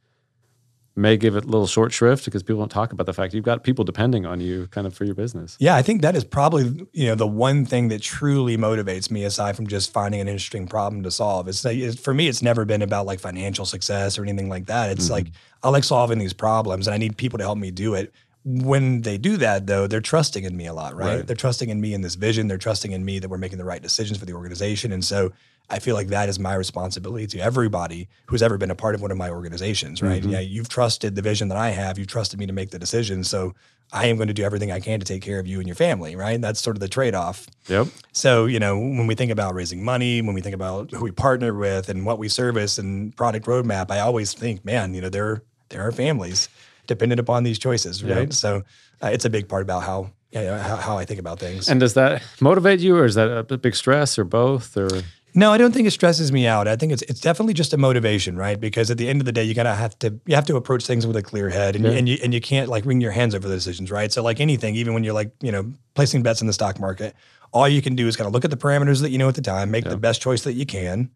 may 0.98 1.16
give 1.16 1.36
it 1.36 1.46
a 1.46 1.48
little 1.48 1.68
short 1.68 1.94
shrift 1.94 2.26
because 2.26 2.44
people 2.44 2.60
don't 2.60 2.70
talk 2.70 2.92
about 2.92 3.06
the 3.06 3.14
fact 3.14 3.34
you've 3.34 3.46
got 3.46 3.64
people 3.64 3.86
depending 3.86 4.26
on 4.26 4.42
you 4.42 4.68
kind 4.68 4.88
of 4.88 4.94
for 4.94 5.06
your 5.06 5.16
business. 5.16 5.56
Yeah, 5.60 5.76
I 5.76 5.82
think 5.82 6.02
that 6.02 6.16
is 6.16 6.24
probably 6.24 6.88
you 6.92 7.08
know 7.08 7.16
the 7.16 7.28
one 7.28 7.66
thing 7.66 7.90
that 7.90 8.02
truly 8.02 8.58
motivates 8.58 9.12
me 9.12 9.24
aside 9.24 9.56
from 9.56 9.68
just 9.68 9.94
finding 9.94 10.20
an 10.20 10.28
interesting 10.28 10.68
problem 10.68 11.04
to 11.04 11.12
solve. 11.12 11.48
It's 11.48 11.64
like 11.64 11.78
it's, 11.78 12.00
for 12.00 12.14
me, 12.14 12.28
it's 12.28 12.42
never 12.42 12.66
been 12.66 12.82
about 12.82 13.06
like 13.06 13.20
financial 13.20 13.66
success 13.66 14.18
or 14.18 14.24
anything 14.24 14.50
like 14.50 14.66
that. 14.66 14.90
It's 14.90 15.06
mm-hmm. 15.06 15.14
like 15.14 15.28
I 15.64 15.70
like 15.70 15.84
solving 15.84 16.18
these 16.18 16.34
problems 16.34 16.88
and 16.88 16.94
I 16.94 16.98
need 16.98 17.18
people 17.18 17.38
to 17.38 17.44
help 17.44 17.58
me 17.58 17.72
do 17.72 17.94
it. 17.94 18.14
When 18.50 19.02
they 19.02 19.18
do 19.18 19.36
that, 19.38 19.68
though, 19.68 19.88
they're 19.88 20.00
trusting 20.00 20.46
in 20.46 20.56
me 20.56 20.68
a 20.68 20.74
lot, 20.74 20.96
right? 20.96 21.18
right? 21.18 21.28
They're 21.28 21.36
trusting 21.36 21.70
in 21.70 21.82
me 21.82 21.94
in 21.94 22.00
this 22.02 22.16
vision. 22.16 22.48
They're 22.48 22.58
trusting 22.58 22.94
in 22.94 23.04
me 23.04 23.20
that 23.20 23.28
we're 23.28 23.38
making 23.38 23.58
the 23.58 23.66
right 23.66 23.82
decisions 23.82 24.18
for 24.18 24.26
the 24.26 24.34
organization. 24.34 24.94
And 24.94 25.04
so 25.04 25.34
I 25.70 25.80
feel 25.80 25.96
like 25.96 26.08
that 26.08 26.30
is 26.30 26.40
my 26.40 26.54
responsibility 26.54 27.28
to 27.28 27.40
everybody 27.40 28.08
who's 28.28 28.42
ever 28.42 28.58
been 28.58 28.72
a 28.72 28.76
part 28.76 28.96
of 28.96 29.02
one 29.02 29.12
of 29.12 29.18
my 29.18 29.30
organizations, 29.30 30.02
right? 30.02 30.22
Mm-hmm. 30.22 30.32
Yeah, 30.32 30.40
you've 30.40 30.70
trusted 30.70 31.16
the 31.16 31.22
vision 31.22 31.50
that 31.50 31.58
I 31.58 31.72
have. 31.72 32.00
You've 32.00 32.08
trusted 32.08 32.40
me 32.40 32.46
to 32.46 32.54
make 32.54 32.72
the 32.72 32.80
decisions. 32.80 33.30
So 33.30 33.54
I 33.92 34.08
am 34.08 34.16
going 34.16 34.30
to 34.30 34.34
do 34.34 34.44
everything 34.44 34.72
I 34.72 34.80
can 34.80 35.00
to 35.00 35.06
take 35.06 35.22
care 35.22 35.40
of 35.40 35.48
you 35.48 35.60
and 35.60 35.68
your 35.68 35.76
family, 35.76 36.16
right? 36.16 36.40
That's 36.40 36.62
sort 36.62 36.78
of 36.78 36.80
the 36.80 36.88
trade 36.88 37.16
off. 37.16 37.48
Yep. 37.68 37.88
So, 38.14 38.46
you 38.46 38.60
know, 38.60 38.78
when 38.78 39.08
we 39.08 39.16
think 39.16 39.32
about 39.32 39.56
raising 39.56 39.84
money, 39.84 40.22
when 40.22 40.34
we 40.34 40.42
think 40.42 40.56
about 40.56 40.92
who 40.92 41.04
we 41.04 41.12
partner 41.12 41.54
with 41.54 41.90
and 41.90 42.06
what 42.06 42.18
we 42.18 42.30
service 42.30 42.78
and 42.78 43.16
product 43.18 43.46
roadmap, 43.46 43.92
I 43.92 44.00
always 44.00 44.34
think, 44.34 44.64
man, 44.64 44.94
you 44.94 45.02
know, 45.02 45.10
there, 45.10 45.28
are 45.28 45.44
there 45.70 45.86
are 45.86 45.92
families 45.92 46.48
dependent 46.88 47.20
upon 47.20 47.44
these 47.44 47.60
choices, 47.60 48.04
right? 48.04 48.34
So 48.34 48.64
uh, 49.04 49.08
it's 49.08 49.26
a 49.26 49.30
big 49.30 49.48
part 49.48 49.62
about 49.62 49.84
how, 49.84 50.12
yeah, 50.32 50.58
how, 50.58 50.76
how 50.78 50.98
I 50.98 51.06
think 51.06 51.20
about 51.20 51.40
things. 51.40 51.70
And 51.70 51.80
does 51.80 51.94
that 51.94 52.24
motivate 52.42 52.80
you 52.80 52.98
or 52.98 53.06
is 53.06 53.16
that 53.16 53.30
a 53.30 53.58
big 53.58 53.76
stress 53.76 54.18
or 54.18 54.24
both 54.24 54.76
or? 54.76 54.90
No, 55.34 55.52
I 55.52 55.60
don't 55.60 55.72
think 55.72 55.88
it 55.88 55.92
stresses 55.92 56.32
me 56.32 56.48
out. 56.48 56.68
I 56.68 56.76
think 56.76 56.92
it's 56.92 57.04
it's 57.04 57.20
definitely 57.20 57.54
just 57.54 57.72
a 57.72 57.78
motivation, 57.78 58.38
right? 58.38 58.60
Because 58.60 58.90
at 58.90 58.98
the 58.98 59.08
end 59.08 59.22
of 59.22 59.26
the 59.26 59.32
day, 59.32 59.44
you 59.44 59.54
gotta 59.54 59.76
have 59.76 59.98
to 60.00 60.20
you 60.26 60.34
have 60.34 60.48
to 60.48 60.56
approach 60.56 60.88
things 60.88 61.06
with 61.06 61.16
a 61.16 61.22
clear 61.22 61.50
head, 61.50 61.76
and, 61.76 61.86
yeah. 61.86 61.92
you, 61.92 61.98
and 61.98 62.10
you 62.10 62.18
and 62.24 62.34
you 62.34 62.42
can't 62.42 62.70
like 62.70 62.86
wring 62.86 63.02
your 63.02 63.12
hands 63.12 63.36
over 63.36 63.48
the 63.48 63.54
decisions, 63.54 63.92
right? 63.92 64.12
So 64.12 64.24
like 64.24 64.40
anything, 64.40 64.74
even 64.76 64.96
when 64.96 65.04
you're 65.04 65.14
like 65.14 65.32
you 65.42 65.52
know 65.52 65.72
placing 65.94 66.24
bets 66.24 66.42
in 66.42 66.48
the 66.48 66.54
stock 66.54 66.80
market, 66.80 67.14
all 67.54 67.68
you 67.68 67.84
can 67.84 67.96
do 67.96 68.08
is 68.08 68.16
kind 68.16 68.28
of 68.28 68.34
look 68.34 68.46
at 68.46 68.52
the 68.52 68.58
parameters 68.58 69.02
that 69.02 69.12
you 69.12 69.20
know 69.20 69.30
at 69.30 69.36
the 69.36 69.42
time, 69.42 69.70
make 69.70 69.84
yeah. 69.84 69.92
the 69.92 69.98
best 69.98 70.22
choice 70.22 70.44
that 70.44 70.54
you 70.54 70.66
can, 70.66 71.12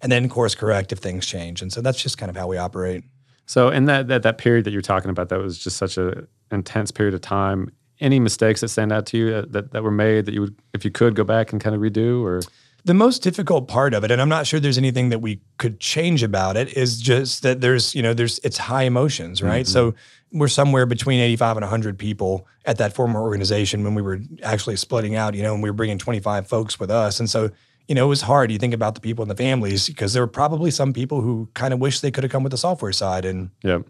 and 0.00 0.10
then 0.10 0.26
course 0.28 0.54
correct 0.54 0.90
if 0.92 1.00
things 1.00 1.26
change. 1.26 1.60
And 1.60 1.70
so 1.70 1.82
that's 1.82 2.02
just 2.02 2.16
kind 2.16 2.30
of 2.30 2.36
how 2.36 2.46
we 2.46 2.56
operate. 2.56 3.04
So 3.46 3.70
in 3.70 3.86
that 3.86 4.08
that, 4.08 4.22
that 4.22 4.38
period 4.38 4.64
that 4.64 4.72
you're 4.72 4.82
talking 4.82 5.10
about, 5.10 5.28
that 5.30 5.38
was 5.38 5.58
just 5.58 5.76
such 5.76 5.96
a 5.96 6.26
intense 6.50 6.90
period 6.90 7.14
of 7.14 7.20
time. 7.20 7.72
Any 7.98 8.20
mistakes 8.20 8.60
that 8.60 8.68
stand 8.68 8.92
out 8.92 9.06
to 9.06 9.16
you 9.16 9.30
that, 9.30 9.52
that, 9.52 9.72
that 9.72 9.82
were 9.82 9.90
made 9.90 10.26
that 10.26 10.34
you 10.34 10.42
would, 10.42 10.56
if 10.74 10.84
you 10.84 10.90
could, 10.90 11.14
go 11.14 11.24
back 11.24 11.52
and 11.52 11.62
kind 11.62 11.74
of 11.74 11.80
redo, 11.80 12.22
or 12.22 12.42
the 12.84 12.94
most 12.94 13.20
difficult 13.20 13.66
part 13.66 13.94
of 13.94 14.04
it, 14.04 14.12
and 14.12 14.22
I'm 14.22 14.28
not 14.28 14.46
sure 14.46 14.60
there's 14.60 14.78
anything 14.78 15.08
that 15.08 15.18
we 15.18 15.40
could 15.58 15.80
change 15.80 16.22
about 16.22 16.56
it, 16.56 16.76
is 16.76 17.00
just 17.00 17.42
that 17.42 17.60
there's, 17.60 17.96
you 17.96 18.02
know, 18.02 18.14
there's 18.14 18.38
it's 18.44 18.58
high 18.58 18.84
emotions, 18.84 19.42
right? 19.42 19.64
Mm-hmm. 19.64 19.72
So 19.72 19.94
we're 20.30 20.46
somewhere 20.46 20.86
between 20.86 21.18
85 21.18 21.56
and 21.56 21.64
100 21.64 21.98
people 21.98 22.46
at 22.64 22.78
that 22.78 22.94
former 22.94 23.20
organization 23.20 23.82
when 23.82 23.94
we 23.96 24.02
were 24.02 24.20
actually 24.42 24.76
splitting 24.76 25.16
out, 25.16 25.34
you 25.34 25.42
know, 25.42 25.54
and 25.54 25.62
we 25.64 25.68
were 25.68 25.74
bringing 25.74 25.98
25 25.98 26.46
folks 26.46 26.78
with 26.78 26.90
us. 26.90 27.18
And 27.18 27.28
so, 27.28 27.50
you 27.88 27.94
know, 27.94 28.06
it 28.06 28.08
was 28.08 28.22
hard. 28.22 28.50
You 28.50 28.58
think 28.58 28.74
about 28.74 28.94
the 28.94 29.00
people 29.00 29.22
and 29.22 29.30
the 29.30 29.36
families 29.36 29.86
because 29.86 30.12
there 30.12 30.22
were 30.22 30.26
probably 30.28 30.70
some 30.70 30.92
people 30.92 31.20
who 31.20 31.48
kind 31.54 31.72
of 31.72 31.80
wish 31.80 32.00
they 32.00 32.10
could 32.10 32.24
have 32.24 32.32
come 32.32 32.42
with 32.42 32.50
the 32.50 32.58
software 32.58 32.92
side. 32.92 33.24
And 33.24 33.50
yeah 33.62 33.80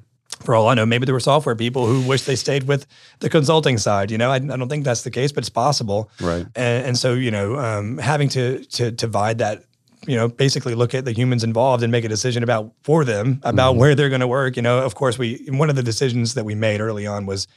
for 0.41 0.55
all 0.55 0.69
I 0.69 0.75
know, 0.75 0.87
maybe 0.87 1.07
there 1.07 1.15
were 1.15 1.21
software 1.21 1.55
people 1.55 1.87
who 1.87 2.07
wish 2.07 2.25
they 2.25 2.37
stayed 2.37 2.65
with 2.65 2.87
the 3.21 3.31
consulting 3.31 3.79
side. 3.79 4.11
You 4.11 4.19
know, 4.19 4.31
I, 4.31 4.37
I 4.37 4.39
don't 4.39 4.69
think 4.69 4.85
that's 4.85 5.03
the 5.03 5.11
case, 5.11 5.33
but 5.33 5.43
it's 5.43 5.51
possible. 5.51 6.11
Right. 6.21 6.47
And, 6.55 6.87
and 6.87 6.99
so, 6.99 7.15
you 7.15 7.31
know, 7.31 7.59
um, 7.59 7.99
having 7.99 8.29
to 8.31 8.65
to 8.65 8.91
divide 8.91 9.39
that, 9.39 9.65
you 10.07 10.17
know, 10.17 10.29
basically 10.29 10.75
look 10.75 10.95
at 10.95 11.05
the 11.05 11.13
humans 11.13 11.43
involved 11.43 11.83
and 11.83 11.91
make 11.91 12.05
a 12.05 12.09
decision 12.09 12.43
about 12.43 12.73
for 12.83 13.05
them 13.05 13.41
about 13.43 13.73
mm-hmm. 13.73 13.81
where 13.81 13.95
they're 13.95 14.09
going 14.09 14.21
to 14.21 14.29
work. 14.29 14.57
You 14.57 14.63
know, 14.63 14.79
of 14.79 14.95
course, 14.95 15.19
we 15.19 15.47
one 15.49 15.71
of 15.71 15.77
the 15.77 15.83
decisions 15.83 16.35
that 16.35 16.45
we 16.45 16.55
made 16.55 16.81
early 16.81 17.07
on 17.07 17.27
was 17.27 17.49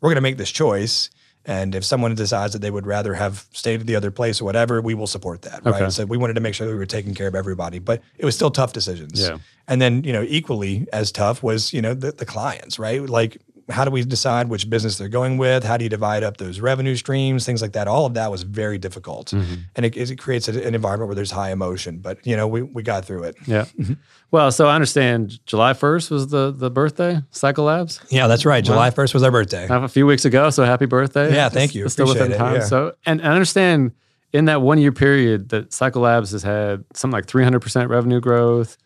we're 0.00 0.10
going 0.10 0.16
to 0.16 0.22
make 0.22 0.38
this 0.38 0.50
choice. 0.50 1.10
And 1.48 1.74
if 1.74 1.82
someone 1.82 2.14
decides 2.14 2.52
that 2.52 2.58
they 2.60 2.70
would 2.70 2.86
rather 2.86 3.14
have 3.14 3.46
stayed 3.52 3.80
at 3.80 3.86
the 3.86 3.96
other 3.96 4.10
place 4.10 4.38
or 4.38 4.44
whatever, 4.44 4.82
we 4.82 4.92
will 4.92 5.06
support 5.06 5.42
that. 5.42 5.64
Right. 5.64 5.90
So 5.90 6.04
we 6.04 6.18
wanted 6.18 6.34
to 6.34 6.40
make 6.40 6.54
sure 6.54 6.66
that 6.66 6.72
we 6.74 6.78
were 6.78 6.84
taking 6.84 7.14
care 7.14 7.26
of 7.26 7.34
everybody, 7.34 7.78
but 7.78 8.02
it 8.18 8.26
was 8.26 8.34
still 8.34 8.50
tough 8.50 8.74
decisions. 8.74 9.18
Yeah. 9.18 9.38
And 9.66 9.80
then, 9.80 10.04
you 10.04 10.12
know, 10.12 10.26
equally 10.28 10.86
as 10.92 11.10
tough 11.10 11.42
was, 11.42 11.72
you 11.72 11.80
know, 11.80 11.94
the, 11.94 12.12
the 12.12 12.26
clients, 12.26 12.78
right? 12.78 13.00
Like 13.00 13.38
how 13.70 13.84
do 13.84 13.90
we 13.90 14.02
decide 14.02 14.48
which 14.48 14.68
business 14.68 14.98
they're 14.98 15.08
going 15.08 15.36
with? 15.38 15.64
How 15.64 15.76
do 15.76 15.84
you 15.84 15.90
divide 15.90 16.22
up 16.22 16.38
those 16.38 16.60
revenue 16.60 16.96
streams? 16.96 17.44
Things 17.44 17.60
like 17.60 17.72
that. 17.72 17.88
All 17.88 18.06
of 18.06 18.14
that 18.14 18.30
was 18.30 18.42
very 18.42 18.78
difficult, 18.78 19.28
mm-hmm. 19.28 19.54
and 19.76 19.86
it, 19.86 19.96
it 19.96 20.18
creates 20.18 20.48
a, 20.48 20.66
an 20.66 20.74
environment 20.74 21.08
where 21.08 21.14
there's 21.14 21.30
high 21.30 21.50
emotion. 21.50 21.98
But 21.98 22.26
you 22.26 22.36
know, 22.36 22.48
we, 22.48 22.62
we 22.62 22.82
got 22.82 23.04
through 23.04 23.24
it. 23.24 23.36
Yeah. 23.46 23.66
Mm-hmm. 23.78 23.94
Well, 24.30 24.50
so 24.50 24.66
I 24.66 24.74
understand 24.74 25.38
July 25.46 25.72
1st 25.72 26.10
was 26.10 26.28
the 26.28 26.50
the 26.50 26.68
birthday 26.68 27.20
Cycle 27.30 27.64
Labs. 27.64 28.00
Yeah, 28.10 28.26
that's 28.26 28.44
right. 28.44 28.64
July 28.64 28.90
1st 28.90 29.14
was 29.14 29.22
our 29.22 29.30
birthday. 29.30 29.68
A 29.70 29.88
few 29.88 30.04
weeks 30.04 30.24
ago. 30.24 30.50
So 30.50 30.64
happy 30.64 30.86
birthday. 30.86 31.32
Yeah, 31.32 31.48
thank 31.48 31.74
you. 31.74 31.84
It's 31.84 31.92
still 31.92 32.08
within 32.08 32.36
time. 32.36 32.56
Yeah. 32.56 32.60
So, 32.62 32.94
and 33.06 33.22
I 33.22 33.26
understand 33.26 33.92
in 34.32 34.46
that 34.46 34.62
one 34.62 34.78
year 34.78 34.92
period 34.92 35.50
that 35.50 35.72
Cycle 35.72 36.02
Labs 36.02 36.32
has 36.32 36.42
had 36.42 36.84
something 36.94 37.12
like 37.12 37.26
300% 37.26 37.88
revenue 37.88 38.20
growth 38.20 38.76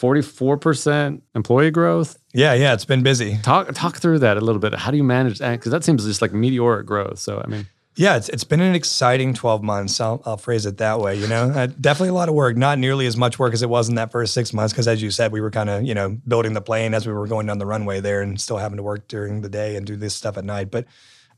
44% 0.00 1.20
employee 1.34 1.70
growth. 1.70 2.18
Yeah, 2.32 2.54
yeah, 2.54 2.72
it's 2.72 2.86
been 2.86 3.02
busy. 3.02 3.36
Talk 3.42 3.72
talk 3.74 3.96
through 3.96 4.20
that 4.20 4.36
a 4.36 4.40
little 4.40 4.60
bit. 4.60 4.74
How 4.74 4.90
do 4.90 4.96
you 4.96 5.04
manage 5.04 5.38
that? 5.38 5.52
Because 5.52 5.72
that 5.72 5.84
seems 5.84 6.04
just 6.04 6.22
like 6.22 6.32
meteoric 6.32 6.86
growth. 6.86 7.18
So, 7.18 7.42
I 7.44 7.46
mean, 7.48 7.66
yeah, 7.96 8.16
it's, 8.16 8.30
it's 8.30 8.44
been 8.44 8.60
an 8.60 8.74
exciting 8.74 9.34
12 9.34 9.62
months. 9.62 10.00
I'll, 10.00 10.22
I'll 10.24 10.38
phrase 10.38 10.64
it 10.64 10.78
that 10.78 11.00
way. 11.00 11.16
You 11.16 11.26
know, 11.26 11.50
uh, 11.50 11.66
definitely 11.66 12.10
a 12.10 12.14
lot 12.14 12.30
of 12.30 12.34
work, 12.34 12.56
not 12.56 12.78
nearly 12.78 13.04
as 13.06 13.16
much 13.16 13.38
work 13.38 13.52
as 13.52 13.62
it 13.62 13.68
was 13.68 13.90
in 13.90 13.96
that 13.96 14.10
first 14.10 14.32
six 14.32 14.54
months. 14.54 14.72
Cause 14.72 14.88
as 14.88 15.02
you 15.02 15.10
said, 15.10 15.32
we 15.32 15.40
were 15.40 15.50
kind 15.50 15.68
of, 15.68 15.82
you 15.82 15.92
know, 15.92 16.16
building 16.26 16.54
the 16.54 16.62
plane 16.62 16.94
as 16.94 17.06
we 17.06 17.12
were 17.12 17.26
going 17.26 17.46
down 17.46 17.58
the 17.58 17.66
runway 17.66 18.00
there 18.00 18.22
and 18.22 18.40
still 18.40 18.56
having 18.56 18.78
to 18.78 18.82
work 18.82 19.06
during 19.08 19.42
the 19.42 19.50
day 19.50 19.76
and 19.76 19.86
do 19.86 19.96
this 19.96 20.14
stuff 20.14 20.38
at 20.38 20.44
night. 20.44 20.70
But 20.70 20.86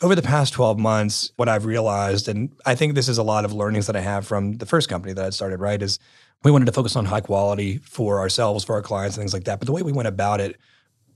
over 0.03 0.15
the 0.15 0.23
past 0.23 0.53
12 0.53 0.79
months, 0.79 1.33
what 1.37 1.49
I've 1.49 1.65
realized, 1.65 2.29
and 2.29 2.53
I 2.67 2.75
think 2.75 2.95
this 2.95 3.09
is 3.09 3.19
a 3.19 3.23
lot 3.23 3.45
of 3.45 3.53
learnings 3.53 3.87
that 3.87 3.97
I 3.97 4.01
have 4.01 4.27
from 4.27 4.59
the 4.59 4.67
first 4.67 4.89
company 4.89 5.15
that 5.15 5.25
I 5.25 5.31
started, 5.31 5.59
right, 5.59 5.81
is 5.81 5.99
we 6.45 6.51
wanted 6.51 6.67
to 6.67 6.73
focus 6.73 6.97
on 6.97 7.05
high 7.05 7.21
quality 7.21 7.79
for 7.79 8.21
ourselves, 8.21 8.65
for 8.65 8.75
our 8.75 8.83
clients, 8.83 9.17
and 9.17 9.23
things 9.23 9.33
like 9.33 9.45
that. 9.45 9.61
But 9.61 9.67
the 9.67 9.73
way 9.73 9.83
we 9.83 9.93
went 9.93 10.09
about 10.09 10.41
it 10.41 10.57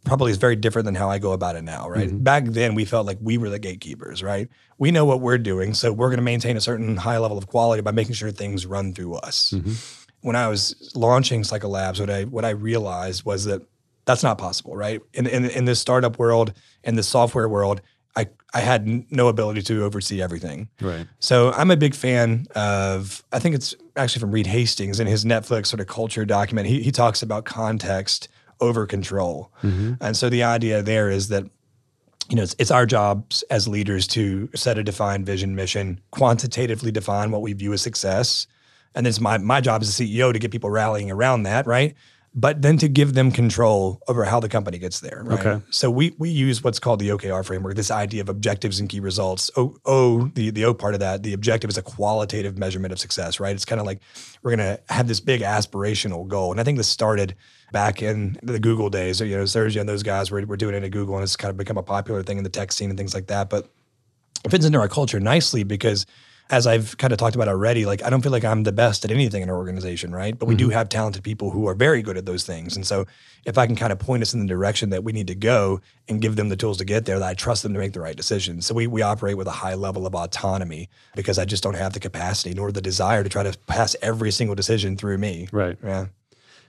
probably 0.04 0.30
is 0.30 0.38
very 0.38 0.56
different 0.56 0.86
than 0.86 0.94
how 0.94 1.10
I 1.10 1.18
go 1.18 1.32
about 1.32 1.56
it 1.56 1.62
now, 1.62 1.88
right? 1.88 2.08
Mm-hmm. 2.08 2.22
Back 2.22 2.44
then, 2.44 2.74
we 2.74 2.84
felt 2.84 3.06
like 3.06 3.18
we 3.20 3.38
were 3.38 3.50
the 3.50 3.58
gatekeepers, 3.58 4.22
right? 4.22 4.48
We 4.78 4.92
know 4.92 5.04
what 5.04 5.20
we're 5.20 5.38
doing, 5.38 5.74
so 5.74 5.92
we're 5.92 6.08
going 6.08 6.18
to 6.18 6.22
maintain 6.22 6.56
a 6.56 6.60
certain 6.60 6.96
high 6.96 7.18
level 7.18 7.36
of 7.36 7.48
quality 7.48 7.82
by 7.82 7.90
making 7.90 8.14
sure 8.14 8.30
things 8.30 8.66
run 8.66 8.94
through 8.94 9.14
us. 9.16 9.52
Mm-hmm. 9.54 9.72
When 10.22 10.36
I 10.36 10.48
was 10.48 10.92
launching 10.94 11.44
Cycle 11.44 11.70
Labs, 11.70 12.00
what 12.00 12.10
I 12.10 12.24
what 12.24 12.44
I 12.44 12.50
realized 12.50 13.24
was 13.24 13.44
that 13.44 13.62
that's 14.04 14.22
not 14.22 14.38
possible, 14.38 14.76
right? 14.76 15.00
In 15.12 15.26
in, 15.26 15.44
in 15.46 15.64
this 15.64 15.80
startup 15.80 16.18
world, 16.18 16.52
in 16.84 16.94
the 16.94 17.02
software 17.02 17.48
world, 17.48 17.80
I 18.16 18.26
I 18.54 18.60
had 18.60 19.10
no 19.12 19.28
ability 19.28 19.62
to 19.62 19.84
oversee 19.84 20.22
everything. 20.22 20.68
Right. 20.80 21.06
So 21.20 21.52
I'm 21.52 21.70
a 21.70 21.76
big 21.76 21.94
fan 21.94 22.46
of. 22.54 23.22
I 23.32 23.38
think 23.38 23.54
it's 23.54 23.74
actually 23.96 24.20
from 24.20 24.32
Reed 24.32 24.46
Hastings 24.46 24.98
in 24.98 25.06
his 25.06 25.24
Netflix 25.24 25.66
sort 25.66 25.80
of 25.80 25.86
culture 25.86 26.24
document. 26.24 26.66
He 26.66 26.82
he 26.82 26.90
talks 26.90 27.22
about 27.22 27.44
context 27.44 28.28
over 28.60 28.86
control, 28.86 29.52
mm-hmm. 29.62 29.94
and 30.00 30.16
so 30.16 30.30
the 30.30 30.42
idea 30.42 30.82
there 30.82 31.10
is 31.10 31.28
that 31.28 31.44
you 32.28 32.36
know, 32.36 32.42
it's, 32.42 32.56
it's, 32.58 32.70
our 32.70 32.86
jobs 32.86 33.42
as 33.50 33.68
leaders 33.68 34.06
to 34.08 34.48
set 34.54 34.78
a 34.78 34.82
defined 34.82 35.24
vision, 35.24 35.54
mission, 35.54 36.00
quantitatively 36.10 36.90
define 36.90 37.30
what 37.30 37.40
we 37.40 37.52
view 37.52 37.72
as 37.72 37.82
success. 37.82 38.48
And 38.94 39.06
then 39.06 39.10
it's 39.10 39.20
my, 39.20 39.38
my 39.38 39.60
job 39.60 39.82
as 39.82 40.00
a 40.00 40.02
CEO 40.02 40.32
to 40.32 40.38
get 40.38 40.50
people 40.50 40.70
rallying 40.70 41.10
around 41.10 41.44
that, 41.44 41.66
right? 41.68 41.94
But 42.38 42.60
then 42.60 42.76
to 42.76 42.88
give 42.88 43.14
them 43.14 43.32
control 43.32 44.02
over 44.08 44.24
how 44.24 44.38
the 44.38 44.48
company 44.48 44.76
gets 44.76 45.00
there. 45.00 45.22
Right? 45.24 45.40
Okay. 45.40 45.64
So 45.70 45.90
we 45.90 46.14
we 46.18 46.28
use 46.28 46.62
what's 46.62 46.78
called 46.78 47.00
the 47.00 47.08
OKR 47.08 47.42
framework. 47.44 47.74
This 47.76 47.90
idea 47.90 48.20
of 48.20 48.28
objectives 48.28 48.78
and 48.78 48.90
key 48.90 49.00
results. 49.00 49.50
O, 49.56 49.74
o 49.86 50.26
the 50.34 50.50
the 50.50 50.66
O 50.66 50.74
part 50.74 50.92
of 50.92 51.00
that. 51.00 51.22
The 51.22 51.32
objective 51.32 51.70
is 51.70 51.78
a 51.78 51.82
qualitative 51.82 52.58
measurement 52.58 52.92
of 52.92 52.98
success. 52.98 53.40
Right. 53.40 53.54
It's 53.54 53.64
kind 53.64 53.80
of 53.80 53.86
like 53.86 54.00
we're 54.42 54.50
gonna 54.50 54.78
have 54.90 55.08
this 55.08 55.18
big 55.18 55.40
aspirational 55.40 56.28
goal, 56.28 56.50
and 56.52 56.60
I 56.60 56.64
think 56.64 56.76
this 56.76 56.88
started 56.88 57.34
back 57.72 58.02
in 58.02 58.38
the 58.42 58.60
Google 58.60 58.90
days. 58.90 59.20
You 59.20 59.38
know, 59.38 59.46
Sergey 59.46 59.80
and 59.80 59.88
those 59.88 60.02
guys 60.02 60.30
were, 60.30 60.44
were 60.44 60.58
doing 60.58 60.74
it 60.74 60.84
at 60.84 60.90
Google, 60.90 61.14
and 61.14 61.24
it's 61.24 61.36
kind 61.36 61.50
of 61.50 61.56
become 61.56 61.78
a 61.78 61.82
popular 61.82 62.22
thing 62.22 62.36
in 62.36 62.44
the 62.44 62.50
tech 62.50 62.70
scene 62.70 62.90
and 62.90 62.98
things 62.98 63.14
like 63.14 63.28
that. 63.28 63.48
But 63.48 63.70
it 64.44 64.50
fits 64.50 64.66
into 64.66 64.78
our 64.78 64.88
culture 64.88 65.20
nicely 65.20 65.64
because 65.64 66.04
as 66.48 66.66
I've 66.66 66.96
kind 66.98 67.12
of 67.12 67.18
talked 67.18 67.34
about 67.34 67.48
already, 67.48 67.86
like 67.86 68.04
I 68.04 68.10
don't 68.10 68.22
feel 68.22 68.30
like 68.30 68.44
I'm 68.44 68.62
the 68.62 68.72
best 68.72 69.04
at 69.04 69.10
anything 69.10 69.42
in 69.42 69.50
our 69.50 69.56
organization, 69.56 70.14
right? 70.14 70.38
But 70.38 70.46
we 70.46 70.54
mm-hmm. 70.54 70.66
do 70.66 70.70
have 70.70 70.88
talented 70.88 71.24
people 71.24 71.50
who 71.50 71.66
are 71.66 71.74
very 71.74 72.02
good 72.02 72.16
at 72.16 72.24
those 72.24 72.44
things. 72.44 72.76
And 72.76 72.86
so 72.86 73.04
if 73.44 73.58
I 73.58 73.66
can 73.66 73.74
kind 73.74 73.92
of 73.92 73.98
point 73.98 74.22
us 74.22 74.32
in 74.32 74.40
the 74.40 74.46
direction 74.46 74.90
that 74.90 75.02
we 75.02 75.12
need 75.12 75.26
to 75.26 75.34
go 75.34 75.80
and 76.08 76.20
give 76.20 76.36
them 76.36 76.48
the 76.48 76.56
tools 76.56 76.78
to 76.78 76.84
get 76.84 77.04
there, 77.04 77.18
that 77.18 77.28
I 77.28 77.34
trust 77.34 77.64
them 77.64 77.72
to 77.72 77.80
make 77.80 77.94
the 77.94 78.00
right 78.00 78.16
decisions. 78.16 78.64
So 78.66 78.74
we 78.74 78.86
we 78.86 79.02
operate 79.02 79.36
with 79.36 79.48
a 79.48 79.52
high 79.52 79.74
level 79.74 80.06
of 80.06 80.14
autonomy 80.14 80.88
because 81.16 81.38
I 81.38 81.44
just 81.44 81.64
don't 81.64 81.74
have 81.74 81.94
the 81.94 82.00
capacity 82.00 82.54
nor 82.54 82.70
the 82.70 82.80
desire 82.80 83.24
to 83.24 83.28
try 83.28 83.42
to 83.42 83.56
pass 83.66 83.96
every 84.00 84.30
single 84.30 84.54
decision 84.54 84.96
through 84.96 85.18
me. 85.18 85.48
Right. 85.50 85.76
Yeah. 85.82 86.06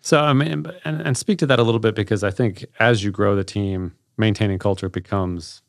So 0.02 0.20
I 0.20 0.34
mean 0.34 0.66
and, 0.86 1.02
and 1.02 1.16
speak 1.16 1.38
to 1.40 1.46
that 1.48 1.60
a 1.60 1.64
little 1.64 1.80
bit 1.80 1.94
because 1.94 2.24
I 2.24 2.32
think 2.32 2.66
as 2.80 3.04
you 3.04 3.12
grow 3.12 3.36
the 3.36 3.44
team, 3.44 3.94
maintaining 4.18 4.58
culture 4.58 4.90
becomes 4.90 5.62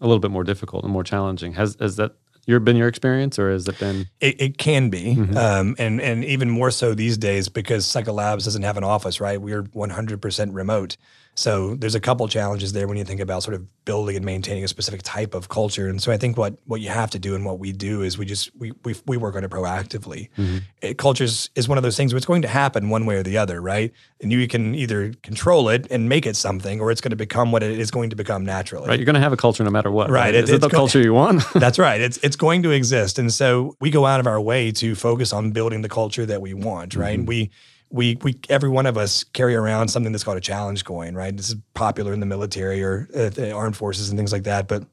a 0.00 0.06
little 0.06 0.20
bit 0.20 0.30
more 0.30 0.42
difficult 0.42 0.84
and 0.84 0.92
more 0.92 1.04
challenging. 1.04 1.52
Has 1.52 1.76
has 1.78 1.96
that 1.96 2.16
your 2.46 2.60
been 2.60 2.76
your 2.76 2.88
experience, 2.88 3.38
or 3.38 3.50
has 3.50 3.68
it 3.68 3.78
been? 3.78 4.06
It, 4.20 4.40
it 4.40 4.58
can 4.58 4.90
be, 4.90 5.16
mm-hmm. 5.16 5.36
um, 5.36 5.76
and 5.78 6.00
and 6.00 6.24
even 6.24 6.50
more 6.50 6.70
so 6.70 6.94
these 6.94 7.16
days 7.16 7.48
because 7.48 7.86
Cycle 7.86 8.14
Labs 8.14 8.44
doesn't 8.44 8.62
have 8.62 8.76
an 8.76 8.84
office. 8.84 9.20
Right, 9.20 9.40
we're 9.40 9.62
100% 9.62 10.48
remote. 10.52 10.96
So 11.34 11.74
there's 11.76 11.94
a 11.94 12.00
couple 12.00 12.28
challenges 12.28 12.72
there 12.74 12.86
when 12.86 12.98
you 12.98 13.04
think 13.04 13.20
about 13.20 13.42
sort 13.42 13.54
of 13.54 13.66
building 13.86 14.16
and 14.16 14.24
maintaining 14.24 14.64
a 14.64 14.68
specific 14.68 15.00
type 15.02 15.34
of 15.34 15.48
culture. 15.48 15.88
And 15.88 16.00
so 16.00 16.12
I 16.12 16.18
think 16.18 16.36
what 16.36 16.54
what 16.66 16.82
you 16.82 16.90
have 16.90 17.08
to 17.10 17.18
do 17.18 17.34
and 17.34 17.44
what 17.46 17.58
we 17.58 17.72
do 17.72 18.02
is 18.02 18.18
we 18.18 18.26
just 18.26 18.54
we 18.58 18.72
we, 18.84 18.94
we 19.06 19.16
work 19.16 19.34
on 19.34 19.42
it 19.42 19.50
proactively. 19.50 20.28
Mm-hmm. 20.36 20.58
It, 20.82 20.98
culture 20.98 21.24
is, 21.24 21.48
is 21.54 21.68
one 21.68 21.78
of 21.78 21.84
those 21.84 21.96
things 21.96 22.12
where 22.12 22.18
it's 22.18 22.26
going 22.26 22.42
to 22.42 22.48
happen 22.48 22.90
one 22.90 23.06
way 23.06 23.16
or 23.16 23.22
the 23.22 23.38
other, 23.38 23.62
right? 23.62 23.92
And 24.20 24.30
you 24.30 24.46
can 24.46 24.74
either 24.74 25.14
control 25.22 25.70
it 25.70 25.86
and 25.90 26.06
make 26.06 26.26
it 26.26 26.36
something, 26.36 26.80
or 26.80 26.90
it's 26.90 27.00
going 27.00 27.10
to 27.10 27.16
become 27.16 27.50
what 27.50 27.62
it 27.62 27.78
is 27.78 27.90
going 27.90 28.10
to 28.10 28.16
become 28.16 28.44
naturally. 28.44 28.88
Right, 28.88 28.98
you're 28.98 29.06
going 29.06 29.14
to 29.14 29.20
have 29.20 29.32
a 29.32 29.36
culture 29.38 29.64
no 29.64 29.70
matter 29.70 29.90
what. 29.90 30.10
Right, 30.10 30.34
Is 30.34 30.50
it- 30.50 30.56
it 30.56 30.60
the 30.60 30.68
go- 30.68 30.76
culture 30.76 31.00
you 31.00 31.14
want? 31.14 31.42
That's 31.54 31.78
right. 31.78 32.00
It's 32.00 32.18
it's 32.18 32.36
going 32.36 32.62
to 32.64 32.70
exist, 32.70 33.18
and 33.18 33.32
so 33.32 33.74
we 33.80 33.88
go 33.90 34.04
out 34.04 34.20
of 34.20 34.26
our 34.26 34.40
way 34.40 34.70
to 34.72 34.94
focus 34.94 35.32
on 35.32 35.50
building 35.52 35.80
the 35.80 35.88
culture 35.88 36.26
that 36.26 36.42
we 36.42 36.52
want. 36.52 36.94
Right. 36.94 37.18
We 37.24 37.50
we 37.92 38.16
we 38.22 38.38
every 38.48 38.70
one 38.70 38.86
of 38.86 38.96
us 38.96 39.22
carry 39.22 39.54
around 39.54 39.88
something 39.88 40.12
that's 40.12 40.24
called 40.24 40.38
a 40.38 40.40
challenge 40.40 40.84
coin. 40.84 41.14
Right. 41.14 41.36
This 41.36 41.50
is 41.50 41.56
popular 41.74 42.12
in 42.12 42.20
the 42.20 42.26
military 42.26 42.82
or 42.82 43.08
uh, 43.14 43.50
armed 43.52 43.76
forces 43.76 44.08
and 44.08 44.18
things 44.18 44.32
like 44.32 44.44
that. 44.44 44.66
But 44.66 44.84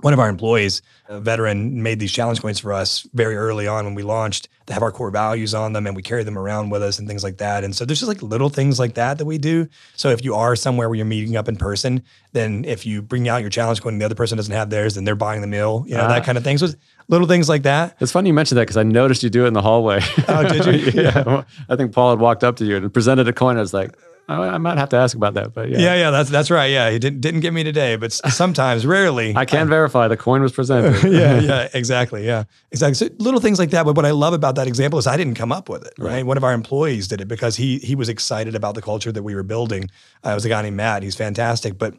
one 0.00 0.12
of 0.12 0.18
our 0.18 0.28
employees, 0.28 0.82
a 1.08 1.20
veteran, 1.20 1.82
made 1.82 1.98
these 2.00 2.12
challenge 2.12 2.40
coins 2.42 2.58
for 2.60 2.72
us 2.72 3.06
very 3.14 3.36
early 3.36 3.66
on 3.66 3.84
when 3.84 3.94
we 3.94 4.02
launched. 4.02 4.48
They 4.66 4.74
have 4.74 4.82
our 4.82 4.90
core 4.92 5.10
values 5.10 5.54
on 5.54 5.72
them, 5.72 5.86
and 5.86 5.94
we 5.96 6.02
carry 6.02 6.24
them 6.24 6.36
around 6.36 6.70
with 6.70 6.82
us 6.82 6.98
and 6.98 7.06
things 7.08 7.22
like 7.22 7.38
that. 7.38 7.62
And 7.64 7.74
so 7.74 7.84
there's 7.84 8.00
just 8.00 8.08
like 8.08 8.20
little 8.22 8.48
things 8.48 8.78
like 8.78 8.94
that 8.94 9.18
that 9.18 9.24
we 9.24 9.38
do. 9.38 9.68
So 9.94 10.10
if 10.10 10.24
you 10.24 10.34
are 10.34 10.56
somewhere 10.56 10.88
where 10.88 10.96
you're 10.96 11.06
meeting 11.06 11.36
up 11.36 11.48
in 11.48 11.56
person, 11.56 12.02
then 12.32 12.64
if 12.64 12.84
you 12.84 13.00
bring 13.00 13.28
out 13.28 13.40
your 13.40 13.50
challenge 13.50 13.80
coin 13.80 13.94
and 13.94 14.00
the 14.00 14.04
other 14.04 14.14
person 14.16 14.36
doesn't 14.36 14.52
have 14.52 14.68
theirs, 14.70 14.96
then 14.96 15.04
they're 15.04 15.14
buying 15.14 15.40
the 15.40 15.46
meal, 15.46 15.84
you 15.86 15.94
know, 15.94 16.02
Ah. 16.04 16.08
that 16.08 16.24
kind 16.24 16.36
of 16.36 16.44
thing. 16.44 16.58
So 16.58 16.68
little 17.08 17.28
things 17.28 17.48
like 17.48 17.62
that. 17.62 17.96
It's 18.00 18.10
funny 18.12 18.28
you 18.28 18.34
mentioned 18.34 18.58
that 18.58 18.62
because 18.62 18.76
I 18.76 18.82
noticed 18.82 19.22
you 19.22 19.30
do 19.30 19.44
it 19.44 19.48
in 19.48 19.54
the 19.54 19.62
hallway. 19.62 20.00
Oh, 20.28 20.42
did 20.48 20.66
you? 20.94 21.02
yeah. 21.02 21.44
I 21.68 21.76
think 21.76 21.92
Paul 21.92 22.10
had 22.10 22.18
walked 22.18 22.42
up 22.42 22.56
to 22.56 22.64
you 22.64 22.76
and 22.76 22.92
presented 22.92 23.28
a 23.28 23.32
coin. 23.32 23.56
I 23.56 23.60
was 23.60 23.72
like, 23.72 23.96
I, 24.28 24.34
I 24.34 24.58
might 24.58 24.78
have 24.78 24.88
to 24.90 24.96
ask 24.96 25.16
about 25.16 25.34
that, 25.34 25.54
but 25.54 25.68
yeah. 25.68 25.78
Yeah, 25.78 25.94
yeah, 25.94 26.10
that's 26.10 26.30
that's 26.30 26.50
right. 26.50 26.66
Yeah, 26.70 26.90
he 26.90 26.98
didn't 26.98 27.20
didn't 27.20 27.40
get 27.40 27.52
me 27.52 27.62
today, 27.62 27.96
but 27.96 28.12
sometimes, 28.12 28.84
rarely, 28.84 29.36
I 29.36 29.44
can 29.44 29.68
verify 29.68 30.08
the 30.08 30.16
coin 30.16 30.42
was 30.42 30.52
presented. 30.52 31.10
yeah, 31.12 31.38
yeah, 31.38 31.68
exactly. 31.72 32.26
Yeah, 32.26 32.44
exactly. 32.72 32.94
So 32.94 33.08
little 33.18 33.40
things 33.40 33.58
like 33.58 33.70
that. 33.70 33.84
But 33.84 33.96
what 33.96 34.04
I 34.04 34.10
love 34.10 34.32
about 34.32 34.56
that 34.56 34.66
example 34.66 34.98
is 34.98 35.06
I 35.06 35.16
didn't 35.16 35.34
come 35.34 35.52
up 35.52 35.68
with 35.68 35.84
it. 35.86 35.94
Right. 35.98 36.26
One 36.26 36.36
of 36.36 36.44
our 36.44 36.52
employees 36.52 37.06
did 37.08 37.20
it 37.20 37.28
because 37.28 37.56
he 37.56 37.78
he 37.78 37.94
was 37.94 38.08
excited 38.08 38.54
about 38.54 38.74
the 38.74 38.82
culture 38.82 39.12
that 39.12 39.22
we 39.22 39.34
were 39.34 39.44
building. 39.44 39.90
Uh, 40.24 40.30
it 40.30 40.34
was 40.34 40.44
a 40.44 40.48
guy 40.48 40.62
named 40.62 40.76
Matt. 40.76 41.02
He's 41.02 41.16
fantastic, 41.16 41.78
but 41.78 41.94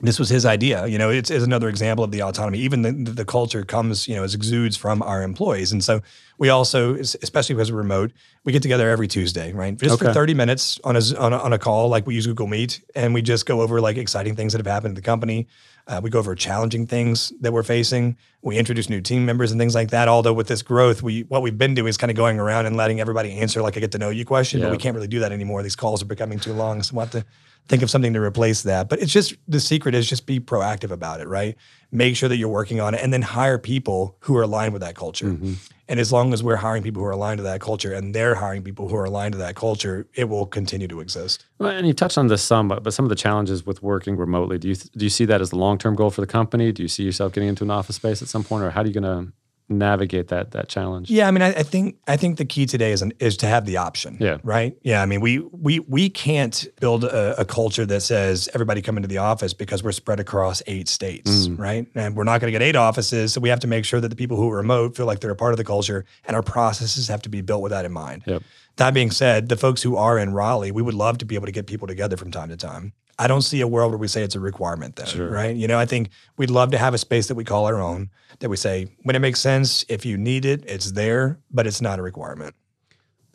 this 0.00 0.18
was 0.18 0.28
his 0.28 0.46
idea. 0.46 0.86
You 0.86 0.98
know, 0.98 1.10
it's, 1.10 1.30
it's 1.30 1.44
another 1.44 1.68
example 1.68 2.04
of 2.04 2.12
the 2.12 2.22
autonomy. 2.22 2.58
Even 2.60 2.82
the, 2.82 2.92
the 2.92 3.24
culture 3.24 3.64
comes, 3.64 4.06
you 4.06 4.14
know, 4.14 4.22
as 4.22 4.34
exudes 4.34 4.76
from 4.76 5.02
our 5.02 5.22
employees. 5.22 5.72
And 5.72 5.82
so 5.82 6.00
we 6.38 6.48
also, 6.50 6.94
especially 6.94 7.56
because 7.56 7.72
we're 7.72 7.78
remote, 7.78 8.12
we 8.44 8.52
get 8.52 8.62
together 8.62 8.88
every 8.90 9.08
Tuesday, 9.08 9.52
right? 9.52 9.76
Just 9.76 9.98
for 9.98 10.12
30 10.12 10.34
minutes 10.34 10.78
on 10.84 10.96
a, 10.96 11.00
on 11.18 11.32
a, 11.32 11.38
on 11.38 11.52
a 11.52 11.58
call, 11.58 11.88
like 11.88 12.06
we 12.06 12.14
use 12.14 12.26
Google 12.26 12.46
Meet, 12.46 12.80
and 12.94 13.12
we 13.12 13.22
just 13.22 13.44
go 13.44 13.60
over 13.60 13.80
like 13.80 13.96
exciting 13.96 14.36
things 14.36 14.52
that 14.52 14.58
have 14.58 14.72
happened 14.72 14.92
in 14.92 14.94
the 14.94 15.02
company. 15.02 15.48
Uh, 15.88 16.00
we 16.02 16.10
go 16.10 16.18
over 16.18 16.34
challenging 16.34 16.86
things 16.86 17.32
that 17.40 17.52
we're 17.52 17.62
facing. 17.62 18.16
We 18.42 18.58
introduce 18.58 18.90
new 18.90 19.00
team 19.00 19.24
members 19.24 19.50
and 19.50 19.58
things 19.58 19.74
like 19.74 19.88
that. 19.90 20.06
Although 20.06 20.34
with 20.34 20.46
this 20.46 20.60
growth, 20.60 21.02
we 21.02 21.22
what 21.22 21.40
we've 21.40 21.56
been 21.56 21.74
doing 21.74 21.88
is 21.88 21.96
kind 21.96 22.10
of 22.10 22.16
going 22.16 22.38
around 22.38 22.66
and 22.66 22.76
letting 22.76 23.00
everybody 23.00 23.32
answer 23.32 23.62
like 23.62 23.76
a 23.76 23.80
get 23.80 23.92
to 23.92 23.98
know 23.98 24.10
you 24.10 24.26
question, 24.26 24.60
but 24.60 24.70
we 24.70 24.76
can't 24.76 24.94
really 24.94 25.08
do 25.08 25.20
that 25.20 25.32
anymore. 25.32 25.62
These 25.62 25.76
calls 25.76 26.02
are 26.02 26.06
becoming 26.06 26.38
too 26.38 26.52
long, 26.52 26.82
so 26.82 26.94
we'll 26.94 27.06
have 27.06 27.12
to 27.12 27.24
think 27.68 27.82
of 27.82 27.90
something 27.90 28.12
to 28.14 28.20
replace 28.20 28.62
that. 28.62 28.88
But 28.88 29.00
it's 29.00 29.12
just 29.12 29.34
the 29.46 29.60
secret 29.60 29.94
is 29.94 30.08
just 30.08 30.26
be 30.26 30.40
proactive 30.40 30.90
about 30.90 31.20
it, 31.20 31.28
right? 31.28 31.56
Make 31.92 32.16
sure 32.16 32.28
that 32.28 32.36
you're 32.36 32.48
working 32.48 32.80
on 32.80 32.94
it, 32.94 33.00
and 33.02 33.12
then 33.12 33.22
hire 33.22 33.58
people 33.58 34.16
who 34.20 34.36
are 34.36 34.42
aligned 34.42 34.72
with 34.72 34.82
that 34.82 34.94
culture. 34.94 35.26
Mm-hmm. 35.26 35.54
And 35.90 35.98
as 35.98 36.12
long 36.12 36.34
as 36.34 36.42
we're 36.42 36.56
hiring 36.56 36.82
people 36.82 37.00
who 37.00 37.06
are 37.06 37.12
aligned 37.12 37.38
to 37.38 37.44
that 37.44 37.62
culture, 37.62 37.94
and 37.94 38.14
they're 38.14 38.34
hiring 38.34 38.62
people 38.62 38.88
who 38.88 38.96
are 38.96 39.04
aligned 39.04 39.32
to 39.32 39.38
that 39.38 39.56
culture, 39.56 40.06
it 40.14 40.28
will 40.28 40.44
continue 40.44 40.86
to 40.88 41.00
exist. 41.00 41.46
Well, 41.58 41.70
and 41.70 41.86
you 41.86 41.94
touched 41.94 42.18
on 42.18 42.26
this 42.26 42.42
some, 42.42 42.68
but, 42.68 42.82
but 42.82 42.92
some 42.92 43.06
of 43.06 43.08
the 43.08 43.14
challenges 43.14 43.64
with 43.64 43.82
working 43.82 44.16
remotely. 44.16 44.58
Do 44.58 44.68
you 44.68 44.74
do 44.74 45.04
you 45.06 45.10
see 45.10 45.24
that 45.26 45.40
as 45.40 45.50
the 45.50 45.56
long 45.56 45.78
term 45.78 45.94
goal 45.94 46.10
for 46.10 46.20
the 46.20 46.26
company? 46.26 46.72
Do 46.72 46.82
you 46.82 46.88
see 46.88 47.04
yourself 47.04 47.32
getting 47.32 47.48
into 47.48 47.64
an 47.64 47.70
office 47.70 47.96
space 47.96 48.20
at 48.20 48.28
some 48.28 48.44
point, 48.44 48.64
or 48.64 48.70
how 48.70 48.82
are 48.82 48.86
you 48.86 48.92
going 48.92 49.26
to 49.26 49.32
navigate 49.68 50.28
that 50.28 50.52
that 50.52 50.68
challenge? 50.68 51.10
Yeah, 51.10 51.28
I 51.28 51.30
mean, 51.30 51.42
I, 51.42 51.48
I 51.48 51.62
think 51.62 51.96
I 52.06 52.16
think 52.16 52.38
the 52.38 52.44
key 52.44 52.66
today 52.66 52.92
is 52.92 53.02
an, 53.02 53.12
is 53.18 53.36
to 53.38 53.46
have 53.46 53.66
the 53.66 53.76
option. 53.76 54.16
Yeah. 54.20 54.38
Right. 54.42 54.76
Yeah. 54.82 55.02
I 55.02 55.06
mean, 55.06 55.20
we 55.20 55.38
we 55.38 55.80
we 55.80 56.08
can't 56.08 56.66
build 56.80 57.04
a, 57.04 57.40
a 57.40 57.44
culture 57.44 57.86
that 57.86 58.00
says 58.00 58.48
everybody 58.54 58.82
come 58.82 58.96
into 58.96 59.08
the 59.08 59.18
office 59.18 59.52
because 59.54 59.82
we're 59.82 59.92
spread 59.92 60.20
across 60.20 60.62
eight 60.66 60.88
states, 60.88 61.48
mm. 61.48 61.58
right? 61.58 61.86
And 61.94 62.16
we're 62.16 62.24
not 62.24 62.40
going 62.40 62.52
to 62.52 62.58
get 62.58 62.62
eight 62.62 62.76
offices, 62.76 63.32
so 63.32 63.40
we 63.40 63.48
have 63.48 63.60
to 63.60 63.68
make 63.68 63.84
sure 63.84 64.00
that 64.00 64.08
the 64.08 64.16
people 64.16 64.36
who 64.36 64.50
are 64.50 64.56
remote 64.56 64.96
feel 64.96 65.06
like 65.06 65.20
they're 65.20 65.30
a 65.30 65.36
part 65.36 65.52
of 65.52 65.58
the 65.58 65.64
culture, 65.64 66.04
and 66.26 66.36
our 66.36 66.42
processes 66.42 67.08
have 67.08 67.22
to 67.22 67.28
be 67.28 67.40
built 67.40 67.62
with 67.62 67.70
that 67.70 67.84
in 67.84 67.92
mind. 67.92 68.22
Yep. 68.26 68.42
That 68.76 68.94
being 68.94 69.10
said, 69.10 69.48
the 69.48 69.56
folks 69.56 69.82
who 69.82 69.96
are 69.96 70.18
in 70.18 70.32
Raleigh, 70.32 70.70
we 70.70 70.82
would 70.82 70.94
love 70.94 71.18
to 71.18 71.26
be 71.26 71.34
able 71.34 71.46
to 71.46 71.52
get 71.52 71.66
people 71.66 71.88
together 71.88 72.16
from 72.16 72.30
time 72.30 72.48
to 72.48 72.56
time. 72.56 72.92
I 73.18 73.26
don't 73.26 73.42
see 73.42 73.60
a 73.60 73.66
world 73.66 73.90
where 73.90 73.98
we 73.98 74.06
say 74.08 74.22
it's 74.22 74.34
a 74.36 74.40
requirement, 74.40 74.96
though, 74.96 75.04
Sure. 75.04 75.28
right? 75.30 75.54
You 75.56 75.66
know, 75.66 75.78
I 75.78 75.86
think 75.86 76.10
we'd 76.36 76.50
love 76.50 76.70
to 76.70 76.78
have 76.78 76.94
a 76.94 76.98
space 76.98 77.26
that 77.28 77.34
we 77.34 77.44
call 77.44 77.66
our 77.66 77.80
own, 77.80 78.10
that 78.38 78.48
we 78.48 78.56
say, 78.56 78.86
when 79.02 79.16
it 79.16 79.18
makes 79.18 79.40
sense, 79.40 79.84
if 79.88 80.06
you 80.06 80.16
need 80.16 80.44
it, 80.44 80.62
it's 80.66 80.92
there, 80.92 81.38
but 81.50 81.66
it's 81.66 81.80
not 81.80 81.98
a 81.98 82.02
requirement. 82.02 82.54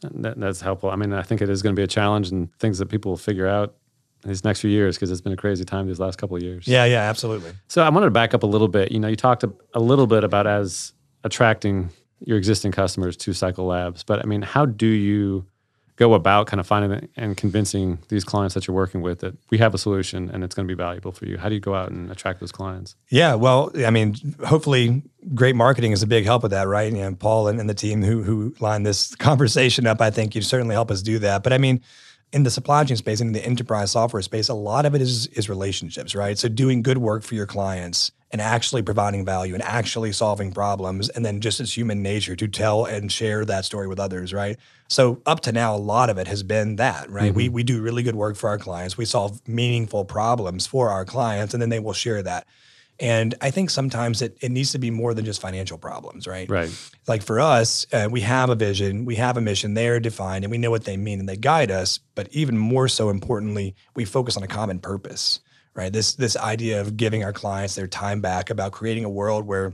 That, 0.02 0.40
that's 0.40 0.62
helpful. 0.62 0.90
I 0.90 0.96
mean, 0.96 1.14
I 1.14 1.22
think 1.22 1.42
it 1.42 1.50
is 1.50 1.62
going 1.62 1.76
to 1.76 1.80
be 1.80 1.84
a 1.84 1.88
challenge 1.88 2.32
and 2.32 2.54
things 2.60 2.78
that 2.80 2.88
people 2.88 3.12
will 3.12 3.18
figure 3.18 3.48
out 3.48 3.76
in 4.24 4.30
these 4.30 4.44
next 4.44 4.62
few 4.62 4.70
years 4.70 4.96
because 4.96 5.12
it's 5.12 5.22
been 5.22 5.34
a 5.34 5.38
crazy 5.38 5.66
time 5.66 5.88
these 5.88 6.00
last 6.00 6.18
couple 6.18 6.36
of 6.38 6.44
years. 6.44 6.68
Yeah, 6.68 6.86
yeah, 6.86 7.02
absolutely. 7.10 7.52
So 7.68 7.84
I 7.84 7.90
wanted 7.90 8.06
to 8.08 8.12
back 8.12 8.34
up 8.34 8.44
a 8.44 8.48
little 8.48 8.68
bit. 8.70 8.92
You 8.92 9.00
know, 9.00 9.08
you 9.10 9.16
talked 9.16 9.44
a, 9.44 9.52
a 9.74 9.80
little 9.80 10.08
bit 10.08 10.24
about 10.24 10.48
as 10.48 10.94
attracting 11.24 11.90
your 12.26 12.38
existing 12.38 12.72
customers 12.72 13.18
to 13.18 13.34
Cycle 13.34 13.66
Labs, 13.66 14.04
but 14.04 14.20
I 14.20 14.24
mean, 14.24 14.42
how 14.42 14.66
do 14.66 14.88
you 14.88 15.46
go 15.96 16.14
about 16.14 16.48
kind 16.48 16.60
of 16.60 16.68
finding 16.68 17.10
and 17.16 17.38
convincing 17.38 18.00
these 18.10 18.24
clients 18.24 18.56
that 18.56 18.68
you're 18.68 18.76
working 18.76 19.02
with 19.02 19.20
that 19.20 19.36
we 19.50 19.58
have 19.60 19.74
a 19.74 19.78
solution 19.78 20.30
and 20.32 20.44
it's 20.44 20.56
going 20.56 20.68
to 20.68 20.74
be 20.74 20.78
valuable 20.78 21.12
for 21.12 21.26
you? 21.26 21.38
How 21.38 21.50
do 21.50 21.56
you 21.56 21.62
go 21.62 21.76
out 21.76 21.92
and 21.92 22.12
attract 22.12 22.40
those 22.40 22.52
clients? 22.52 22.96
Yeah, 23.10 23.36
well, 23.36 23.72
I 23.86 23.90
mean, 23.90 24.16
hopefully, 24.46 25.04
great 25.34 25.56
marketing 25.56 25.92
is 25.92 26.04
a 26.04 26.08
big 26.08 26.26
help 26.26 26.44
with 26.44 26.52
that, 26.52 26.68
right? 26.68 26.92
Know, 26.92 27.16
Paul 27.16 27.48
and, 27.48 27.60
and 27.60 27.70
the 27.70 27.74
team 27.74 28.04
who 28.04 28.24
who 28.24 28.56
lined 28.60 28.86
this 28.86 29.16
conversation 29.30 29.88
up, 29.88 30.02
I 30.02 30.10
think 30.10 30.36
you 30.36 30.42
certainly 30.42 30.76
help 30.76 30.92
us 30.92 31.02
do 31.02 31.20
that. 31.20 31.44
But 31.44 31.54
I 31.54 31.58
mean, 31.58 31.82
in 32.32 32.44
the 32.44 32.50
supply 32.50 32.84
chain 32.84 32.98
space 32.98 33.22
and 33.22 33.30
in 33.30 33.34
the 33.34 33.46
enterprise 33.46 33.92
software 33.92 34.22
space, 34.22 34.50
a 34.50 34.54
lot 34.54 34.86
of 34.86 34.96
it 34.96 35.02
is 35.02 35.28
is 35.28 35.50
relationships, 35.50 36.16
right? 36.16 36.38
So 36.38 36.50
doing 36.50 36.82
good 36.82 36.98
work 36.98 37.24
for 37.24 37.36
your 37.36 37.46
clients 37.46 38.12
and 38.34 38.42
actually 38.42 38.82
providing 38.82 39.24
value 39.24 39.54
and 39.54 39.64
actually 39.64 40.12
solving 40.12 40.52
problems, 40.52 41.08
and 41.08 41.24
then 41.24 41.40
just 41.40 41.60
as 41.60 41.78
human 41.78 42.02
nature 42.02 42.36
to 42.36 42.48
tell 42.48 42.84
and 42.84 43.12
share 43.12 43.46
that 43.46 43.64
story 43.64 43.88
with 43.88 44.00
others, 44.00 44.34
right? 44.34 44.58
So 44.90 45.22
up 45.26 45.42
to 45.42 45.52
now, 45.52 45.76
a 45.76 45.78
lot 45.78 46.10
of 46.10 46.18
it 46.18 46.28
has 46.28 46.44
been 46.44 46.76
that, 46.78 47.10
right? 47.10 47.34
We 47.34 47.48
we 47.48 47.64
do 47.64 47.82
really 47.82 48.04
good 48.04 48.16
work 48.16 48.36
for 48.36 48.50
our 48.50 48.58
clients. 48.58 48.98
We 48.98 49.06
solve 49.06 49.40
meaningful 49.48 50.04
problems 50.04 50.68
for 50.68 50.90
our 50.90 51.06
clients, 51.06 51.54
and 51.54 51.62
then 51.62 51.70
they 51.70 51.80
will 51.80 51.94
share 51.94 52.24
that. 52.24 52.48
And 53.00 53.34
I 53.42 53.50
think 53.52 53.70
sometimes 53.70 54.22
it, 54.22 54.38
it 54.42 54.52
needs 54.52 54.72
to 54.72 54.80
be 54.80 54.92
more 54.92 55.14
than 55.14 55.26
just 55.26 55.42
financial 55.42 55.78
problems, 55.78 56.28
right? 56.28 56.50
Right. 56.50 56.70
Like 57.08 57.24
for 57.24 57.40
us, 57.40 57.86
uh, 57.92 58.08
we 58.10 58.22
have 58.22 58.50
a 58.50 58.56
vision, 58.56 59.06
we 59.06 59.16
have 59.16 59.36
a 59.36 59.42
mission, 59.42 59.74
they're 59.74 60.00
defined, 60.00 60.44
and 60.46 60.52
we 60.52 60.60
know 60.60 60.70
what 60.70 60.86
they 60.86 60.96
mean 60.96 61.20
and 61.20 61.28
they 61.28 61.36
guide 61.36 61.72
us. 61.72 62.00
But 62.16 62.30
even 62.32 62.58
more 62.58 62.88
so 62.88 63.10
importantly, 63.10 63.76
we 63.96 64.06
focus 64.06 64.38
on 64.38 64.44
a 64.44 64.48
common 64.48 64.80
purpose, 64.80 65.40
right? 65.76 65.92
This 65.92 66.16
this 66.16 66.38
idea 66.38 66.82
of 66.82 66.98
giving 66.98 67.24
our 67.24 67.34
clients 67.34 67.76
their 67.76 67.88
time 67.88 68.22
back, 68.22 68.50
about 68.50 68.72
creating 68.72 69.06
a 69.06 69.10
world 69.10 69.46
where 69.46 69.74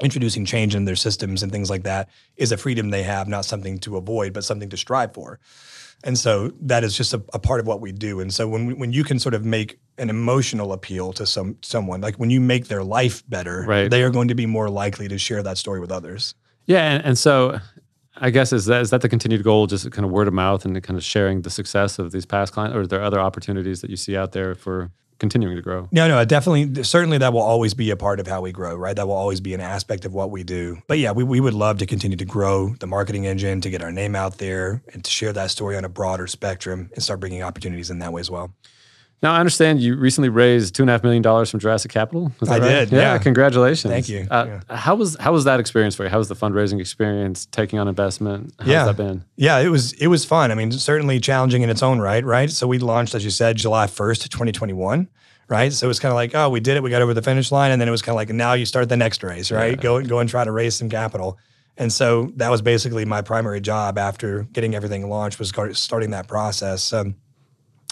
introducing 0.00 0.44
change 0.44 0.74
in 0.74 0.84
their 0.84 0.96
systems 0.96 1.42
and 1.42 1.50
things 1.50 1.70
like 1.70 1.84
that 1.84 2.08
is 2.36 2.52
a 2.52 2.56
freedom 2.56 2.90
they 2.90 3.02
have, 3.02 3.28
not 3.28 3.44
something 3.44 3.78
to 3.78 3.96
avoid, 3.96 4.32
but 4.32 4.44
something 4.44 4.68
to 4.68 4.76
strive 4.76 5.14
for. 5.14 5.38
And 6.04 6.18
so 6.18 6.52
that 6.60 6.84
is 6.84 6.94
just 6.94 7.14
a, 7.14 7.22
a 7.32 7.38
part 7.38 7.60
of 7.60 7.66
what 7.66 7.80
we 7.80 7.92
do. 7.92 8.20
And 8.20 8.32
so 8.32 8.46
when 8.46 8.66
we, 8.66 8.74
when 8.74 8.92
you 8.92 9.02
can 9.02 9.18
sort 9.18 9.32
of 9.32 9.46
make 9.46 9.78
an 9.96 10.10
emotional 10.10 10.74
appeal 10.74 11.14
to 11.14 11.24
some 11.24 11.56
someone, 11.62 12.02
like 12.02 12.16
when 12.16 12.28
you 12.28 12.40
make 12.40 12.68
their 12.68 12.84
life 12.84 13.22
better, 13.28 13.64
Right. 13.66 13.90
they 13.90 14.02
are 14.02 14.10
going 14.10 14.28
to 14.28 14.34
be 14.34 14.44
more 14.44 14.68
likely 14.68 15.08
to 15.08 15.16
share 15.16 15.42
that 15.42 15.56
story 15.56 15.80
with 15.80 15.90
others. 15.90 16.34
Yeah, 16.66 16.92
and, 16.92 17.04
and 17.04 17.18
so 17.18 17.58
I 18.18 18.28
guess 18.30 18.52
is 18.52 18.66
that 18.66 18.82
is 18.82 18.90
that 18.90 19.00
the 19.00 19.08
continued 19.08 19.44
goal, 19.44 19.66
just 19.66 19.90
kind 19.90 20.04
of 20.04 20.10
word 20.10 20.28
of 20.28 20.34
mouth 20.34 20.66
and 20.66 20.82
kind 20.82 20.98
of 20.98 21.04
sharing 21.04 21.40
the 21.42 21.50
success 21.50 21.98
of 21.98 22.12
these 22.12 22.26
past 22.26 22.52
clients, 22.52 22.76
or 22.76 22.80
are 22.80 22.86
there 22.86 23.02
other 23.02 23.20
opportunities 23.20 23.80
that 23.80 23.88
you 23.88 23.96
see 23.96 24.14
out 24.16 24.32
there 24.32 24.54
for 24.54 24.90
continuing 25.18 25.56
to 25.56 25.62
grow? 25.62 25.88
No, 25.92 26.08
no, 26.08 26.24
definitely, 26.24 26.82
certainly 26.84 27.18
that 27.18 27.32
will 27.32 27.40
always 27.40 27.74
be 27.74 27.90
a 27.90 27.96
part 27.96 28.20
of 28.20 28.26
how 28.26 28.40
we 28.40 28.52
grow, 28.52 28.74
right? 28.74 28.94
That 28.94 29.06
will 29.06 29.14
always 29.14 29.40
be 29.40 29.54
an 29.54 29.60
aspect 29.60 30.04
of 30.04 30.14
what 30.14 30.30
we 30.30 30.42
do. 30.44 30.78
But 30.86 30.98
yeah, 30.98 31.12
we, 31.12 31.24
we 31.24 31.40
would 31.40 31.54
love 31.54 31.78
to 31.78 31.86
continue 31.86 32.16
to 32.16 32.24
grow 32.24 32.74
the 32.80 32.86
marketing 32.86 33.26
engine, 33.26 33.60
to 33.62 33.70
get 33.70 33.82
our 33.82 33.92
name 33.92 34.14
out 34.14 34.38
there, 34.38 34.82
and 34.92 35.04
to 35.04 35.10
share 35.10 35.32
that 35.32 35.50
story 35.50 35.76
on 35.76 35.84
a 35.84 35.88
broader 35.88 36.26
spectrum 36.26 36.90
and 36.94 37.02
start 37.02 37.20
bringing 37.20 37.42
opportunities 37.42 37.90
in 37.90 37.98
that 38.00 38.12
way 38.12 38.20
as 38.20 38.30
well. 38.30 38.52
Now 39.22 39.32
I 39.32 39.40
understand 39.40 39.80
you 39.80 39.96
recently 39.96 40.28
raised 40.28 40.74
two 40.74 40.82
and 40.82 40.90
a 40.90 40.92
half 40.92 41.02
million 41.02 41.22
dollars 41.22 41.50
from 41.50 41.58
Jurassic 41.58 41.90
Capital. 41.90 42.30
Is 42.42 42.48
that 42.48 42.62
I 42.62 42.64
right? 42.64 42.68
did, 42.88 42.92
yeah. 42.92 43.16
congratulations. 43.18 43.90
Thank 43.90 44.08
you, 44.08 44.26
Uh, 44.30 44.60
How 44.68 44.94
was 44.94 45.16
how 45.18 45.32
was 45.32 45.44
that 45.44 45.58
experience 45.58 45.94
for 45.96 46.04
you? 46.04 46.10
How 46.10 46.18
was 46.18 46.28
the 46.28 46.36
fundraising 46.36 46.80
experience? 46.80 47.46
Taking 47.46 47.78
on 47.78 47.88
investment? 47.88 48.52
How's 48.58 48.68
Yeah. 48.68 48.84
that 48.84 48.96
been? 48.96 49.24
Yeah, 49.36 49.58
it 49.58 49.68
was 49.68 49.94
it 49.94 50.08
was 50.08 50.24
fun. 50.24 50.50
I 50.52 50.54
mean, 50.54 50.70
certainly 50.70 51.18
challenging 51.18 51.62
in 51.62 51.70
its 51.70 51.82
own 51.82 51.98
right, 51.98 52.24
right? 52.24 52.50
So 52.50 52.66
we 52.66 52.78
launched, 52.78 53.14
as 53.14 53.24
you 53.24 53.30
said, 53.30 53.56
July 53.56 53.86
first, 53.86 54.30
twenty 54.30 54.52
twenty 54.52 54.74
one, 54.74 55.08
right? 55.48 55.72
So 55.72 55.86
it 55.86 55.88
was 55.88 55.98
kind 55.98 56.12
of 56.12 56.16
like, 56.16 56.34
oh, 56.34 56.50
we 56.50 56.60
did 56.60 56.76
it, 56.76 56.82
we 56.82 56.90
got 56.90 57.00
over 57.02 57.14
the 57.14 57.22
finish 57.22 57.50
line, 57.50 57.70
and 57.72 57.80
then 57.80 57.88
it 57.88 57.92
was 57.92 58.02
kind 58.02 58.12
of 58.14 58.16
like, 58.16 58.28
now 58.28 58.52
you 58.52 58.66
start 58.66 58.88
the 58.90 58.96
next 58.98 59.22
race, 59.22 59.50
right? 59.50 59.80
Go 59.80 60.02
go 60.02 60.18
and 60.18 60.28
try 60.28 60.44
to 60.44 60.52
raise 60.52 60.76
some 60.76 60.90
capital. 60.90 61.38
And 61.78 61.90
so 61.92 62.32
that 62.36 62.50
was 62.50 62.60
basically 62.62 63.04
my 63.06 63.22
primary 63.22 63.60
job 63.62 63.98
after 63.98 64.42
getting 64.52 64.74
everything 64.74 65.08
launched 65.08 65.38
was 65.38 65.52
starting 65.72 66.10
that 66.10 66.26
process. 66.28 66.92
Um, 66.92 67.16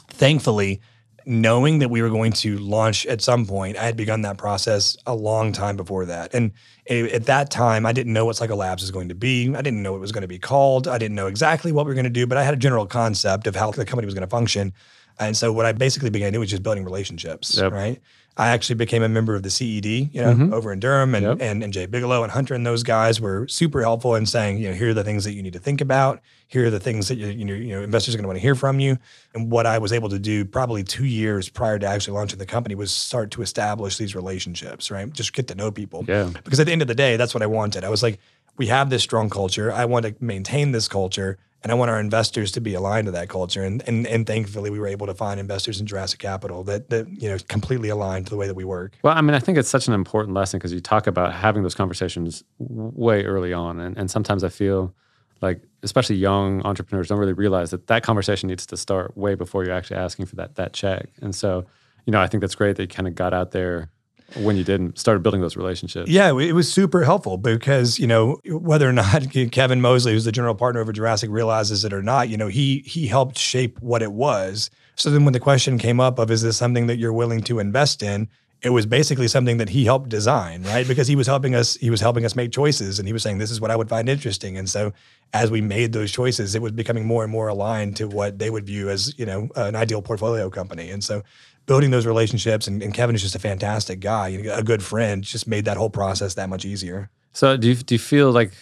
thankfully, 0.09 0.81
knowing 1.27 1.79
that 1.79 1.89
we 1.89 2.03
were 2.03 2.11
going 2.11 2.33
to 2.33 2.59
launch 2.59 3.07
at 3.07 3.21
some 3.21 3.47
point, 3.47 3.77
I 3.77 3.85
had 3.85 3.97
begun 3.97 4.23
that 4.23 4.39
process 4.39 4.97
a 5.07 5.15
long 5.15 5.53
time 5.53 5.77
before 5.77 6.05
that. 6.07 6.35
And 6.35 6.53
at 6.91 7.27
that 7.27 7.51
time, 7.51 7.87
I 7.87 7.93
didn't 7.93 8.13
know 8.13 8.25
what 8.25 8.37
Cycle 8.37 8.59
Labs 8.59 8.83
was 8.83 8.91
going 8.91 9.09
to 9.09 9.15
be. 9.15 9.55
I 9.55 9.63
didn't 9.63 9.83
know 9.83 9.93
what 9.93 9.99
it 9.99 10.03
was 10.03 10.13
going 10.13 10.23
to 10.23 10.29
be 10.29 10.39
called. 10.39 10.87
I 10.87 10.99
didn't 10.99 11.15
know 11.15 11.27
exactly 11.27 11.73
what 11.73 11.87
we 11.87 11.91
were 11.91 11.95
going 11.95 12.05
to 12.05 12.11
do, 12.11 12.27
but 12.27 12.39
I 12.39 12.45
had 12.45 12.55
a 12.55 12.59
general 12.59 12.87
concept 12.87 13.47
of 13.47 13.57
how 13.57 13.71
the 13.71 13.85
company 13.85 14.07
was 14.07 14.15
going 14.15 14.27
to 14.27 14.31
function. 14.31 14.73
And 15.19 15.37
so 15.37 15.53
what 15.53 15.65
I 15.65 15.73
basically 15.73 16.11
began 16.11 16.33
doing 16.33 16.41
was 16.41 16.51
just 16.51 16.63
building 16.63 16.85
relationships, 16.85 17.57
yep. 17.57 17.73
right? 17.73 18.01
I 18.37 18.49
actually 18.49 18.75
became 18.75 19.03
a 19.03 19.09
member 19.09 19.37
of 19.37 19.45
the 19.45 19.51
CED, 19.51 19.87
you 19.87 20.21
know, 20.21 20.35
mm-hmm. 20.35 20.53
over 20.53 20.73
in 20.73 20.81
Durham, 20.81 21.15
and, 21.15 21.25
yep. 21.25 21.39
and 21.41 21.63
and 21.63 21.73
Jay 21.73 21.87
Bigelow 21.87 22.25
and 22.25 22.33
Hunter 22.33 22.55
and 22.55 22.67
those 22.67 22.83
guys 22.83 23.21
were 23.21 23.47
super 23.47 23.81
helpful 23.81 24.17
in 24.17 24.27
saying, 24.27 24.59
you 24.59 24.69
know, 24.69 24.75
here 24.75 24.91
are 24.91 24.95
the 24.95 25.05
things 25.05 25.23
that 25.23 25.35
you 25.35 25.43
need 25.43 25.53
to 25.53 25.61
think 25.61 25.81
about. 25.81 26.21
Here 26.55 26.67
are 26.67 26.71
the 26.71 26.79
things 26.79 27.09
that 27.09 27.17
you, 27.17 27.27
you 27.27 27.45
know, 27.45 27.53
you 27.53 27.75
know 27.75 27.83
investors 27.83 28.14
are 28.14 28.19
going 28.19 28.23
to 28.23 28.29
want 28.29 28.37
to 28.37 28.43
hear 28.43 28.55
from 28.55 28.79
you. 28.79 28.97
And 29.35 29.51
what 29.51 29.67
I 29.67 29.79
was 29.79 29.93
able 29.93 30.09
to 30.11 30.21
do 30.21 30.45
probably 30.45 30.85
two 30.85 31.05
years 31.05 31.49
prior 31.49 31.81
to 31.81 31.87
actually 31.87 32.14
launching 32.14 32.38
the 32.38 32.47
company 32.47 32.77
was 32.77 32.93
start 32.93 33.33
to 33.33 33.43
establish 33.43 33.97
these 33.97 34.14
relationships, 34.14 34.88
right? 34.88 35.12
Just 35.12 35.33
get 35.33 35.49
to 35.49 35.57
know 35.57 35.73
people. 35.73 36.05
Yeah. 36.07 36.31
Because 36.45 36.61
at 36.61 36.67
the 36.67 36.73
end 36.73 36.81
of 36.81 36.87
the 36.87 36.95
day, 36.95 37.17
that's 37.17 37.35
what 37.35 37.43
I 37.43 37.47
wanted. 37.47 37.83
I 37.83 37.88
was 37.88 38.05
like, 38.05 38.21
we 38.57 38.69
have 38.69 38.88
this 38.88 39.03
strong 39.03 39.31
culture. 39.31 39.73
I 39.73 39.85
want 39.87 40.07
to 40.07 40.14
maintain 40.21 40.71
this 40.71 40.87
culture 40.87 41.38
and 41.64 41.73
I 41.73 41.75
want 41.75 41.90
our 41.90 41.99
investors 41.99 42.53
to 42.53 42.61
be 42.61 42.75
aligned 42.75 43.07
to 43.07 43.11
that 43.12 43.29
culture. 43.29 43.64
And 43.64 43.83
and 43.88 44.07
and 44.07 44.25
thankfully, 44.25 44.71
we 44.71 44.79
were 44.79 44.87
able 44.87 45.09
to 45.09 45.14
find 45.14 45.40
investors 45.40 45.81
in 45.81 45.87
Jurassic 45.87 46.21
Capital 46.21 46.62
that 46.64 46.90
that 46.90 47.09
you 47.21 47.29
know 47.29 47.38
completely 47.49 47.88
aligned 47.88 48.27
to 48.27 48.31
the 48.31 48.37
way 48.37 48.47
that 48.47 48.55
we 48.55 48.64
work. 48.64 48.97
Well, 49.03 49.17
I 49.17 49.23
mean, 49.23 49.35
I 49.35 49.40
think 49.40 49.59
it's 49.59 49.69
such 49.69 49.88
an 49.88 49.95
important 49.95 50.35
lesson 50.35 50.59
because 50.59 50.73
you 50.73 50.81
talk 50.81 51.09
about 51.09 51.33
having 51.33 51.64
those 51.64 51.75
conversations 51.75 52.45
way 52.59 53.25
early 53.25 53.53
on, 53.53 53.81
and 53.81 53.97
and 53.97 54.11
sometimes 54.11 54.45
I 54.45 54.51
feel 54.51 54.95
like 55.44 55.62
especially 55.83 56.16
young 56.16 56.62
entrepreneurs 56.62 57.09
don't 57.09 57.18
really 57.18 57.33
realize 57.33 57.70
that 57.70 57.87
that 57.87 58.02
conversation 58.02 58.48
needs 58.48 58.66
to 58.66 58.76
start 58.76 59.16
way 59.16 59.35
before 59.35 59.64
you're 59.64 59.74
actually 59.74 59.96
asking 59.96 60.26
for 60.26 60.37
that 60.37 60.57
that 60.57 60.72
check. 60.72 61.09
And 61.20 61.35
so, 61.35 61.64
you 62.07 62.11
know, 62.11 62.20
I 62.20 62.26
think 62.26 62.40
that's 62.40 62.54
great 62.54 62.76
that 62.76 62.83
you 62.83 62.88
kind 62.88 63.07
of 63.07 63.14
got 63.14 63.33
out 63.33 63.52
there 63.52 63.90
when 64.37 64.57
you 64.57 64.64
did 64.64 64.80
and 64.80 64.98
started 64.98 65.22
building 65.22 65.40
those 65.40 65.57
relationships. 65.57 66.11
Yeah, 66.11 66.37
it 66.37 66.52
was 66.52 66.72
super 66.72 67.04
helpful 67.04 67.37
because 67.37 67.98
you 67.98 68.07
know 68.07 68.40
whether 68.46 68.88
or 68.88 68.92
not 68.92 69.30
Kevin 69.52 69.80
Mosley, 69.80 70.12
who's 70.12 70.24
the 70.24 70.33
general 70.33 70.54
partner 70.54 70.80
over 70.80 70.92
Jurassic, 70.92 71.30
realizes 71.30 71.85
it 71.85 71.92
or 71.92 72.02
not, 72.02 72.28
you 72.28 72.37
know 72.37 72.48
he 72.48 72.78
he 72.87 73.07
helped 73.07 73.38
shape 73.38 73.78
what 73.80 74.02
it 74.02 74.12
was. 74.12 74.70
So 74.96 75.11
then 75.11 75.24
when 75.24 75.33
the 75.33 75.40
question 75.40 75.78
came 75.78 76.00
up 76.00 76.18
of 76.18 76.30
is 76.30 76.42
this 76.42 76.57
something 76.57 76.87
that 76.87 76.98
you're 76.98 77.12
willing 77.12 77.42
to 77.42 77.59
invest 77.59 78.02
in, 78.02 78.28
it 78.64 78.70
was 78.70 78.87
basically 78.87 79.29
something 79.29 79.59
that 79.59 79.68
he 79.68 79.85
helped 79.85 80.09
design, 80.09 80.62
right? 80.62 80.88
Because 80.88 81.07
he 81.07 81.16
was 81.16 81.27
helping 81.27 81.55
us 81.55 81.74
he 81.77 81.90
was 81.90 82.00
helping 82.00 82.24
us 82.24 82.35
make 82.35 82.50
choices 82.50 82.98
and 82.98 83.07
he 83.07 83.12
was 83.12 83.22
saying 83.22 83.38
this 83.38 83.50
is 83.50 83.61
what 83.61 83.70
I 83.70 83.77
would 83.77 83.90
find 83.90 84.09
interesting. 84.09 84.57
And 84.57 84.68
so 84.68 84.92
as 85.35 85.50
we 85.50 85.61
made 85.61 85.92
those 85.92 86.11
choices, 86.11 86.55
it 86.55 86.62
was 86.62 86.72
becoming 86.72 87.07
more 87.07 87.22
and 87.22 87.31
more 87.31 87.48
aligned 87.48 87.96
to 87.98 88.09
what 88.09 88.38
they 88.38 88.48
would 88.48 88.64
view 88.64 88.88
as, 88.88 89.16
you 89.18 89.27
know, 89.27 89.48
an 89.57 89.77
ideal 89.77 90.00
portfolio 90.00 90.48
company. 90.48 90.90
And 90.90 91.05
so 91.05 91.22
building 91.66 91.90
those 91.90 92.07
relationships, 92.07 92.66
and, 92.66 92.83
and 92.83 92.94
Kevin 92.94 93.14
is 93.14 93.22
just 93.22 93.35
a 93.35 93.38
fantastic 93.38 94.00
guy, 94.00 94.29
a 94.29 94.62
good 94.62 94.83
friend, 94.83 95.22
just 95.22 95.46
made 95.46 95.66
that 95.66 95.77
whole 95.77 95.90
process 95.90 96.35
that 96.35 96.48
much 96.48 96.64
easier. 96.64 97.11
So 97.33 97.57
do 97.57 97.68
you 97.68 97.74
do 97.74 97.94
you 97.94 97.98
feel 97.98 98.31
like 98.33 98.53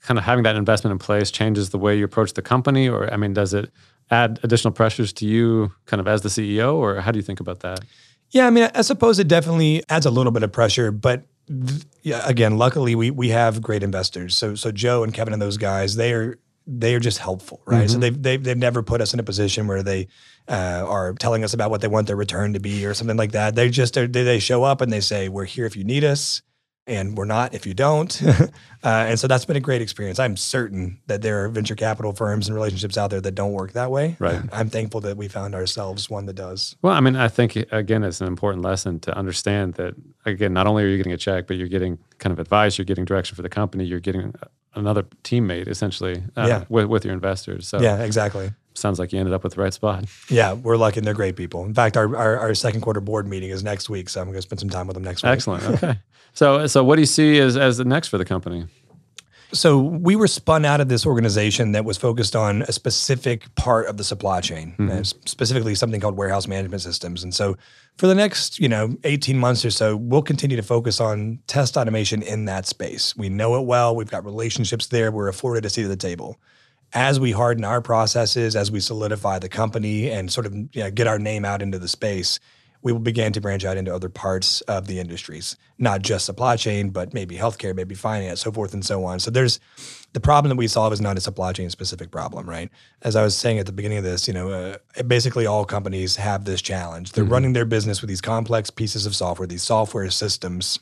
kind 0.00 0.18
of 0.18 0.24
having 0.24 0.44
that 0.44 0.56
investment 0.56 0.92
in 0.92 0.98
place 0.98 1.30
changes 1.30 1.70
the 1.70 1.78
way 1.78 1.98
you 1.98 2.04
approach 2.04 2.32
the 2.32 2.42
company, 2.42 2.88
or 2.88 3.12
I 3.12 3.16
mean, 3.16 3.34
does 3.34 3.52
it 3.52 3.70
add 4.10 4.40
additional 4.42 4.72
pressures 4.72 5.12
to 5.14 5.26
you, 5.26 5.72
kind 5.86 6.00
of 6.00 6.08
as 6.08 6.22
the 6.22 6.28
CEO, 6.28 6.74
or 6.74 7.00
how 7.00 7.10
do 7.10 7.18
you 7.18 7.22
think 7.22 7.40
about 7.40 7.60
that? 7.60 7.80
Yeah, 8.32 8.46
I 8.46 8.50
mean, 8.50 8.68
I 8.74 8.80
suppose 8.80 9.18
it 9.18 9.28
definitely 9.28 9.82
adds 9.88 10.06
a 10.06 10.10
little 10.10 10.32
bit 10.32 10.42
of 10.42 10.50
pressure, 10.52 10.90
but 10.90 11.26
th- 11.46 11.82
yeah, 12.02 12.22
again, 12.26 12.56
luckily 12.56 12.94
we 12.94 13.10
we 13.10 13.28
have 13.28 13.62
great 13.62 13.82
investors. 13.82 14.34
So 14.34 14.54
so 14.54 14.72
Joe 14.72 15.04
and 15.04 15.12
Kevin 15.12 15.32
and 15.32 15.40
those 15.40 15.58
guys, 15.58 15.96
they 15.96 16.12
are 16.12 16.38
they 16.66 16.94
are 16.94 17.00
just 17.00 17.18
helpful, 17.18 17.60
right? 17.66 17.86
Mm-hmm. 17.86 17.88
So 17.88 17.98
they've, 17.98 18.22
they've 18.22 18.42
they've 18.42 18.56
never 18.58 18.82
put 18.82 19.00
us 19.02 19.12
in 19.12 19.20
a 19.20 19.22
position 19.22 19.66
where 19.66 19.82
they 19.82 20.08
uh, 20.48 20.84
are 20.86 21.12
telling 21.12 21.44
us 21.44 21.52
about 21.52 21.70
what 21.70 21.82
they 21.82 21.88
want 21.88 22.06
their 22.06 22.16
return 22.16 22.54
to 22.54 22.60
be 22.60 22.86
or 22.86 22.94
something 22.94 23.16
like 23.16 23.32
that. 23.32 23.54
They 23.54 23.68
just 23.68 23.94
they, 23.94 24.06
they 24.06 24.38
show 24.38 24.64
up 24.64 24.80
and 24.80 24.90
they 24.90 25.00
say, 25.00 25.28
"We're 25.28 25.44
here 25.44 25.66
if 25.66 25.76
you 25.76 25.84
need 25.84 26.02
us." 26.02 26.40
And 26.86 27.16
we're 27.16 27.24
not 27.24 27.54
if 27.54 27.66
you 27.66 27.74
don't. 27.74 28.20
uh, 28.22 28.48
and 28.82 29.18
so 29.18 29.28
that's 29.28 29.44
been 29.44 29.56
a 29.56 29.60
great 29.60 29.82
experience. 29.82 30.18
I'm 30.18 30.36
certain 30.36 31.00
that 31.06 31.22
there 31.22 31.44
are 31.44 31.48
venture 31.48 31.74
capital 31.74 32.12
firms 32.12 32.48
and 32.48 32.54
relationships 32.54 32.98
out 32.98 33.10
there 33.10 33.20
that 33.20 33.34
don't 33.34 33.52
work 33.52 33.72
that 33.72 33.90
way. 33.90 34.16
Right. 34.18 34.40
I'm 34.52 34.68
thankful 34.68 35.00
that 35.02 35.16
we 35.16 35.28
found 35.28 35.54
ourselves 35.54 36.10
one 36.10 36.26
that 36.26 36.34
does. 36.34 36.76
Well, 36.82 36.92
I 36.92 37.00
mean, 37.00 37.16
I 37.16 37.28
think 37.28 37.56
again, 37.56 38.02
it's 38.02 38.20
an 38.20 38.26
important 38.26 38.64
lesson 38.64 39.00
to 39.00 39.16
understand 39.16 39.74
that 39.74 39.94
again, 40.24 40.52
not 40.52 40.66
only 40.66 40.84
are 40.84 40.88
you 40.88 40.96
getting 40.96 41.12
a 41.12 41.18
check, 41.18 41.46
but 41.46 41.56
you're 41.56 41.68
getting 41.68 41.98
kind 42.18 42.32
of 42.32 42.38
advice, 42.38 42.78
you're 42.78 42.84
getting 42.84 43.04
direction 43.04 43.36
for 43.36 43.42
the 43.42 43.48
company, 43.48 43.84
you're 43.84 44.00
getting 44.00 44.34
another 44.74 45.02
teammate 45.22 45.68
essentially 45.68 46.22
uh, 46.36 46.46
yeah. 46.48 46.64
with, 46.68 46.86
with 46.86 47.04
your 47.04 47.14
investors. 47.14 47.68
So 47.68 47.80
yeah, 47.80 48.02
exactly. 48.02 48.52
Sounds 48.74 48.98
like 48.98 49.12
you 49.12 49.18
ended 49.18 49.34
up 49.34 49.44
with 49.44 49.54
the 49.54 49.60
right 49.60 49.72
spot. 49.72 50.04
Yeah, 50.28 50.54
we're 50.54 50.76
lucky 50.76 50.98
and 50.98 51.06
they're 51.06 51.14
great 51.14 51.36
people. 51.36 51.64
In 51.64 51.74
fact, 51.74 51.96
our, 51.96 52.16
our, 52.16 52.38
our 52.38 52.54
second 52.54 52.80
quarter 52.80 53.00
board 53.00 53.28
meeting 53.28 53.50
is 53.50 53.62
next 53.62 53.90
week, 53.90 54.08
so 54.08 54.20
I'm 54.20 54.28
going 54.28 54.36
to 54.36 54.42
spend 54.42 54.60
some 54.60 54.70
time 54.70 54.86
with 54.86 54.94
them 54.94 55.04
next 55.04 55.22
week. 55.22 55.30
Excellent. 55.30 55.64
Okay. 55.64 55.98
so, 56.32 56.66
so 56.66 56.82
what 56.82 56.96
do 56.96 57.02
you 57.02 57.06
see 57.06 57.38
as, 57.38 57.56
as 57.56 57.76
the 57.76 57.84
next 57.84 58.08
for 58.08 58.18
the 58.18 58.24
company? 58.24 58.66
So 59.54 59.78
we 59.78 60.16
were 60.16 60.28
spun 60.28 60.64
out 60.64 60.80
of 60.80 60.88
this 60.88 61.04
organization 61.04 61.72
that 61.72 61.84
was 61.84 61.98
focused 61.98 62.34
on 62.34 62.62
a 62.62 62.72
specific 62.72 63.54
part 63.54 63.86
of 63.86 63.98
the 63.98 64.04
supply 64.04 64.40
chain, 64.40 64.74
mm-hmm. 64.78 65.02
specifically 65.26 65.74
something 65.74 66.00
called 66.00 66.16
warehouse 66.16 66.48
management 66.48 66.80
systems. 66.80 67.22
And 67.22 67.34
so 67.34 67.58
for 67.98 68.06
the 68.06 68.14
next, 68.14 68.58
you 68.58 68.68
know, 68.68 68.96
18 69.04 69.36
months 69.36 69.62
or 69.66 69.70
so, 69.70 69.94
we'll 69.94 70.22
continue 70.22 70.56
to 70.56 70.62
focus 70.62 71.00
on 71.00 71.38
test 71.48 71.76
automation 71.76 72.22
in 72.22 72.46
that 72.46 72.66
space. 72.66 73.14
We 73.14 73.28
know 73.28 73.60
it 73.60 73.66
well. 73.66 73.94
We've 73.94 74.10
got 74.10 74.24
relationships 74.24 74.86
there. 74.86 75.12
We're 75.12 75.28
afforded 75.28 75.66
a 75.66 75.70
seat 75.70 75.84
at 75.84 75.88
the 75.88 75.96
table 75.96 76.38
as 76.94 77.18
we 77.18 77.32
harden 77.32 77.64
our 77.64 77.80
processes, 77.80 78.54
as 78.54 78.70
we 78.70 78.80
solidify 78.80 79.38
the 79.38 79.48
company 79.48 80.10
and 80.10 80.30
sort 80.30 80.46
of 80.46 80.54
you 80.54 80.68
know, 80.74 80.90
get 80.90 81.06
our 81.06 81.18
name 81.18 81.44
out 81.44 81.62
into 81.62 81.78
the 81.78 81.88
space, 81.88 82.38
we 82.82 82.92
will 82.92 83.00
begin 83.00 83.32
to 83.32 83.40
branch 83.40 83.64
out 83.64 83.76
into 83.76 83.94
other 83.94 84.08
parts 84.08 84.60
of 84.62 84.88
the 84.88 84.98
industries, 84.98 85.56
not 85.78 86.02
just 86.02 86.26
supply 86.26 86.56
chain, 86.56 86.90
but 86.90 87.14
maybe 87.14 87.36
healthcare, 87.36 87.74
maybe 87.74 87.94
finance, 87.94 88.40
so 88.40 88.50
forth 88.50 88.74
and 88.74 88.84
so 88.84 89.04
on. 89.04 89.20
So 89.20 89.30
there's 89.30 89.60
the 90.12 90.20
problem 90.20 90.50
that 90.50 90.56
we 90.56 90.66
solve 90.66 90.92
is 90.92 91.00
not 91.00 91.16
a 91.16 91.20
supply 91.20 91.52
chain 91.52 91.70
specific 91.70 92.10
problem, 92.10 92.48
right? 92.48 92.70
As 93.02 93.14
I 93.14 93.22
was 93.22 93.36
saying 93.36 93.58
at 93.58 93.66
the 93.66 93.72
beginning 93.72 93.98
of 93.98 94.04
this, 94.04 94.26
you 94.26 94.34
know, 94.34 94.50
uh, 94.50 95.02
basically 95.04 95.46
all 95.46 95.64
companies 95.64 96.16
have 96.16 96.44
this 96.44 96.60
challenge. 96.60 97.12
They're 97.12 97.24
mm-hmm. 97.24 97.32
running 97.32 97.52
their 97.52 97.64
business 97.64 98.00
with 98.00 98.08
these 98.08 98.20
complex 98.20 98.68
pieces 98.68 99.06
of 99.06 99.14
software, 99.14 99.46
these 99.46 99.62
software 99.62 100.10
systems. 100.10 100.80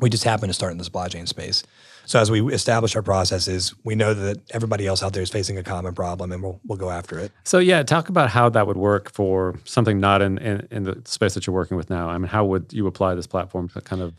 We 0.00 0.10
just 0.10 0.24
happen 0.24 0.48
to 0.48 0.54
start 0.54 0.72
in 0.72 0.78
the 0.78 0.84
supply 0.84 1.08
chain 1.08 1.26
space. 1.26 1.62
So 2.06 2.20
as 2.20 2.30
we 2.30 2.52
establish 2.52 2.96
our 2.96 3.02
processes, 3.02 3.74
we 3.84 3.94
know 3.94 4.12
that 4.12 4.38
everybody 4.50 4.86
else 4.86 5.02
out 5.02 5.14
there 5.14 5.22
is 5.22 5.30
facing 5.30 5.56
a 5.56 5.62
common 5.62 5.94
problem, 5.94 6.32
and 6.32 6.42
we'll 6.42 6.60
we'll 6.66 6.78
go 6.78 6.90
after 6.90 7.18
it. 7.18 7.32
So 7.44 7.58
yeah, 7.58 7.82
talk 7.82 8.08
about 8.08 8.30
how 8.30 8.48
that 8.50 8.66
would 8.66 8.76
work 8.76 9.10
for 9.10 9.58
something 9.64 10.00
not 10.00 10.20
in, 10.20 10.38
in, 10.38 10.68
in 10.70 10.82
the 10.84 11.00
space 11.06 11.34
that 11.34 11.46
you're 11.46 11.54
working 11.54 11.76
with 11.76 11.88
now. 11.88 12.08
I 12.08 12.18
mean, 12.18 12.28
how 12.28 12.44
would 12.44 12.72
you 12.72 12.86
apply 12.86 13.14
this 13.14 13.26
platform 13.26 13.68
to 13.70 13.80
kind 13.80 14.02
of 14.02 14.12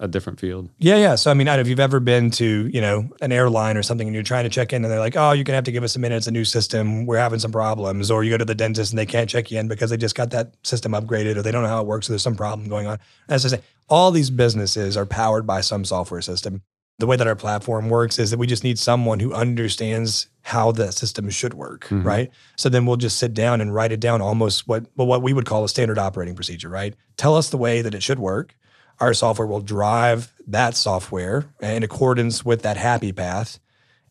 a 0.00 0.08
different 0.08 0.40
field. 0.40 0.68
Yeah, 0.78 0.96
yeah. 0.96 1.14
So 1.14 1.30
I 1.30 1.34
mean, 1.34 1.48
if 1.48 1.68
you've 1.68 1.80
ever 1.80 2.00
been 2.00 2.30
to 2.32 2.66
you 2.66 2.80
know 2.80 3.08
an 3.20 3.32
airline 3.32 3.76
or 3.76 3.82
something, 3.82 4.06
and 4.06 4.14
you're 4.14 4.24
trying 4.24 4.44
to 4.44 4.50
check 4.50 4.72
in, 4.72 4.84
and 4.84 4.92
they're 4.92 4.98
like, 4.98 5.16
"Oh, 5.16 5.32
you're 5.32 5.44
gonna 5.44 5.56
have 5.56 5.64
to 5.64 5.72
give 5.72 5.84
us 5.84 5.96
a 5.96 5.98
minute. 5.98 6.16
It's 6.16 6.26
a 6.26 6.32
new 6.32 6.44
system. 6.44 7.06
We're 7.06 7.18
having 7.18 7.38
some 7.38 7.52
problems." 7.52 8.10
Or 8.10 8.24
you 8.24 8.30
go 8.30 8.38
to 8.38 8.44
the 8.44 8.54
dentist 8.54 8.92
and 8.92 8.98
they 8.98 9.06
can't 9.06 9.28
check 9.28 9.50
you 9.50 9.58
in 9.58 9.68
because 9.68 9.90
they 9.90 9.96
just 9.96 10.14
got 10.14 10.30
that 10.30 10.54
system 10.62 10.92
upgraded, 10.92 11.36
or 11.36 11.42
they 11.42 11.52
don't 11.52 11.62
know 11.62 11.68
how 11.68 11.80
it 11.80 11.86
works, 11.86 12.08
or 12.08 12.12
there's 12.12 12.22
some 12.22 12.36
problem 12.36 12.68
going 12.68 12.86
on. 12.86 12.98
As 13.28 13.44
I 13.44 13.48
say, 13.48 13.62
all 13.88 14.10
these 14.10 14.30
businesses 14.30 14.96
are 14.96 15.06
powered 15.06 15.46
by 15.46 15.60
some 15.60 15.84
software 15.84 16.22
system 16.22 16.62
the 16.98 17.06
way 17.06 17.16
that 17.16 17.26
our 17.26 17.34
platform 17.34 17.90
works 17.90 18.18
is 18.18 18.30
that 18.30 18.38
we 18.38 18.46
just 18.46 18.62
need 18.62 18.78
someone 18.78 19.18
who 19.18 19.32
understands 19.32 20.28
how 20.42 20.70
the 20.70 20.92
system 20.92 21.28
should 21.28 21.54
work, 21.54 21.84
mm-hmm. 21.84 22.06
right? 22.06 22.30
So 22.56 22.68
then 22.68 22.86
we'll 22.86 22.96
just 22.96 23.18
sit 23.18 23.34
down 23.34 23.60
and 23.60 23.74
write 23.74 23.92
it 23.92 24.00
down 24.00 24.20
almost 24.20 24.68
what 24.68 24.86
well, 24.96 25.06
what 25.06 25.22
we 25.22 25.32
would 25.32 25.46
call 25.46 25.64
a 25.64 25.68
standard 25.68 25.98
operating 25.98 26.34
procedure, 26.34 26.68
right? 26.68 26.94
Tell 27.16 27.34
us 27.34 27.48
the 27.50 27.56
way 27.56 27.82
that 27.82 27.94
it 27.94 28.02
should 28.02 28.18
work. 28.18 28.54
Our 29.00 29.14
software 29.14 29.46
will 29.46 29.60
drive 29.60 30.32
that 30.46 30.76
software 30.76 31.46
in 31.60 31.82
accordance 31.82 32.44
with 32.44 32.62
that 32.62 32.76
happy 32.76 33.12
path. 33.12 33.58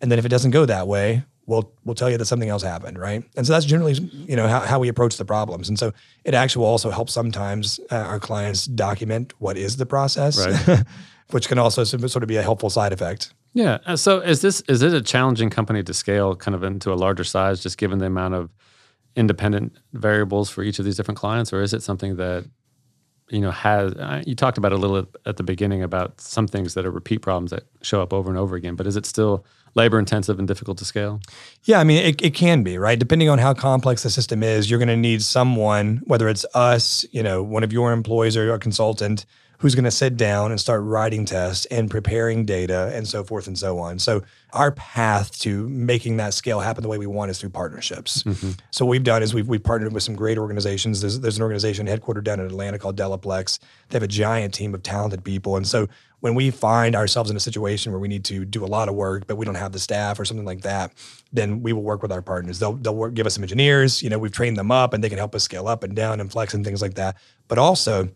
And 0.01 0.11
then 0.11 0.19
if 0.19 0.25
it 0.25 0.29
doesn't 0.29 0.51
go 0.51 0.65
that 0.65 0.87
way, 0.87 1.23
we'll 1.45 1.71
we'll 1.83 1.95
tell 1.95 2.09
you 2.09 2.17
that 2.17 2.25
something 2.25 2.49
else 2.49 2.63
happened, 2.63 2.97
right? 2.97 3.23
And 3.35 3.45
so 3.45 3.53
that's 3.53 3.65
generally 3.65 3.93
you 3.93 4.35
know 4.35 4.47
how, 4.47 4.59
how 4.61 4.79
we 4.79 4.87
approach 4.89 5.17
the 5.17 5.25
problems. 5.25 5.69
And 5.69 5.79
so 5.79 5.93
it 6.23 6.33
actually 6.33 6.61
will 6.61 6.71
also 6.71 6.89
help 6.91 7.09
sometimes 7.09 7.79
uh, 7.91 7.95
our 7.95 8.19
clients 8.19 8.65
document 8.65 9.33
what 9.39 9.57
is 9.57 9.77
the 9.77 9.85
process. 9.85 10.37
Right. 10.45 10.83
which 11.31 11.47
can 11.47 11.57
also 11.57 11.83
sort 11.83 12.23
of 12.23 12.27
be 12.27 12.35
a 12.37 12.43
helpful 12.43 12.69
side 12.69 12.93
effect. 12.93 13.33
Yeah. 13.53 13.95
So 13.95 14.19
is 14.19 14.41
this 14.41 14.61
is 14.61 14.81
it 14.81 14.93
a 14.93 15.01
challenging 15.01 15.49
company 15.49 15.83
to 15.83 15.93
scale 15.93 16.35
kind 16.35 16.55
of 16.55 16.63
into 16.63 16.91
a 16.91 16.95
larger 16.95 17.23
size, 17.23 17.61
just 17.61 17.77
given 17.77 17.99
the 17.99 18.05
amount 18.05 18.35
of 18.35 18.49
independent 19.15 19.73
variables 19.93 20.49
for 20.49 20.63
each 20.63 20.79
of 20.79 20.85
these 20.85 20.97
different 20.97 21.19
clients, 21.19 21.53
or 21.53 21.61
is 21.61 21.73
it 21.73 21.83
something 21.83 22.15
that 22.15 22.45
you 23.33 23.41
know 23.41 23.51
has 23.51 23.93
uh, 23.93 24.21
you 24.25 24.35
talked 24.35 24.57
about 24.57 24.71
a 24.71 24.77
little 24.77 25.07
at 25.25 25.37
the 25.37 25.43
beginning 25.43 25.81
about 25.81 26.21
some 26.21 26.47
things 26.47 26.75
that 26.75 26.85
are 26.85 26.91
repeat 26.91 27.21
problems 27.21 27.51
that 27.51 27.63
show 27.81 28.01
up 28.01 28.13
over 28.13 28.29
and 28.29 28.37
over 28.37 28.55
again, 28.55 28.75
but 28.75 28.87
is 28.87 28.95
it 28.95 29.05
still 29.05 29.43
labor 29.75 29.97
intensive 29.97 30.37
and 30.37 30.47
difficult 30.47 30.77
to 30.77 30.85
scale? 30.85 31.19
Yeah, 31.63 31.79
I 31.79 31.83
mean, 31.83 32.05
it, 32.05 32.21
it 32.21 32.35
can 32.35 32.61
be, 32.61 32.77
right? 32.77 32.97
Depending 32.97 33.29
on 33.29 33.39
how 33.39 33.55
complex 33.55 34.03
the 34.03 34.11
system 34.11 34.43
is, 34.43 34.69
you're 34.69 34.77
going 34.77 34.87
to 34.87 34.95
need 34.95 35.23
someone, 35.23 36.01
whether 36.05 36.29
it's 36.29 36.45
us, 36.53 37.05
you 37.11 37.23
know, 37.23 37.41
one 37.41 37.63
of 37.63 37.73
your 37.73 37.91
employees 37.91 38.37
or 38.37 38.53
a 38.53 38.59
consultant, 38.59 39.25
who's 39.59 39.75
going 39.75 39.85
to 39.85 39.91
sit 39.91 40.17
down 40.17 40.51
and 40.51 40.59
start 40.59 40.83
writing 40.83 41.23
tests 41.25 41.65
and 41.67 41.89
preparing 41.89 42.45
data 42.45 42.91
and 42.93 43.07
so 43.07 43.23
forth 43.23 43.47
and 43.47 43.57
so 43.57 43.79
on. 43.79 43.97
So 43.97 44.23
our 44.51 44.71
path 44.71 45.39
to 45.39 45.67
making 45.69 46.17
that 46.17 46.33
scale 46.33 46.59
happen 46.59 46.83
the 46.83 46.89
way 46.89 46.97
we 46.97 47.07
want 47.07 47.31
is 47.31 47.39
through 47.39 47.51
partnerships. 47.51 48.23
Mm-hmm. 48.23 48.51
So 48.71 48.85
what 48.85 48.91
we've 48.91 49.03
done 49.03 49.23
is 49.23 49.33
we've, 49.33 49.47
we've 49.47 49.63
partnered 49.63 49.93
with 49.93 50.03
some 50.03 50.15
great 50.15 50.37
organizations. 50.37 51.01
There's, 51.01 51.19
there's 51.19 51.37
an 51.37 51.43
organization 51.43 51.87
headquartered 51.87 52.25
down 52.25 52.39
in 52.39 52.45
Atlanta 52.45 52.77
called 52.77 52.97
Delaplex. 52.97 53.59
They 53.89 53.95
have 53.95 54.03
a 54.03 54.07
giant 54.07 54.53
team 54.53 54.73
of 54.73 54.83
talented 54.83 55.23
people. 55.23 55.55
And 55.55 55.65
so 55.65 55.87
when 56.19 56.35
we 56.35 56.51
find 56.51 56.95
ourselves 56.95 57.29
in 57.29 57.37
a 57.37 57.39
situation 57.39 57.91
where 57.91 57.99
we 57.99 58.07
need 58.07 58.23
to 58.25 58.45
do 58.45 58.63
a 58.63 58.67
lot 58.67 58.89
of 58.89 58.95
work, 58.95 59.27
but 59.27 59.35
we 59.35 59.45
don't 59.45 59.55
have 59.55 59.71
the 59.71 59.79
staff 59.79 60.19
or 60.19 60.25
something 60.25 60.45
like 60.45 60.61
that, 60.61 60.93
then 61.31 61.61
we 61.61 61.73
will 61.73 61.83
work 61.83 62.01
with 62.01 62.11
our 62.11 62.21
partners. 62.21 62.59
They'll, 62.59 62.73
they'll 62.73 62.95
work, 62.95 63.13
give 63.13 63.25
us 63.25 63.35
some 63.35 63.43
engineers. 63.43 64.01
You 64.01 64.09
know, 64.09 64.19
we've 64.19 64.31
trained 64.31 64.57
them 64.57 64.71
up 64.71 64.93
and 64.93 65.03
they 65.03 65.09
can 65.09 65.17
help 65.17 65.35
us 65.35 65.43
scale 65.43 65.67
up 65.67 65.83
and 65.83 65.95
down 65.95 66.19
and 66.19 66.31
flex 66.31 66.53
and 66.53 66.63
things 66.63 66.81
like 66.81 66.93
that. 66.93 67.17
But 67.47 67.57
also, 67.57 68.09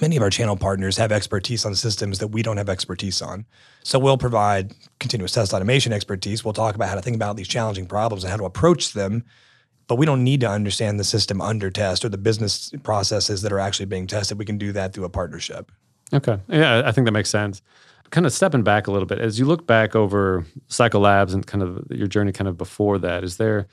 many 0.00 0.16
of 0.16 0.22
our 0.22 0.30
channel 0.30 0.56
partners 0.56 0.96
have 0.96 1.12
expertise 1.12 1.64
on 1.64 1.74
systems 1.74 2.18
that 2.18 2.28
we 2.28 2.42
don't 2.42 2.56
have 2.56 2.68
expertise 2.68 3.20
on. 3.20 3.44
So 3.82 3.98
we'll 3.98 4.18
provide 4.18 4.74
continuous 5.00 5.32
test 5.32 5.52
automation 5.52 5.92
expertise. 5.92 6.44
We'll 6.44 6.54
talk 6.54 6.74
about 6.74 6.88
how 6.88 6.94
to 6.94 7.02
think 7.02 7.16
about 7.16 7.36
these 7.36 7.48
challenging 7.48 7.86
problems 7.86 8.24
and 8.24 8.30
how 8.30 8.36
to 8.36 8.44
approach 8.44 8.92
them. 8.92 9.24
But 9.88 9.96
we 9.96 10.06
don't 10.06 10.24
need 10.24 10.40
to 10.40 10.48
understand 10.48 10.98
the 10.98 11.04
system 11.04 11.40
under 11.40 11.70
test 11.70 12.04
or 12.04 12.08
the 12.08 12.16
business 12.16 12.72
processes 12.82 13.42
that 13.42 13.52
are 13.52 13.58
actually 13.58 13.86
being 13.86 14.06
tested. 14.06 14.38
We 14.38 14.44
can 14.44 14.56
do 14.56 14.72
that 14.72 14.94
through 14.94 15.04
a 15.04 15.10
partnership. 15.10 15.70
Okay. 16.12 16.38
Yeah, 16.48 16.82
I 16.84 16.92
think 16.92 17.04
that 17.06 17.12
makes 17.12 17.30
sense. 17.30 17.62
Kind 18.10 18.24
of 18.26 18.32
stepping 18.32 18.62
back 18.62 18.86
a 18.86 18.90
little 18.90 19.06
bit, 19.06 19.18
as 19.18 19.38
you 19.38 19.44
look 19.44 19.66
back 19.66 19.96
over 19.96 20.46
Cycle 20.68 21.00
Labs 21.00 21.34
and 21.34 21.46
kind 21.46 21.62
of 21.62 21.84
your 21.90 22.06
journey 22.06 22.30
kind 22.30 22.46
of 22.46 22.56
before 22.56 22.98
that, 22.98 23.24
is 23.24 23.38
there 23.38 23.66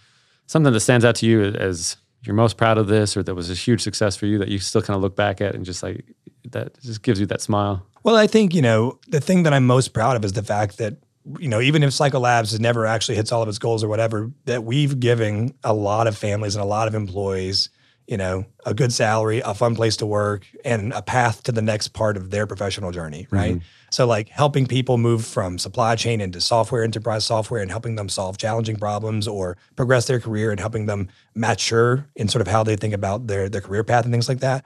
something 0.48 0.74
that 0.74 0.80
stands 0.80 1.06
out 1.06 1.16
to 1.16 1.26
you 1.26 1.44
as 1.44 1.98
you're 2.24 2.36
most 2.36 2.58
proud 2.58 2.78
of 2.78 2.88
this 2.88 3.16
or 3.16 3.24
that 3.24 3.36
was 3.36 3.50
a 3.50 3.54
huge 3.54 3.82
success 3.82 4.16
for 4.16 4.26
you 4.26 4.38
that 4.38 4.50
you 4.50 4.60
still 4.60 4.82
kind 4.82 4.96
of 4.96 5.02
look 5.02 5.16
back 5.16 5.42
at 5.42 5.56
and 5.56 5.66
just 5.66 5.82
like 5.82 6.06
that 6.52 6.80
just 6.82 7.04
gives 7.04 7.20
you 7.20 7.26
that 7.28 7.42
smile? 7.42 7.86
Well, 8.04 8.16
I 8.16 8.28
think, 8.28 8.54
you 8.54 8.62
know, 8.62 9.00
the 9.08 9.22
thing 9.22 9.44
that 9.44 9.54
I'm 9.54 9.66
most 9.66 9.90
proud 9.90 10.16
of 10.16 10.26
is 10.26 10.34
the 10.34 10.44
fact 10.44 10.78
that, 10.78 10.98
you 11.38 11.48
know, 11.48 11.60
even 11.60 11.84
if 11.84 11.94
Cycle 11.94 12.22
Labs 12.22 12.58
never 12.60 12.86
actually 12.86 13.16
hits 13.16 13.32
all 13.32 13.42
of 13.42 13.50
its 13.50 13.60
goals 13.60 13.84
or 13.84 13.88
whatever, 13.88 14.32
that 14.46 14.64
we've 14.64 15.00
given 15.00 15.54
a 15.64 15.74
lot 15.74 16.08
of 16.08 16.18
families 16.18 16.56
and 16.56 16.64
a 16.64 16.68
lot 16.68 16.88
of 16.88 16.96
employees, 16.96 17.70
you 18.08 18.18
know, 18.18 18.46
a 18.66 18.74
good 18.74 18.92
salary, 18.92 19.42
a 19.42 19.54
fun 19.54 19.76
place 19.76 19.98
to 19.98 20.06
work, 20.06 20.46
and 20.66 20.94
a 20.94 21.02
path 21.02 21.44
to 21.44 21.52
the 21.52 21.62
next 21.62 21.90
part 21.90 22.18
of 22.18 22.32
their 22.32 22.48
professional 22.48 22.92
journey, 22.92 23.28
right? 23.30 23.56
Mm-hmm. 23.56 23.66
So, 23.90 24.06
like 24.06 24.30
helping 24.30 24.66
people 24.66 24.98
move 24.98 25.26
from 25.26 25.58
supply 25.58 25.96
chain 25.96 26.22
into 26.22 26.42
software, 26.42 26.84
enterprise 26.84 27.26
software, 27.26 27.62
and 27.62 27.72
helping 27.72 27.96
them 27.96 28.10
solve 28.10 28.38
challenging 28.38 28.78
problems 28.78 29.28
or 29.28 29.58
progress 29.76 30.06
their 30.06 30.20
career 30.20 30.52
and 30.52 30.60
helping 30.60 30.86
them 30.86 31.10
mature 31.36 32.08
in 32.16 32.28
sort 32.28 32.42
of 32.42 32.48
how 32.48 32.64
they 32.64 32.76
think 32.76 32.94
about 32.94 33.28
their, 33.28 33.50
their 33.50 33.62
career 33.62 33.84
path 33.84 34.06
and 34.06 34.14
things 34.14 34.30
like 34.30 34.40
that 34.40 34.64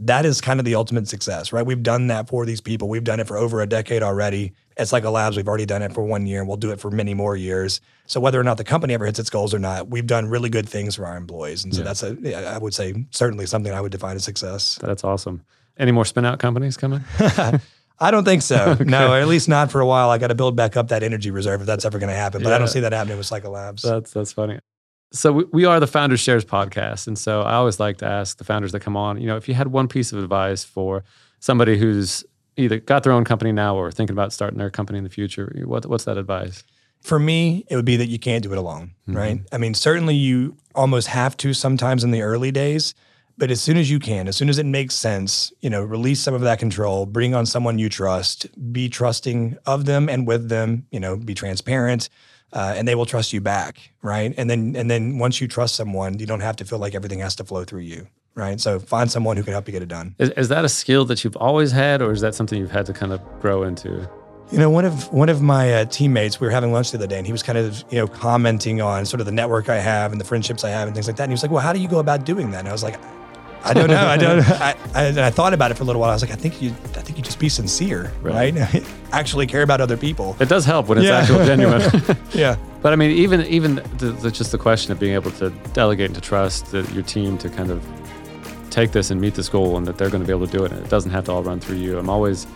that 0.00 0.24
is 0.24 0.40
kind 0.40 0.60
of 0.60 0.64
the 0.64 0.74
ultimate 0.76 1.08
success, 1.08 1.52
right? 1.52 1.66
We've 1.66 1.82
done 1.82 2.06
that 2.06 2.28
for 2.28 2.46
these 2.46 2.60
people. 2.60 2.88
We've 2.88 3.04
done 3.04 3.18
it 3.18 3.26
for 3.26 3.36
over 3.36 3.60
a 3.60 3.66
decade 3.66 4.02
already. 4.02 4.52
At 4.76 4.86
Cycle 4.86 5.10
Labs, 5.10 5.36
we've 5.36 5.48
already 5.48 5.66
done 5.66 5.82
it 5.82 5.92
for 5.92 6.04
one 6.04 6.24
year 6.24 6.38
and 6.38 6.46
we'll 6.46 6.56
do 6.56 6.70
it 6.70 6.78
for 6.78 6.88
many 6.90 7.14
more 7.14 7.34
years. 7.34 7.80
So 8.06 8.20
whether 8.20 8.38
or 8.38 8.44
not 8.44 8.58
the 8.58 8.64
company 8.64 8.94
ever 8.94 9.06
hits 9.06 9.18
its 9.18 9.28
goals 9.28 9.52
or 9.52 9.58
not, 9.58 9.88
we've 9.88 10.06
done 10.06 10.26
really 10.26 10.50
good 10.50 10.68
things 10.68 10.94
for 10.94 11.04
our 11.04 11.16
employees. 11.16 11.64
And 11.64 11.74
so 11.74 11.80
yeah. 11.80 11.84
that's 11.84 12.02
a, 12.04 12.54
I 12.54 12.58
would 12.58 12.74
say 12.74 13.06
certainly 13.10 13.46
something 13.46 13.72
I 13.72 13.80
would 13.80 13.90
define 13.90 14.14
as 14.14 14.22
success. 14.22 14.78
That's 14.80 15.02
awesome. 15.02 15.42
Any 15.78 15.90
more 15.90 16.04
spin 16.04 16.24
out 16.24 16.38
companies 16.38 16.76
coming? 16.76 17.02
I 18.00 18.10
don't 18.10 18.24
think 18.24 18.42
so. 18.42 18.56
okay. 18.80 18.84
No, 18.84 19.14
at 19.14 19.28
least 19.28 19.48
not 19.48 19.70
for 19.70 19.80
a 19.80 19.86
while. 19.86 20.10
I 20.10 20.18
got 20.18 20.28
to 20.28 20.34
build 20.34 20.56
back 20.56 20.76
up 20.76 20.88
that 20.88 21.02
energy 21.02 21.30
reserve 21.30 21.60
if 21.60 21.66
that's 21.66 21.84
ever 21.84 21.98
going 21.98 22.10
to 22.10 22.16
happen. 22.16 22.42
But 22.42 22.50
yeah. 22.50 22.56
I 22.56 22.58
don't 22.58 22.68
see 22.68 22.80
that 22.80 22.92
happening 22.92 23.18
with 23.18 23.26
Cycle 23.26 23.52
Labs. 23.52 23.82
That's 23.82 24.12
that's 24.12 24.32
funny. 24.32 24.58
So 25.12 25.32
we, 25.32 25.44
we 25.52 25.64
are 25.64 25.80
the 25.80 25.86
Founders 25.86 26.20
Shares 26.20 26.44
podcast, 26.44 27.06
and 27.06 27.18
so 27.18 27.40
I 27.40 27.54
always 27.54 27.80
like 27.80 27.96
to 27.98 28.06
ask 28.06 28.36
the 28.36 28.44
founders 28.44 28.72
that 28.72 28.80
come 28.80 28.96
on, 28.96 29.18
you 29.20 29.26
know, 29.26 29.36
if 29.36 29.48
you 29.48 29.54
had 29.54 29.68
one 29.68 29.88
piece 29.88 30.12
of 30.12 30.22
advice 30.22 30.64
for 30.64 31.02
somebody 31.40 31.78
who's 31.78 32.24
either 32.58 32.78
got 32.78 33.04
their 33.04 33.12
own 33.12 33.24
company 33.24 33.52
now 33.52 33.74
or 33.74 33.90
thinking 33.90 34.12
about 34.12 34.32
starting 34.32 34.58
their 34.58 34.68
company 34.68 34.98
in 34.98 35.04
the 35.04 35.10
future, 35.10 35.50
what, 35.64 35.86
what's 35.86 36.04
that 36.04 36.18
advice? 36.18 36.62
For 37.00 37.18
me, 37.18 37.64
it 37.70 37.76
would 37.76 37.84
be 37.84 37.96
that 37.96 38.08
you 38.08 38.18
can't 38.18 38.42
do 38.42 38.52
it 38.52 38.58
alone, 38.58 38.92
mm-hmm. 39.08 39.16
right? 39.16 39.40
I 39.52 39.56
mean, 39.56 39.72
certainly 39.72 40.16
you 40.16 40.56
almost 40.74 41.06
have 41.08 41.36
to 41.38 41.54
sometimes 41.54 42.04
in 42.04 42.10
the 42.10 42.22
early 42.22 42.50
days, 42.50 42.94
but 43.38 43.50
as 43.50 43.60
soon 43.60 43.76
as 43.76 43.90
you 43.90 43.98
can, 44.00 44.28
as 44.28 44.36
soon 44.36 44.48
as 44.48 44.58
it 44.58 44.66
makes 44.66 44.94
sense, 44.94 45.52
you 45.60 45.70
know, 45.70 45.82
release 45.82 46.20
some 46.20 46.34
of 46.34 46.40
that 46.42 46.58
control, 46.58 47.06
bring 47.06 47.34
on 47.34 47.46
someone 47.46 47.78
you 47.78 47.88
trust, 47.88 48.46
be 48.72 48.88
trusting 48.88 49.56
of 49.64 49.84
them 49.84 50.08
and 50.08 50.26
with 50.26 50.48
them, 50.48 50.86
you 50.90 51.00
know, 51.00 51.16
be 51.16 51.34
transparent 51.34 52.08
uh, 52.52 52.74
and 52.76 52.88
they 52.88 52.94
will 52.94 53.06
trust 53.06 53.32
you 53.32 53.40
back, 53.40 53.92
right? 54.02 54.34
And 54.36 54.48
then 54.50 54.74
and 54.76 54.90
then 54.90 55.18
once 55.18 55.40
you 55.40 55.48
trust 55.48 55.76
someone, 55.76 56.18
you 56.18 56.26
don't 56.26 56.40
have 56.40 56.56
to 56.56 56.64
feel 56.64 56.78
like 56.78 56.94
everything 56.94 57.20
has 57.20 57.36
to 57.36 57.44
flow 57.44 57.64
through 57.64 57.80
you, 57.80 58.08
right? 58.34 58.60
So 58.60 58.78
find 58.78 59.10
someone 59.10 59.36
who 59.36 59.42
can 59.42 59.52
help 59.52 59.68
you 59.68 59.72
get 59.72 59.82
it 59.82 59.88
done. 59.88 60.14
Is, 60.18 60.30
is 60.30 60.48
that 60.48 60.64
a 60.64 60.68
skill 60.68 61.04
that 61.06 61.22
you've 61.24 61.36
always 61.36 61.72
had, 61.72 62.02
or 62.02 62.10
is 62.10 62.20
that 62.22 62.34
something 62.34 62.58
you've 62.58 62.70
had 62.70 62.86
to 62.86 62.92
kind 62.92 63.12
of 63.12 63.20
grow 63.40 63.62
into? 63.62 64.08
You 64.50 64.58
know, 64.58 64.70
one 64.70 64.86
of 64.86 65.12
one 65.12 65.28
of 65.28 65.42
my 65.42 65.74
uh, 65.74 65.84
teammates, 65.84 66.40
we 66.40 66.46
were 66.46 66.50
having 66.50 66.72
lunch 66.72 66.90
the 66.90 66.96
other 66.96 67.06
day, 67.06 67.18
and 67.18 67.26
he 67.26 67.32
was 67.32 67.42
kind 67.42 67.58
of 67.58 67.84
you 67.90 67.98
know 67.98 68.06
commenting 68.06 68.80
on 68.80 69.04
sort 69.04 69.20
of 69.20 69.26
the 69.26 69.32
network 69.32 69.68
I 69.68 69.76
have 69.76 70.10
and 70.12 70.20
the 70.20 70.24
friendships 70.24 70.64
I 70.64 70.70
have 70.70 70.88
and 70.88 70.96
things 70.96 71.06
like 71.06 71.16
that. 71.16 71.24
And 71.24 71.32
he 71.32 71.34
was 71.34 71.42
like, 71.42 71.52
"Well, 71.52 71.62
how 71.62 71.74
do 71.74 71.80
you 71.80 71.88
go 71.88 71.98
about 71.98 72.24
doing 72.24 72.50
that?" 72.52 72.60
And 72.60 72.68
I 72.68 72.72
was 72.72 72.82
like, 72.82 72.98
I 73.64 73.74
don't 73.74 73.88
know. 73.88 74.06
I 74.06 74.16
don't. 74.16 74.40
I, 74.48 74.76
I, 74.94 75.26
I, 75.26 75.30
thought 75.30 75.52
about 75.52 75.70
it 75.70 75.74
for 75.74 75.82
a 75.82 75.86
little 75.86 76.00
while. 76.00 76.10
I 76.10 76.14
was 76.14 76.22
like, 76.22 76.30
I 76.30 76.36
think 76.36 76.62
you. 76.62 76.70
I 76.70 77.02
think 77.02 77.18
you 77.18 77.24
just 77.24 77.38
be 77.38 77.48
sincere, 77.48 78.12
right? 78.22 78.54
right? 78.54 78.84
Actually 79.12 79.46
care 79.46 79.62
about 79.62 79.80
other 79.80 79.96
people. 79.96 80.36
It 80.40 80.48
does 80.48 80.64
help 80.64 80.88
when 80.88 80.98
it's 80.98 81.06
yeah. 81.06 81.18
actual 81.18 81.44
genuine. 81.44 81.82
yeah. 82.32 82.56
But 82.82 82.92
I 82.92 82.96
mean, 82.96 83.10
even 83.10 83.42
even 83.42 83.76
the, 83.96 84.16
the, 84.20 84.30
just 84.30 84.52
the 84.52 84.58
question 84.58 84.92
of 84.92 84.98
being 84.98 85.14
able 85.14 85.30
to 85.32 85.50
delegate 85.72 86.06
and 86.06 86.14
to 86.14 86.20
trust 86.20 86.72
the, 86.72 86.82
your 86.92 87.02
team 87.02 87.38
to 87.38 87.48
kind 87.48 87.70
of 87.70 87.86
take 88.70 88.92
this 88.92 89.10
and 89.10 89.20
meet 89.20 89.34
this 89.34 89.48
goal, 89.48 89.76
and 89.76 89.86
that 89.86 89.98
they're 89.98 90.10
going 90.10 90.22
to 90.22 90.26
be 90.26 90.32
able 90.32 90.46
to 90.46 90.56
do 90.56 90.64
it. 90.64 90.72
And 90.72 90.84
it 90.84 90.90
doesn't 90.90 91.10
have 91.10 91.24
to 91.24 91.32
all 91.32 91.42
run 91.42 91.60
through 91.60 91.76
you. 91.76 91.98
I'm 91.98 92.10
always 92.10 92.46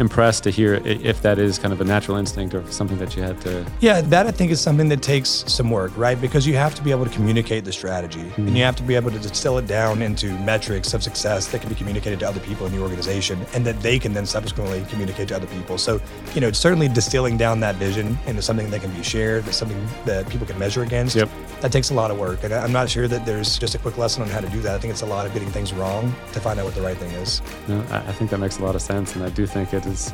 impressed 0.00 0.44
to 0.44 0.50
hear 0.50 0.74
if 0.84 1.22
that 1.22 1.38
is 1.38 1.58
kind 1.58 1.72
of 1.72 1.80
a 1.80 1.84
natural 1.84 2.16
instinct 2.16 2.54
or 2.54 2.68
something 2.70 2.98
that 2.98 3.16
you 3.16 3.22
had 3.22 3.40
to. 3.42 3.64
Yeah, 3.80 4.00
that 4.00 4.26
I 4.26 4.30
think 4.30 4.50
is 4.50 4.60
something 4.60 4.88
that 4.88 5.02
takes 5.02 5.44
some 5.46 5.70
work, 5.70 5.96
right? 5.96 6.20
Because 6.20 6.46
you 6.46 6.56
have 6.56 6.74
to 6.74 6.82
be 6.82 6.90
able 6.90 7.04
to 7.04 7.10
communicate 7.10 7.64
the 7.64 7.72
strategy 7.72 8.20
mm-hmm. 8.20 8.48
and 8.48 8.56
you 8.56 8.64
have 8.64 8.76
to 8.76 8.82
be 8.82 8.94
able 8.94 9.10
to 9.10 9.18
distill 9.18 9.58
it 9.58 9.66
down 9.66 10.02
into 10.02 10.32
metrics 10.40 10.94
of 10.94 11.02
success 11.02 11.48
that 11.48 11.60
can 11.60 11.68
be 11.68 11.74
communicated 11.74 12.18
to 12.20 12.28
other 12.28 12.40
people 12.40 12.66
in 12.66 12.72
the 12.72 12.80
organization 12.80 13.44
and 13.54 13.64
that 13.64 13.80
they 13.80 13.98
can 13.98 14.12
then 14.12 14.26
subsequently 14.26 14.84
communicate 14.88 15.28
to 15.28 15.36
other 15.36 15.46
people. 15.48 15.78
So, 15.78 16.00
you 16.34 16.40
know, 16.40 16.48
it's 16.48 16.58
certainly 16.58 16.88
distilling 16.88 17.36
down 17.36 17.60
that 17.60 17.76
vision 17.76 18.18
into 18.26 18.42
something 18.42 18.70
that 18.70 18.80
can 18.80 18.90
be 18.92 19.02
shared, 19.02 19.44
that's 19.44 19.56
something 19.56 19.86
that 20.06 20.28
people 20.28 20.46
can 20.46 20.58
measure 20.58 20.82
against. 20.82 21.16
Yep. 21.16 21.28
That 21.60 21.72
takes 21.72 21.90
a 21.90 21.94
lot 21.94 22.10
of 22.10 22.18
work. 22.18 22.42
And 22.44 22.54
I'm 22.54 22.72
not 22.72 22.88
sure 22.88 23.06
that 23.08 23.26
there's 23.26 23.58
just 23.58 23.74
a 23.74 23.78
quick 23.78 23.98
lesson 23.98 24.22
on 24.22 24.28
how 24.28 24.40
to 24.40 24.48
do 24.48 24.60
that. 24.62 24.74
I 24.74 24.78
think 24.78 24.92
it's 24.92 25.02
a 25.02 25.06
lot 25.06 25.26
of 25.26 25.34
getting 25.34 25.50
things 25.50 25.72
wrong 25.72 26.14
to 26.32 26.40
find 26.40 26.58
out 26.58 26.64
what 26.64 26.74
the 26.74 26.80
right 26.80 26.96
thing 26.96 27.10
is. 27.12 27.42
No, 27.68 27.84
I 27.90 28.12
think 28.12 28.30
that 28.30 28.38
makes 28.38 28.58
a 28.58 28.64
lot 28.64 28.74
of 28.74 28.82
sense. 28.82 29.14
And 29.14 29.24
I 29.24 29.28
do 29.28 29.46
think 29.46 29.74
it 29.74 29.84
is 29.90 30.12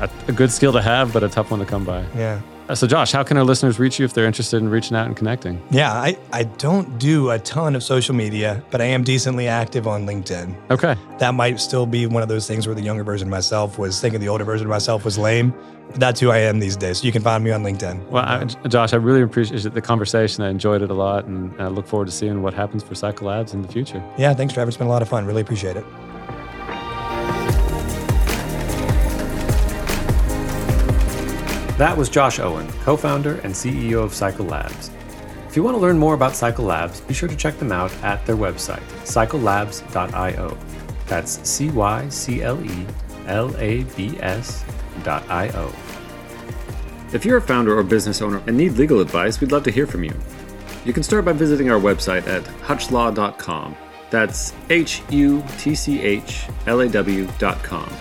a, 0.00 0.10
a 0.28 0.32
good 0.32 0.50
skill 0.50 0.72
to 0.72 0.82
have, 0.82 1.12
but 1.12 1.22
a 1.22 1.28
tough 1.28 1.50
one 1.50 1.60
to 1.60 1.66
come 1.66 1.84
by. 1.84 2.04
Yeah. 2.16 2.40
Uh, 2.68 2.74
so, 2.74 2.86
Josh, 2.86 3.10
how 3.12 3.22
can 3.22 3.36
our 3.36 3.44
listeners 3.44 3.78
reach 3.78 3.98
you 3.98 4.04
if 4.04 4.14
they're 4.14 4.24
interested 4.24 4.58
in 4.58 4.68
reaching 4.68 4.96
out 4.96 5.06
and 5.06 5.16
connecting? 5.16 5.60
Yeah, 5.70 5.92
I, 5.92 6.16
I 6.32 6.44
don't 6.44 6.98
do 6.98 7.30
a 7.30 7.38
ton 7.40 7.74
of 7.74 7.82
social 7.82 8.14
media, 8.14 8.62
but 8.70 8.80
I 8.80 8.84
am 8.84 9.02
decently 9.02 9.48
active 9.48 9.86
on 9.86 10.06
LinkedIn. 10.06 10.54
Okay. 10.70 10.94
That 11.18 11.34
might 11.34 11.58
still 11.60 11.86
be 11.86 12.06
one 12.06 12.22
of 12.22 12.28
those 12.28 12.46
things 12.46 12.66
where 12.66 12.74
the 12.74 12.82
younger 12.82 13.04
version 13.04 13.28
of 13.28 13.30
myself 13.30 13.78
was 13.78 14.00
thinking 14.00 14.20
the 14.20 14.28
older 14.28 14.44
version 14.44 14.66
of 14.66 14.70
myself 14.70 15.04
was 15.04 15.18
lame. 15.18 15.52
But 15.90 16.00
that's 16.00 16.20
who 16.20 16.30
I 16.30 16.38
am 16.38 16.60
these 16.60 16.76
days. 16.76 16.98
So 16.98 17.04
you 17.04 17.12
can 17.12 17.20
find 17.20 17.42
me 17.42 17.50
on 17.50 17.62
LinkedIn. 17.62 18.08
Well, 18.08 18.24
I, 18.24 18.44
Josh, 18.68 18.92
I 18.94 18.96
really 18.96 19.22
appreciate 19.22 19.74
the 19.74 19.82
conversation. 19.82 20.42
I 20.42 20.48
enjoyed 20.48 20.80
it 20.80 20.90
a 20.90 20.94
lot, 20.94 21.26
and 21.26 21.60
I 21.60 21.66
look 21.66 21.86
forward 21.86 22.06
to 22.06 22.12
seeing 22.12 22.42
what 22.42 22.54
happens 22.54 22.82
for 22.82 22.94
Cycle 22.94 23.26
Labs 23.26 23.52
in 23.52 23.60
the 23.60 23.68
future. 23.68 24.02
Yeah, 24.16 24.32
thanks, 24.32 24.54
Trevor. 24.54 24.68
It's 24.68 24.78
been 24.78 24.86
a 24.86 24.90
lot 24.90 25.02
of 25.02 25.08
fun. 25.08 25.26
Really 25.26 25.42
appreciate 25.42 25.76
it. 25.76 25.84
That 31.82 31.96
was 31.98 32.08
Josh 32.08 32.38
Owen, 32.38 32.68
co 32.84 32.96
founder 32.96 33.40
and 33.40 33.52
CEO 33.52 34.04
of 34.04 34.14
Cycle 34.14 34.46
Labs. 34.46 34.92
If 35.48 35.56
you 35.56 35.64
want 35.64 35.74
to 35.74 35.80
learn 35.80 35.98
more 35.98 36.14
about 36.14 36.36
Cycle 36.36 36.64
Labs, 36.64 37.00
be 37.00 37.12
sure 37.12 37.28
to 37.28 37.34
check 37.34 37.58
them 37.58 37.72
out 37.72 37.92
at 38.04 38.24
their 38.24 38.36
website, 38.36 38.84
cyclelabs.io. 39.02 40.56
That's 41.08 41.50
C 41.50 41.70
Y 41.72 42.08
C 42.08 42.40
L 42.40 42.64
E 42.64 42.86
L 43.26 43.52
A 43.58 43.82
B 43.96 44.16
S.io. 44.20 45.72
If 47.12 47.24
you're 47.24 47.38
a 47.38 47.42
founder 47.42 47.76
or 47.76 47.82
business 47.82 48.22
owner 48.22 48.40
and 48.46 48.56
need 48.56 48.74
legal 48.74 49.00
advice, 49.00 49.40
we'd 49.40 49.50
love 49.50 49.64
to 49.64 49.72
hear 49.72 49.88
from 49.88 50.04
you. 50.04 50.14
You 50.84 50.92
can 50.92 51.02
start 51.02 51.24
by 51.24 51.32
visiting 51.32 51.68
our 51.68 51.80
website 51.80 52.28
at 52.28 52.44
hutchlaw.com. 52.62 53.74
That's 54.08 54.54
H 54.70 55.02
U 55.10 55.42
T 55.58 55.74
C 55.74 56.00
H 56.00 56.44
L 56.68 56.78
A 56.78 56.88
W.com. 56.88 57.92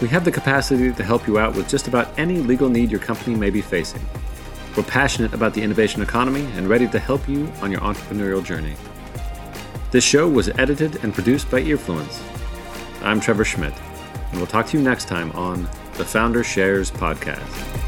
We 0.00 0.06
have 0.08 0.24
the 0.24 0.30
capacity 0.30 0.92
to 0.92 1.02
help 1.02 1.26
you 1.26 1.40
out 1.40 1.56
with 1.56 1.68
just 1.68 1.88
about 1.88 2.16
any 2.16 2.36
legal 2.36 2.68
need 2.68 2.88
your 2.88 3.00
company 3.00 3.34
may 3.34 3.50
be 3.50 3.60
facing. 3.60 4.00
We're 4.76 4.84
passionate 4.84 5.34
about 5.34 5.54
the 5.54 5.62
innovation 5.62 6.02
economy 6.02 6.46
and 6.54 6.68
ready 6.68 6.86
to 6.86 7.00
help 7.00 7.28
you 7.28 7.50
on 7.60 7.72
your 7.72 7.80
entrepreneurial 7.80 8.44
journey. 8.44 8.76
This 9.90 10.04
show 10.04 10.28
was 10.28 10.50
edited 10.50 11.02
and 11.02 11.12
produced 11.12 11.50
by 11.50 11.62
Earfluence. 11.62 12.22
I'm 13.02 13.18
Trevor 13.18 13.44
Schmidt, 13.44 13.74
and 14.30 14.36
we'll 14.36 14.46
talk 14.46 14.66
to 14.66 14.78
you 14.78 14.84
next 14.84 15.08
time 15.08 15.32
on 15.32 15.64
the 15.94 16.04
Founder 16.04 16.44
Shares 16.44 16.92
Podcast. 16.92 17.87